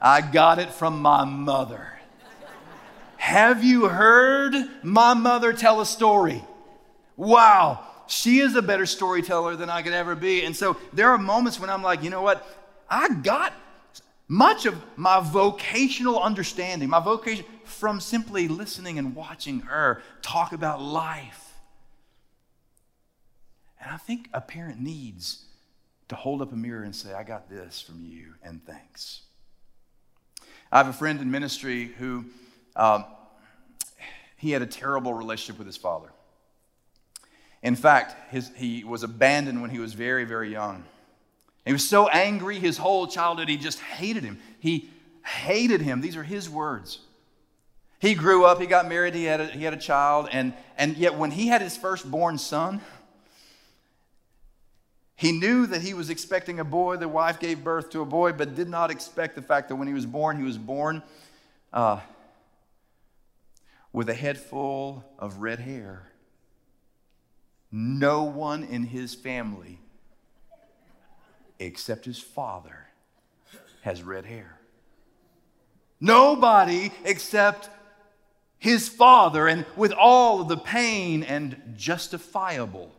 I 0.01 0.21
got 0.21 0.61
it 0.61 0.71
from 0.71 1.03
my 1.03 1.25
mother. 1.25 1.99
Have 3.17 3.65
you 3.65 3.89
heard 3.89 4.55
my 4.85 5.13
mother 5.15 5.53
tell 5.53 5.81
a 5.81 5.87
story? 5.87 6.43
Wow, 7.17 7.85
she 8.07 8.39
is 8.39 8.55
a 8.55 8.63
better 8.63 8.87
storyteller 8.87 9.57
than 9.57 9.69
I 9.69 9.83
could 9.83 9.93
ever 9.93 10.15
be. 10.15 10.45
And 10.45 10.55
so 10.55 10.77
there 10.93 11.11
are 11.11 11.19
moments 11.19 11.59
when 11.59 11.69
I'm 11.69 11.83
like, 11.83 12.05
you 12.05 12.11
know 12.11 12.23
what? 12.23 12.47
I 12.89 13.09
got 13.09 13.53
much 14.29 14.67
of 14.67 14.81
my 14.97 15.19
vocational 15.21 16.23
understanding, 16.23 16.89
my 16.89 17.01
vocation, 17.01 17.45
from 17.65 18.01
simply 18.01 18.47
listening 18.47 18.99
and 18.99 19.17
watching 19.17 19.61
her 19.61 20.01
talk 20.23 20.53
about 20.53 20.81
life. 20.81 21.48
And 23.81 23.91
I 23.91 23.97
think 23.97 24.29
a 24.33 24.41
parent 24.41 24.81
needs 24.81 25.45
to 26.09 26.17
hold 26.17 26.43
up 26.43 26.53
a 26.53 26.57
mirror 26.57 26.83
and 26.83 26.95
say, 26.95 27.13
I 27.13 27.23
got 27.23 27.49
this 27.49 27.81
from 27.81 28.05
you, 28.05 28.35
and 28.43 28.65
thanks. 28.65 29.23
I 30.73 30.79
have 30.79 30.89
a 30.89 30.93
friend 30.93 31.21
in 31.21 31.31
ministry 31.31 31.87
who 31.99 32.25
um, 32.77 33.05
he 34.37 34.51
had 34.51 34.63
a 34.63 34.67
terrible 34.67 35.15
relationship 35.15 35.59
with 35.59 35.67
his 35.67 35.77
father. 35.77 36.09
In 37.63 37.75
fact, 37.75 38.31
his, 38.31 38.51
he 38.57 38.85
was 38.85 39.03
abandoned 39.03 39.61
when 39.61 39.71
he 39.71 39.79
was 39.79 39.95
very, 39.95 40.25
very 40.25 40.51
young. 40.51 40.85
He 41.65 41.73
was 41.73 41.89
so 41.89 42.09
angry 42.09 42.59
his 42.59 42.79
whole 42.79 43.07
childhood, 43.07 43.49
he 43.49 43.57
just 43.57 43.81
hated 43.81 44.25
him. 44.25 44.39
He 44.61 44.91
hated 45.25 45.81
him. 45.83 46.01
These 46.01 46.17
are 46.17 46.23
his 46.23 46.49
words. 46.49 47.01
He 48.01 48.15
grew 48.15 48.45
up, 48.45 48.61
he 48.61 48.67
got 48.67 48.89
married, 48.89 49.15
he 49.15 49.25
had 49.25 49.41
a, 49.41 49.47
he 49.47 49.65
had 49.65 49.75
a 49.75 49.79
child, 49.79 50.29
and, 50.31 50.55
and 50.77 50.97
yet 50.97 51.17
when 51.17 51.33
he 51.33 51.49
had 51.49 51.61
his 51.61 51.77
firstborn 51.77 52.39
son, 52.39 52.81
he 55.19 55.33
knew 55.33 55.67
that 55.67 55.83
he 55.83 55.95
was 55.95 56.11
expecting 56.11 56.61
a 56.61 56.65
boy. 56.65 56.97
The 56.97 57.09
wife 57.09 57.41
gave 57.41 57.65
birth 57.65 57.91
to 57.91 58.03
a 58.03 58.05
boy, 58.05 58.31
but 58.31 58.55
did 58.55 58.69
not 58.69 58.93
expect 58.93 59.35
the 59.35 59.43
fact 59.43 59.69
that 59.69 59.75
when 59.75 59.89
he 59.89 59.93
was 59.93 60.07
born, 60.07 60.37
he 60.37 60.45
was 60.45 60.57
born 60.57 61.03
uh, 61.73 61.99
with 63.93 64.09
a 64.09 64.15
head 64.15 64.39
full 64.39 65.05
of 65.19 65.39
red 65.39 65.59
hair. 65.59 66.13
No 67.73 68.23
one 68.23 68.63
in 68.63 68.85
his 68.85 69.13
family, 69.13 69.81
except 71.59 72.05
his 72.05 72.21
father, 72.21 72.87
has 73.83 74.05
red 74.05 74.25
hair. 74.25 74.61
Nobody 76.01 76.93
except 77.05 77.71
his 78.61 78.89
father, 78.89 79.49
and 79.49 79.67
with 79.75 79.91
all 79.91 80.43
of 80.43 80.47
the 80.47 80.57
pain 80.57 81.25
and 81.25 81.75
justifiable 81.77 82.95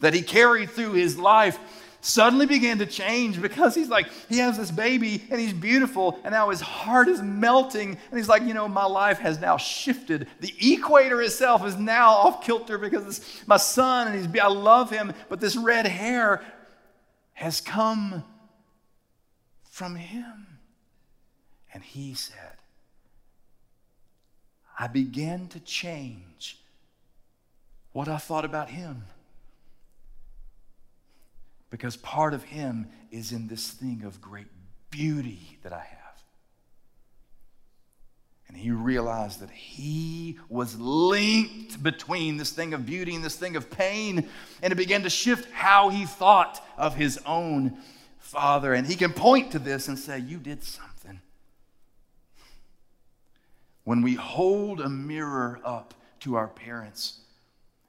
that 0.00 0.14
he 0.14 0.22
carried 0.22 0.70
through 0.70 0.92
his 0.92 1.18
life 1.18 1.58
suddenly 2.00 2.46
began 2.46 2.78
to 2.78 2.86
change 2.86 3.40
because 3.40 3.74
he's 3.74 3.88
like, 3.88 4.08
he 4.28 4.38
has 4.38 4.56
this 4.56 4.70
baby 4.70 5.24
and 5.30 5.40
he's 5.40 5.52
beautiful, 5.52 6.18
and 6.24 6.32
now 6.32 6.50
his 6.50 6.60
heart 6.60 7.08
is 7.08 7.20
melting. 7.20 7.90
And 7.90 8.18
he's 8.18 8.28
like, 8.28 8.42
you 8.42 8.54
know, 8.54 8.68
my 8.68 8.84
life 8.84 9.18
has 9.18 9.40
now 9.40 9.56
shifted. 9.56 10.28
The 10.40 10.54
equator 10.60 11.20
itself 11.20 11.66
is 11.66 11.76
now 11.76 12.10
off 12.10 12.44
kilter 12.44 12.78
because 12.78 13.06
it's 13.06 13.46
my 13.46 13.56
son 13.56 14.08
and 14.08 14.16
he's, 14.16 14.40
I 14.40 14.48
love 14.48 14.90
him, 14.90 15.12
but 15.28 15.40
this 15.40 15.56
red 15.56 15.86
hair 15.86 16.42
has 17.34 17.60
come 17.60 18.24
from 19.70 19.96
him. 19.96 20.46
And 21.74 21.82
he 21.82 22.14
said, 22.14 22.56
I 24.78 24.86
began 24.86 25.48
to 25.48 25.60
change 25.60 26.58
what 27.92 28.08
I 28.08 28.16
thought 28.16 28.44
about 28.44 28.70
him. 28.70 29.04
Because 31.70 31.96
part 31.96 32.34
of 32.34 32.44
him 32.44 32.88
is 33.10 33.32
in 33.32 33.48
this 33.48 33.70
thing 33.70 34.02
of 34.04 34.20
great 34.20 34.46
beauty 34.90 35.58
that 35.62 35.72
I 35.72 35.80
have. 35.80 35.98
And 38.48 38.56
he 38.56 38.70
realized 38.70 39.40
that 39.40 39.50
he 39.50 40.38
was 40.48 40.78
linked 40.80 41.82
between 41.82 42.38
this 42.38 42.50
thing 42.50 42.72
of 42.72 42.86
beauty 42.86 43.14
and 43.14 43.22
this 43.22 43.36
thing 43.36 43.56
of 43.56 43.70
pain. 43.70 44.26
And 44.62 44.72
it 44.72 44.76
began 44.76 45.02
to 45.02 45.10
shift 45.10 45.52
how 45.52 45.90
he 45.90 46.06
thought 46.06 46.64
of 46.78 46.94
his 46.94 47.20
own 47.26 47.76
father. 48.18 48.72
And 48.72 48.86
he 48.86 48.94
can 48.94 49.12
point 49.12 49.52
to 49.52 49.58
this 49.58 49.88
and 49.88 49.98
say, 49.98 50.18
You 50.18 50.38
did 50.38 50.64
something. 50.64 51.20
When 53.84 54.00
we 54.00 54.14
hold 54.14 54.80
a 54.80 54.88
mirror 54.88 55.60
up 55.62 55.92
to 56.20 56.36
our 56.36 56.48
parents 56.48 57.20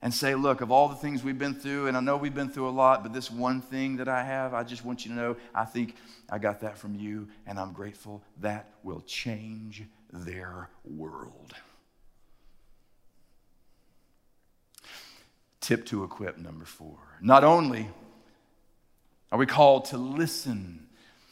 and 0.02 0.14
say, 0.14 0.36
Look, 0.36 0.62
of 0.62 0.72
all 0.72 0.88
the 0.88 0.96
things 0.96 1.24
we've 1.24 1.38
been 1.38 1.54
through, 1.54 1.88
and 1.88 1.98
I 1.98 2.00
know 2.00 2.18
we've 2.18 2.34
been 2.34 2.50
through 2.50 2.70
a 2.70 2.72
lot, 2.72 3.04
but 3.04 3.14
this 3.14 3.30
one 3.30 3.62
thing 3.62 3.98
that 3.98 4.08
I 4.08 4.24
have, 4.24 4.54
I 4.54 4.64
just 4.64 4.86
want 4.86 5.06
you 5.06 5.12
to 5.12 5.18
know, 5.18 5.36
I 5.54 5.66
think 5.66 5.96
I 6.30 6.38
got 6.38 6.62
that 6.62 6.78
from 6.78 6.96
you, 6.96 7.28
and 7.46 7.60
I'm 7.60 7.74
grateful. 7.74 8.24
That 8.42 8.72
will 8.84 9.02
change 9.02 9.84
their 10.12 10.70
world. 10.84 11.54
Tip 15.62 15.86
to 15.88 16.04
equip 16.04 16.38
number 16.38 16.66
four. 16.66 16.98
Not 17.22 17.44
only 17.44 17.90
are 19.32 19.38
we 19.38 19.46
called 19.46 19.86
to 19.86 19.98
listen, 19.98 20.88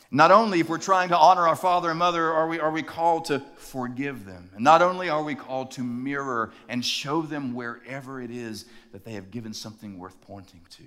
not 0.09 0.31
only 0.31 0.59
if 0.61 0.69
we're 0.69 0.77
trying 0.77 1.09
to 1.09 1.17
honor 1.17 1.47
our 1.47 1.55
father 1.55 1.89
and 1.89 1.99
mother, 1.99 2.31
are 2.31 2.47
we, 2.47 2.59
are 2.59 2.71
we 2.71 2.81
called 2.81 3.25
to 3.25 3.41
forgive 3.57 4.25
them. 4.25 4.49
And 4.55 4.63
not 4.63 4.81
only 4.81 5.09
are 5.09 5.23
we 5.23 5.35
called 5.35 5.71
to 5.71 5.83
mirror 5.83 6.51
and 6.69 6.83
show 6.83 7.21
them 7.21 7.53
wherever 7.53 8.21
it 8.21 8.31
is 8.31 8.65
that 8.93 9.03
they 9.03 9.13
have 9.13 9.31
given 9.31 9.53
something 9.53 9.97
worth 9.99 10.19
pointing 10.21 10.61
to. 10.71 10.83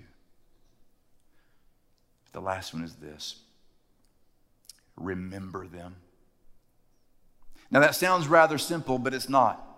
The 2.32 2.40
last 2.40 2.72
one 2.72 2.82
is 2.82 2.94
this 2.94 3.36
remember 4.96 5.66
them. 5.66 5.96
Now, 7.70 7.80
that 7.80 7.94
sounds 7.94 8.26
rather 8.26 8.58
simple, 8.58 8.98
but 8.98 9.14
it's 9.14 9.28
not. 9.28 9.69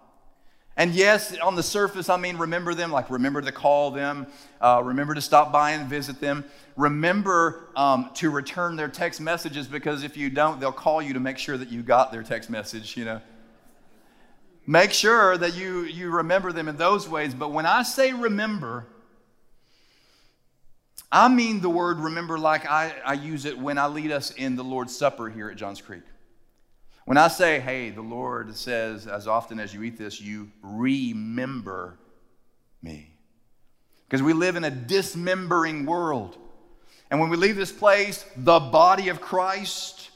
And 0.77 0.95
yes, 0.95 1.37
on 1.39 1.55
the 1.55 1.63
surface, 1.63 2.09
I 2.09 2.17
mean, 2.17 2.39
remember 2.39 2.75
them, 2.75 2.91
like 2.91 3.11
remember 3.11 3.43
to 3.43 3.53
call 3.53 3.91
them, 3.91 4.27
uh, 4.61 4.81
remember 4.83 5.15
to 5.15 5.21
stop 5.21 5.53
by 5.53 5.73
and 5.73 5.89
visit 5.89 6.19
them, 6.19 6.45
remember 6.77 7.69
um, 7.77 8.11
to 8.15 8.31
return 8.31 8.77
their 8.77 8.89
text 8.89 9.21
messages 9.21 9.67
because 9.67 10.03
if 10.03 10.17
you 10.17 10.31
don't, 10.31 10.61
they'll 10.61 10.73
call 10.73 11.03
you 11.03 11.13
to 11.13 11.21
make 11.21 11.37
sure 11.37 11.59
that 11.59 11.69
you 11.69 11.83
got 11.83 12.11
their 12.11 12.23
text 12.23 12.49
message, 12.49 12.97
you 12.97 13.05
know. 13.05 13.21
Make 14.67 14.93
sure 14.93 15.37
that 15.37 15.55
you, 15.55 15.83
you 15.83 16.11
remember 16.11 16.53
them 16.53 16.69
in 16.69 16.77
those 16.77 17.09
ways. 17.09 17.35
But 17.35 17.51
when 17.51 17.67
I 17.67 17.83
say 17.83 18.13
remember, 18.13 18.87
I 21.11 21.29
mean 21.29 21.61
the 21.61 21.69
word 21.69 21.99
remember 21.99 22.39
like 22.39 22.65
I, 22.65 22.95
I 23.05 23.15
use 23.15 23.45
it 23.45 23.59
when 23.59 23.77
I 23.77 23.89
lead 23.89 24.11
us 24.11 24.31
in 24.31 24.57
the 24.57 24.65
Lord's 24.65 24.97
Supper 24.97 25.29
here 25.29 25.51
at 25.51 25.57
Johns 25.57 25.83
Creek. 25.83 26.03
When 27.05 27.19
I 27.19 27.29
say, 27.29 27.59
hey, 27.59 27.91
the 27.91 28.03
Lord 28.03 28.57
says, 28.57 29.07
as 29.07 29.27
often 29.27 29.59
as 29.59 29.75
you 29.75 29.83
eat 29.83 29.99
this, 29.99 30.21
you 30.21 30.51
remember 30.63 31.99
me. 32.83 33.11
Because 34.07 34.23
we 34.23 34.33
live 34.33 34.57
in 34.57 34.65
a 34.65 34.71
dismembering 34.71 35.85
world. 35.87 36.37
And 37.11 37.19
when 37.19 37.29
we 37.29 37.37
leave 37.37 37.57
this 37.57 37.73
place, 37.73 38.25
the 38.37 38.61
body 38.61 39.09
of 39.09 39.21
Christ 39.21 40.11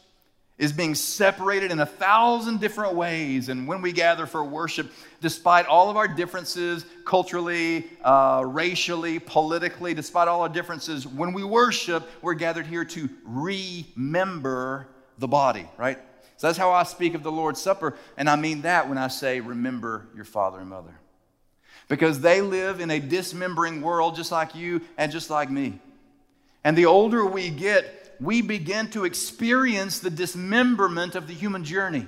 is 0.58 0.72
being 0.72 0.94
separated 0.94 1.70
in 1.70 1.80
a 1.80 1.86
thousand 1.86 2.60
different 2.60 2.94
ways. 2.94 3.48
And 3.48 3.68
when 3.68 3.82
we 3.82 3.92
gather 3.92 4.24
for 4.24 4.42
worship, 4.42 4.90
despite 5.20 5.66
all 5.66 5.90
of 5.90 5.96
our 5.96 6.08
differences, 6.08 6.86
culturally, 7.04 7.86
uh, 8.02 8.42
racially, 8.46 9.18
politically, 9.18 9.92
despite 9.92 10.28
all 10.28 10.42
our 10.42 10.48
differences, 10.48 11.06
when 11.06 11.34
we 11.34 11.44
worship, 11.44 12.08
we're 12.22 12.34
gathered 12.34 12.66
here 12.66 12.84
to 12.86 13.08
remember 13.24 14.88
the 15.18 15.28
body, 15.28 15.68
right? 15.76 15.98
So 16.36 16.46
that's 16.46 16.58
how 16.58 16.72
I 16.72 16.82
speak 16.82 17.14
of 17.14 17.22
the 17.22 17.32
Lord's 17.32 17.60
Supper. 17.60 17.96
And 18.16 18.28
I 18.28 18.36
mean 18.36 18.62
that 18.62 18.88
when 18.88 18.98
I 18.98 19.08
say, 19.08 19.40
remember 19.40 20.06
your 20.14 20.24
father 20.24 20.60
and 20.60 20.68
mother. 20.68 20.94
Because 21.88 22.20
they 22.20 22.40
live 22.40 22.80
in 22.80 22.90
a 22.90 23.00
dismembering 23.00 23.80
world 23.80 24.16
just 24.16 24.32
like 24.32 24.54
you 24.54 24.82
and 24.98 25.10
just 25.10 25.30
like 25.30 25.50
me. 25.50 25.80
And 26.64 26.76
the 26.76 26.86
older 26.86 27.24
we 27.24 27.48
get, 27.48 28.16
we 28.20 28.42
begin 28.42 28.90
to 28.90 29.04
experience 29.04 30.00
the 30.00 30.10
dismemberment 30.10 31.14
of 31.14 31.28
the 31.28 31.34
human 31.34 31.64
journey. 31.64 32.06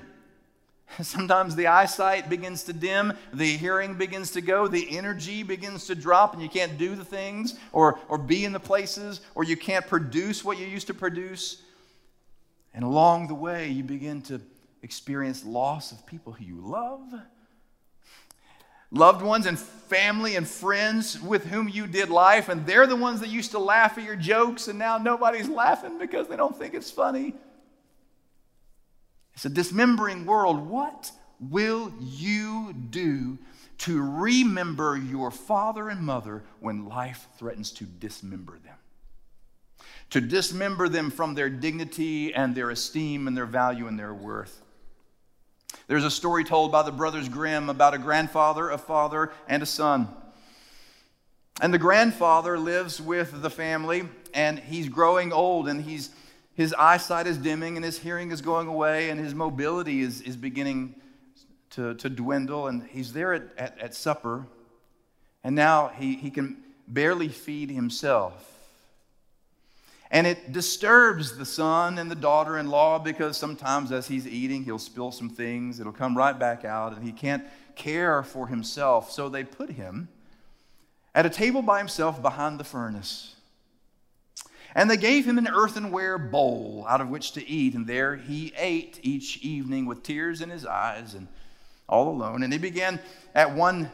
Sometimes 1.01 1.55
the 1.55 1.67
eyesight 1.67 2.29
begins 2.29 2.63
to 2.63 2.73
dim, 2.73 3.13
the 3.33 3.57
hearing 3.57 3.95
begins 3.95 4.31
to 4.31 4.41
go, 4.41 4.67
the 4.67 4.97
energy 4.97 5.43
begins 5.43 5.85
to 5.87 5.95
drop, 5.95 6.33
and 6.33 6.41
you 6.41 6.49
can't 6.49 6.77
do 6.77 6.95
the 6.95 7.05
things 7.05 7.57
or, 7.71 7.99
or 8.09 8.17
be 8.17 8.43
in 8.43 8.51
the 8.51 8.59
places, 8.59 9.21
or 9.33 9.43
you 9.43 9.55
can't 9.55 9.87
produce 9.87 10.43
what 10.43 10.57
you 10.57 10.65
used 10.65 10.87
to 10.87 10.93
produce. 10.93 11.61
And 12.73 12.83
along 12.83 13.27
the 13.27 13.33
way, 13.33 13.69
you 13.69 13.83
begin 13.83 14.21
to 14.23 14.41
experience 14.81 15.43
loss 15.43 15.91
of 15.91 16.05
people 16.05 16.33
who 16.33 16.45
you 16.45 16.61
love, 16.61 17.13
loved 18.91 19.21
ones 19.21 19.45
and 19.45 19.59
family 19.59 20.35
and 20.35 20.47
friends 20.47 21.21
with 21.21 21.45
whom 21.45 21.67
you 21.67 21.87
did 21.87 22.09
life, 22.09 22.49
and 22.49 22.65
they're 22.65 22.87
the 22.87 22.95
ones 22.95 23.19
that 23.19 23.29
used 23.29 23.51
to 23.51 23.59
laugh 23.59 23.97
at 23.97 24.03
your 24.03 24.15
jokes, 24.15 24.67
and 24.67 24.79
now 24.79 24.97
nobody's 24.97 25.49
laughing 25.49 25.97
because 25.99 26.27
they 26.27 26.35
don't 26.35 26.57
think 26.57 26.73
it's 26.73 26.91
funny. 26.91 27.33
It's 29.33 29.45
a 29.45 29.49
dismembering 29.49 30.25
world. 30.25 30.67
What 30.67 31.11
will 31.39 31.93
you 32.01 32.73
do 32.73 33.37
to 33.79 34.01
remember 34.01 34.97
your 34.97 35.31
father 35.31 35.87
and 35.87 36.01
mother 36.01 36.43
when 36.59 36.89
life 36.89 37.27
threatens 37.37 37.71
to 37.71 37.85
dismember 37.85 38.59
them? 38.59 38.75
To 40.09 40.21
dismember 40.21 40.89
them 40.89 41.11
from 41.11 41.35
their 41.35 41.49
dignity 41.49 42.33
and 42.33 42.55
their 42.55 42.69
esteem 42.69 43.27
and 43.27 43.37
their 43.37 43.45
value 43.45 43.87
and 43.87 43.97
their 43.99 44.13
worth. 44.13 44.61
There's 45.87 46.03
a 46.03 46.11
story 46.11 46.43
told 46.43 46.71
by 46.71 46.83
the 46.83 46.91
brothers 46.91 47.29
Grimm 47.29 47.69
about 47.69 47.93
a 47.93 47.97
grandfather, 47.97 48.69
a 48.69 48.77
father, 48.77 49.31
and 49.47 49.63
a 49.63 49.65
son. 49.65 50.07
And 51.61 51.73
the 51.73 51.79
grandfather 51.79 52.57
lives 52.57 53.01
with 53.01 53.41
the 53.41 53.49
family, 53.49 54.03
and 54.33 54.59
he's 54.59 54.87
growing 54.87 55.33
old, 55.33 55.67
and 55.67 55.81
he's, 55.81 56.11
his 56.53 56.73
eyesight 56.73 57.27
is 57.27 57.37
dimming, 57.37 57.75
and 57.75 57.83
his 57.83 57.97
hearing 57.97 58.31
is 58.31 58.41
going 58.41 58.67
away, 58.67 59.09
and 59.09 59.19
his 59.19 59.35
mobility 59.35 60.01
is, 60.01 60.21
is 60.21 60.37
beginning 60.37 60.95
to, 61.71 61.95
to 61.95 62.09
dwindle. 62.09 62.67
And 62.67 62.83
he's 62.83 63.13
there 63.13 63.33
at, 63.33 63.43
at, 63.57 63.79
at 63.79 63.95
supper, 63.95 64.47
and 65.43 65.55
now 65.55 65.87
he, 65.87 66.15
he 66.15 66.31
can 66.31 66.57
barely 66.87 67.27
feed 67.27 67.69
himself. 67.69 68.58
And 70.11 70.25
it 70.25 70.51
disturbs 70.51 71.37
the 71.37 71.45
son 71.45 71.99
and 71.99 72.09
the 72.09 72.15
daughter 72.15 72.57
in 72.57 72.67
law 72.67 72.97
because 72.97 73.37
sometimes 73.37 73.91
as 73.91 74.07
he's 74.07 74.27
eating, 74.27 74.63
he'll 74.63 74.79
spill 74.79 75.11
some 75.11 75.29
things. 75.29 75.79
It'll 75.79 75.93
come 75.93 76.17
right 76.17 76.37
back 76.37 76.65
out, 76.65 76.95
and 76.95 77.03
he 77.03 77.11
can't 77.11 77.43
care 77.75 78.23
for 78.23 78.47
himself. 78.47 79.11
So 79.11 79.29
they 79.29 79.43
put 79.43 79.69
him 79.69 80.09
at 81.13 81.25
a 81.25 81.29
table 81.29 81.61
by 81.61 81.77
himself 81.77 82.21
behind 82.21 82.59
the 82.59 82.63
furnace. 82.63 83.35
And 84.75 84.89
they 84.89 84.97
gave 84.97 85.25
him 85.25 85.37
an 85.37 85.47
earthenware 85.47 86.17
bowl 86.17 86.85
out 86.87 87.01
of 87.01 87.09
which 87.09 87.31
to 87.33 87.47
eat. 87.47 87.73
And 87.73 87.85
there 87.85 88.15
he 88.15 88.53
ate 88.57 88.99
each 89.03 89.37
evening 89.37 89.85
with 89.85 90.03
tears 90.03 90.41
in 90.41 90.49
his 90.49 90.65
eyes 90.65 91.13
and 91.13 91.27
all 91.87 92.09
alone. 92.09 92.43
And 92.43 92.53
he 92.53 92.59
began 92.59 92.99
at 93.33 93.55
one, 93.55 93.91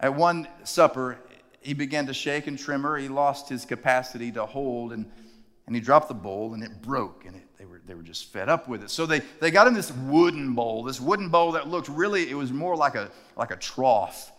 at 0.00 0.14
one 0.14 0.48
supper, 0.64 1.18
he 1.60 1.74
began 1.74 2.06
to 2.06 2.14
shake 2.14 2.46
and 2.46 2.58
tremor. 2.58 2.96
He 2.96 3.08
lost 3.08 3.48
his 3.48 3.64
capacity 3.64 4.30
to 4.32 4.46
hold, 4.46 4.92
and, 4.92 5.10
and 5.66 5.74
he 5.74 5.80
dropped 5.80 6.08
the 6.08 6.14
bowl, 6.14 6.54
and 6.54 6.62
it 6.62 6.80
broke, 6.82 7.24
and 7.26 7.36
it, 7.36 7.42
they, 7.58 7.64
were, 7.64 7.80
they 7.86 7.94
were 7.94 8.02
just 8.02 8.32
fed 8.32 8.48
up 8.48 8.68
with 8.68 8.82
it. 8.82 8.90
So 8.90 9.06
they, 9.06 9.20
they 9.40 9.50
got 9.50 9.66
him 9.66 9.74
this 9.74 9.92
wooden 9.92 10.54
bowl, 10.54 10.82
this 10.84 11.00
wooden 11.00 11.28
bowl 11.28 11.52
that 11.52 11.68
looked 11.68 11.88
really, 11.88 12.30
it 12.30 12.34
was 12.34 12.52
more 12.52 12.76
like 12.76 12.94
a, 12.94 13.10
like 13.36 13.50
a 13.50 13.56
trough, 13.56 14.32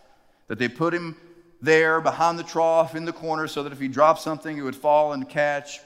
that 0.48 0.58
they 0.58 0.68
put 0.68 0.94
him 0.94 1.16
there 1.62 2.00
behind 2.00 2.38
the 2.38 2.42
trough 2.42 2.94
in 2.94 3.04
the 3.04 3.12
corner 3.12 3.46
so 3.46 3.62
that 3.62 3.72
if 3.72 3.78
he 3.78 3.86
dropped 3.86 4.20
something, 4.20 4.56
it 4.56 4.62
would 4.62 4.76
fall 4.76 5.12
and 5.12 5.28
catch. 5.28 5.80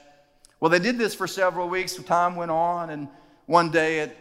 Well, 0.59 0.71
they 0.71 0.79
did 0.79 0.97
this 0.97 1.13
for 1.13 1.27
several 1.27 1.67
weeks. 1.67 1.95
Time 1.95 2.35
went 2.35 2.49
on, 2.49 2.89
and 2.89 3.09
one 3.45 3.71
day 3.71 3.99
at, 3.99 4.15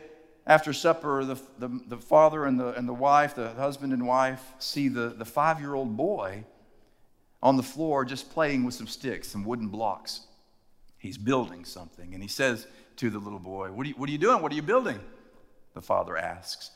after 0.47 0.73
supper, 0.73 1.25
the, 1.25 1.41
the, 1.59 1.81
the 1.87 1.97
father 1.97 2.45
and 2.45 2.59
the, 2.59 2.75
and 2.75 2.89
the 2.89 2.93
wife, 2.93 3.37
the 3.37 3.51
husband 3.53 3.93
and 3.93 4.07
wife, 4.07 4.43
see 4.59 4.89
the, 4.89 5.15
the 5.17 5.25
five 5.25 5.61
year 5.61 5.75
old 5.75 5.97
boy 5.97 6.45
on 7.45 7.57
the 7.57 7.63
floor 7.63 8.07
just 8.07 8.31
playing 8.31 8.65
with 8.65 8.75
some 8.75 8.87
sticks, 8.87 9.29
some 9.29 9.45
wooden 9.45 9.69
blocks. 9.69 10.23
He's 10.99 11.19
building 11.19 11.67
something. 11.67 12.15
And 12.15 12.23
he 12.23 12.29
says 12.29 12.67
to 12.97 13.11
the 13.11 13.19
little 13.19 13.39
boy, 13.39 13.71
What 13.71 13.85
are 13.85 13.89
you, 13.91 13.95
what 13.97 14.09
are 14.09 14.13
you 14.13 14.19
doing? 14.19 14.41
What 14.43 14.51
are 14.51 14.55
you 14.55 14.63
building? 14.63 14.99
The 15.75 15.83
father 15.83 16.17
asks. 16.17 16.71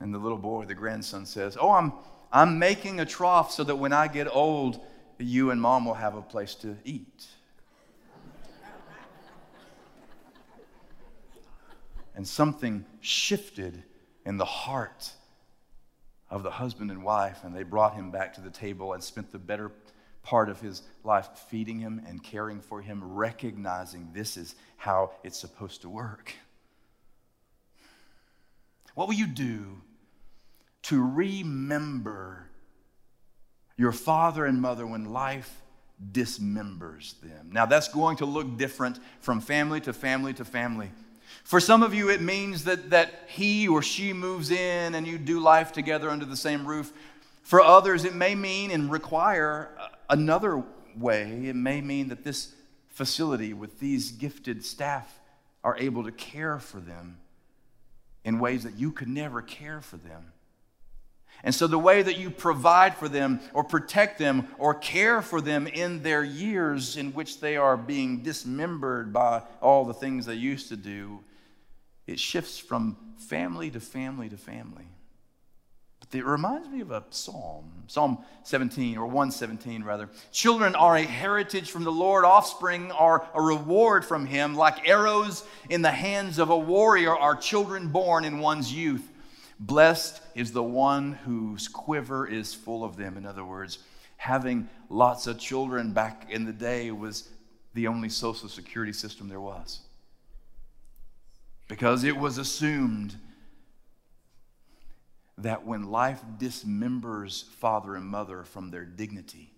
And 0.00 0.12
the 0.12 0.18
little 0.18 0.38
boy, 0.38 0.64
the 0.64 0.74
grandson, 0.74 1.26
says, 1.26 1.58
Oh, 1.60 1.70
I'm, 1.70 1.92
I'm 2.32 2.58
making 2.58 3.00
a 3.00 3.04
trough 3.04 3.52
so 3.52 3.62
that 3.64 3.76
when 3.76 3.92
I 3.92 4.08
get 4.08 4.34
old, 4.34 4.80
you 5.18 5.50
and 5.50 5.60
mom 5.60 5.84
will 5.84 5.94
have 5.94 6.16
a 6.16 6.22
place 6.22 6.54
to 6.56 6.76
eat. 6.84 7.26
and 12.14 12.26
something 12.26 12.84
shifted 13.00 13.82
in 14.24 14.36
the 14.36 14.44
heart 14.44 15.12
of 16.32 16.42
the 16.42 16.50
husband 16.50 16.90
and 16.90 17.04
wife, 17.04 17.44
and 17.44 17.54
they 17.54 17.62
brought 17.62 17.94
him 17.94 18.10
back 18.10 18.32
to 18.32 18.40
the 18.40 18.50
table 18.50 18.94
and 18.94 19.04
spent 19.04 19.30
the 19.32 19.38
better 19.38 19.68
part 20.22 20.48
of 20.48 20.60
his 20.60 20.82
life 21.04 21.28
feeding 21.48 21.80
him 21.80 22.02
and 22.06 22.22
caring 22.22 22.60
for 22.60 22.80
him, 22.80 23.00
recognizing 23.02 24.10
this 24.12 24.36
is 24.36 24.54
how 24.76 25.10
it's 25.24 25.38
supposed 25.38 25.82
to 25.82 25.88
work. 25.88 26.32
What 28.94 29.08
will 29.08 29.14
you 29.14 29.26
do 29.26 29.80
to 30.82 31.02
remember 31.02 32.46
your 33.76 33.92
father 33.92 34.44
and 34.44 34.60
mother 34.60 34.86
when 34.86 35.12
life 35.12 35.60
dismembers 36.12 37.20
them? 37.20 37.50
Now, 37.52 37.66
that's 37.66 37.88
going 37.88 38.18
to 38.18 38.26
look 38.26 38.58
different 38.58 38.98
from 39.20 39.40
family 39.40 39.80
to 39.82 39.92
family 39.92 40.34
to 40.34 40.44
family. 40.44 40.90
For 41.44 41.58
some 41.58 41.82
of 41.82 41.94
you, 41.94 42.10
it 42.10 42.20
means 42.20 42.64
that, 42.64 42.90
that 42.90 43.24
he 43.28 43.66
or 43.66 43.82
she 43.82 44.12
moves 44.12 44.50
in 44.50 44.94
and 44.94 45.06
you 45.06 45.18
do 45.18 45.40
life 45.40 45.72
together 45.72 46.10
under 46.10 46.24
the 46.24 46.36
same 46.36 46.66
roof. 46.66 46.92
For 47.42 47.60
others, 47.60 48.04
it 48.04 48.14
may 48.14 48.34
mean 48.34 48.70
and 48.70 48.90
require 48.90 49.70
another 50.12 50.62
way. 50.96 51.46
It 51.46 51.56
may 51.56 51.80
mean 51.80 52.08
that 52.08 52.22
this 52.22 52.54
facility 52.88 53.52
with 53.54 53.80
these 53.80 54.12
gifted 54.12 54.64
staff 54.64 55.18
are 55.64 55.76
able 55.78 56.04
to 56.04 56.12
care 56.12 56.58
for 56.58 56.78
them 56.78 57.18
in 58.24 58.38
ways 58.38 58.62
that 58.62 58.78
you 58.78 58.92
could 58.92 59.08
never 59.08 59.42
care 59.42 59.80
for 59.80 59.96
them. 59.96 60.32
And 61.42 61.52
so, 61.52 61.66
the 61.66 61.78
way 61.78 62.02
that 62.02 62.18
you 62.18 62.30
provide 62.30 62.94
for 62.94 63.08
them 63.08 63.40
or 63.52 63.64
protect 63.64 64.18
them 64.18 64.46
or 64.58 64.74
care 64.74 65.22
for 65.22 65.40
them 65.40 65.66
in 65.66 66.02
their 66.02 66.22
years 66.22 66.96
in 66.96 67.12
which 67.12 67.40
they 67.40 67.56
are 67.56 67.76
being 67.76 68.22
dismembered 68.22 69.12
by 69.12 69.42
all 69.60 69.84
the 69.84 69.94
things 69.94 70.26
they 70.26 70.34
used 70.34 70.68
to 70.68 70.76
do, 70.76 71.20
it 72.06 72.20
shifts 72.20 72.58
from 72.58 72.96
family 73.16 73.70
to 73.70 73.80
family 73.80 74.28
to 74.28 74.36
family. 74.36 74.91
It 76.14 76.26
reminds 76.26 76.68
me 76.68 76.82
of 76.82 76.90
a 76.90 77.02
psalm, 77.08 77.64
Psalm 77.86 78.18
17 78.44 78.98
or 78.98 79.06
117 79.06 79.82
rather. 79.82 80.10
Children 80.30 80.74
are 80.74 80.96
a 80.96 81.02
heritage 81.02 81.70
from 81.70 81.84
the 81.84 81.92
Lord, 81.92 82.24
offspring 82.24 82.92
are 82.92 83.26
a 83.34 83.40
reward 83.40 84.04
from 84.04 84.26
Him. 84.26 84.54
Like 84.54 84.86
arrows 84.86 85.44
in 85.70 85.80
the 85.80 85.90
hands 85.90 86.38
of 86.38 86.50
a 86.50 86.56
warrior 86.56 87.16
are 87.16 87.34
children 87.34 87.88
born 87.88 88.24
in 88.24 88.40
one's 88.40 88.72
youth. 88.72 89.08
Blessed 89.58 90.20
is 90.34 90.52
the 90.52 90.62
one 90.62 91.12
whose 91.12 91.68
quiver 91.68 92.26
is 92.26 92.52
full 92.52 92.84
of 92.84 92.96
them. 92.96 93.16
In 93.16 93.24
other 93.24 93.44
words, 93.44 93.78
having 94.16 94.68
lots 94.90 95.26
of 95.26 95.38
children 95.38 95.92
back 95.92 96.26
in 96.30 96.44
the 96.44 96.52
day 96.52 96.90
was 96.90 97.28
the 97.74 97.86
only 97.86 98.08
social 98.08 98.48
security 98.48 98.92
system 98.92 99.28
there 99.28 99.40
was. 99.40 99.80
Because 101.68 102.04
it 102.04 102.16
was 102.16 102.36
assumed 102.36 103.16
that 105.38 105.66
when 105.66 105.90
life 105.90 106.22
dismembers 106.38 107.44
father 107.44 107.96
and 107.96 108.04
mother 108.04 108.44
from 108.44 108.70
their 108.70 108.84
dignity, 108.84 109.50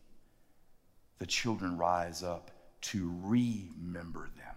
the 1.19 1.27
children 1.27 1.77
rise 1.77 2.23
up 2.23 2.51
to 2.81 3.15
remember 3.23 4.29
them. 4.37 4.55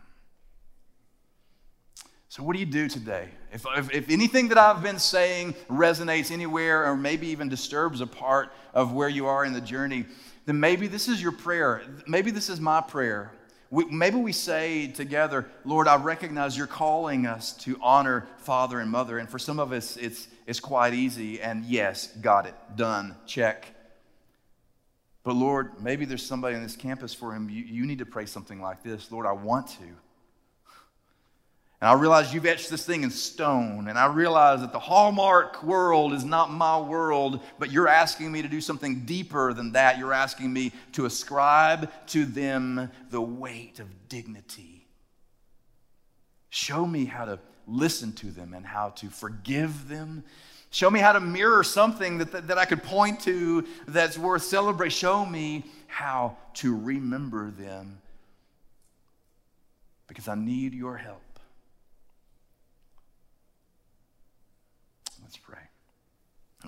So, 2.29 2.43
what 2.43 2.53
do 2.53 2.59
you 2.59 2.65
do 2.65 2.87
today? 2.87 3.29
If, 3.53 3.65
if, 3.75 3.91
if, 3.91 4.09
anything 4.09 4.49
that 4.49 4.57
I've 4.57 4.83
been 4.83 4.99
saying 4.99 5.55
resonates 5.69 6.29
anywhere 6.29 6.85
or 6.85 6.95
maybe 6.95 7.27
even 7.27 7.47
disturbs 7.49 8.01
a 8.01 8.07
part 8.07 8.51
of 8.73 8.93
where 8.93 9.09
you 9.09 9.27
are 9.27 9.45
in 9.45 9.53
the 9.53 9.61
journey, 9.61 10.05
then 10.45 10.59
maybe 10.59 10.87
this 10.87 11.07
is 11.07 11.21
your 11.21 11.31
prayer. 11.31 11.81
Maybe 12.05 12.31
this 12.31 12.49
is 12.49 12.59
my 12.59 12.81
prayer. 12.81 13.31
We, 13.69 13.85
maybe 13.85 14.17
we 14.17 14.31
say 14.31 14.87
together, 14.87 15.45
Lord, 15.65 15.87
I 15.87 15.97
recognize 15.97 16.57
you're 16.57 16.67
calling 16.67 17.25
us 17.25 17.53
to 17.63 17.77
honor 17.81 18.27
father 18.37 18.79
and 18.79 18.89
mother. 18.89 19.17
And 19.17 19.29
for 19.29 19.39
some 19.39 19.59
of 19.59 19.71
us, 19.71 19.97
it's, 19.97 20.27
it's 20.45 20.59
quite 20.59 20.93
easy. 20.93 21.41
And 21.41 21.65
yes, 21.65 22.07
got 22.21 22.45
it, 22.45 22.55
done, 22.75 23.15
check. 23.25 23.67
But 25.23 25.35
Lord, 25.35 25.81
maybe 25.81 26.05
there's 26.05 26.25
somebody 26.25 26.55
on 26.55 26.63
this 26.63 26.77
campus 26.77 27.13
for 27.13 27.33
him. 27.33 27.49
You, 27.49 27.63
you 27.63 27.85
need 27.85 27.99
to 27.99 28.05
pray 28.05 28.25
something 28.25 28.61
like 28.61 28.83
this 28.83 29.11
Lord, 29.11 29.25
I 29.25 29.33
want 29.33 29.67
to. 29.67 30.06
And 31.79 31.89
I 31.89 31.93
realize 31.93 32.33
you've 32.33 32.47
etched 32.47 32.71
this 32.71 32.85
thing 32.85 33.03
in 33.03 33.11
stone. 33.11 33.87
And 33.87 33.99
I 33.99 34.07
realize 34.07 34.61
that 34.61 34.71
the 34.71 34.79
hallmark 34.79 35.61
world 35.63 36.13
is 36.13 36.25
not 36.25 36.51
my 36.51 36.79
world, 36.79 37.41
but 37.59 37.71
you're 37.71 37.87
asking 37.87 38.31
me 38.31 38.41
to 38.41 38.47
do 38.47 38.61
something 38.61 39.05
deeper 39.05 39.53
than 39.53 39.73
that. 39.73 39.99
You're 39.99 40.13
asking 40.13 40.51
me 40.51 40.71
to 40.93 41.05
ascribe 41.05 41.91
to 42.07 42.25
them 42.25 42.89
the 43.11 43.21
weight 43.21 43.79
of 43.79 44.09
dignity. 44.09 44.87
Show 46.49 46.87
me 46.87 47.05
how 47.05 47.25
to 47.25 47.39
listen 47.67 48.13
to 48.13 48.27
them 48.27 48.53
and 48.53 48.65
how 48.65 48.89
to 48.89 49.09
forgive 49.09 49.87
them. 49.87 50.23
Show 50.71 50.89
me 50.89 50.99
how 50.99 51.13
to 51.13 51.19
mirror 51.19 51.63
something 51.63 52.17
that, 52.17 52.31
that, 52.31 52.47
that 52.47 52.57
I 52.57 52.65
could 52.65 52.81
point 52.81 53.19
to 53.21 53.65
that's 53.87 54.17
worth 54.17 54.43
celebrating. 54.43 54.95
Show 54.95 55.25
me 55.25 55.63
how 55.85 56.37
to 56.55 56.75
remember 56.75 57.51
them 57.51 57.99
because 60.07 60.27
I 60.27 60.35
need 60.35 60.73
your 60.73 60.97
help. 60.97 61.21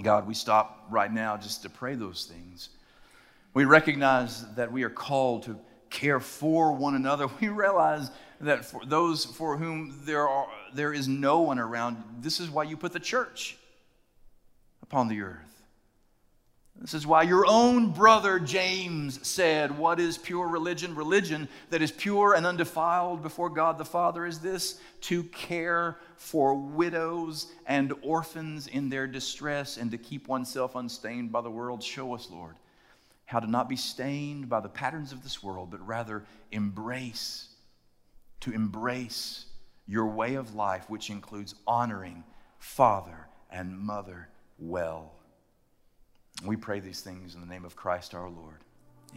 God, 0.03 0.27
we 0.27 0.33
stop 0.33 0.87
right 0.89 1.11
now 1.11 1.37
just 1.37 1.63
to 1.63 1.69
pray 1.69 1.95
those 1.95 2.25
things. 2.25 2.69
We 3.53 3.65
recognize 3.65 4.45
that 4.55 4.71
we 4.71 4.83
are 4.83 4.89
called 4.89 5.43
to 5.43 5.57
care 5.89 6.19
for 6.19 6.73
one 6.73 6.95
another. 6.95 7.27
We 7.41 7.49
realize 7.49 8.11
that 8.41 8.63
for 8.63 8.85
those 8.85 9.25
for 9.25 9.57
whom 9.57 9.99
there, 10.05 10.27
are, 10.27 10.47
there 10.73 10.93
is 10.93 11.07
no 11.07 11.41
one 11.41 11.59
around, 11.59 12.01
this 12.21 12.39
is 12.39 12.49
why 12.49 12.63
you 12.63 12.77
put 12.77 12.93
the 12.93 12.99
church 12.99 13.57
upon 14.81 15.07
the 15.07 15.21
earth. 15.21 15.48
This 16.79 16.93
is 16.93 17.05
why 17.05 17.23
your 17.23 17.45
own 17.45 17.91
brother 17.91 18.39
James 18.39 19.27
said, 19.27 19.77
What 19.77 19.99
is 19.99 20.17
pure 20.17 20.47
religion? 20.47 20.95
Religion 20.95 21.49
that 21.71 21.81
is 21.81 21.91
pure 21.91 22.35
and 22.35 22.45
undefiled 22.45 23.21
before 23.21 23.49
God 23.49 23.77
the 23.77 23.83
Father 23.83 24.25
is 24.25 24.39
this 24.39 24.79
to 25.01 25.23
care 25.23 25.97
for 26.15 26.55
widows 26.55 27.47
and 27.65 27.93
orphans 28.01 28.67
in 28.67 28.87
their 28.87 29.07
distress 29.07 29.75
and 29.75 29.91
to 29.91 29.97
keep 29.97 30.29
oneself 30.29 30.75
unstained 30.75 31.33
by 31.33 31.41
the 31.41 31.51
world. 31.51 31.83
Show 31.83 32.15
us, 32.15 32.29
Lord, 32.31 32.55
how 33.25 33.41
to 33.41 33.47
not 33.47 33.67
be 33.67 33.75
stained 33.75 34.47
by 34.47 34.61
the 34.61 34.69
patterns 34.69 35.11
of 35.11 35.21
this 35.21 35.43
world, 35.43 35.71
but 35.71 35.85
rather 35.85 36.23
embrace, 36.53 37.49
to 38.39 38.53
embrace 38.53 39.47
your 39.85 40.07
way 40.07 40.35
of 40.35 40.55
life, 40.55 40.89
which 40.89 41.09
includes 41.09 41.55
honoring 41.67 42.23
father 42.57 43.27
and 43.51 43.77
mother 43.77 44.29
well. 44.57 45.18
We 46.45 46.55
pray 46.55 46.79
these 46.79 47.01
things 47.01 47.35
in 47.35 47.41
the 47.41 47.47
name 47.47 47.65
of 47.65 47.75
Christ 47.75 48.15
our 48.15 48.29
Lord. 48.29 48.63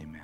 Amen. 0.01 0.21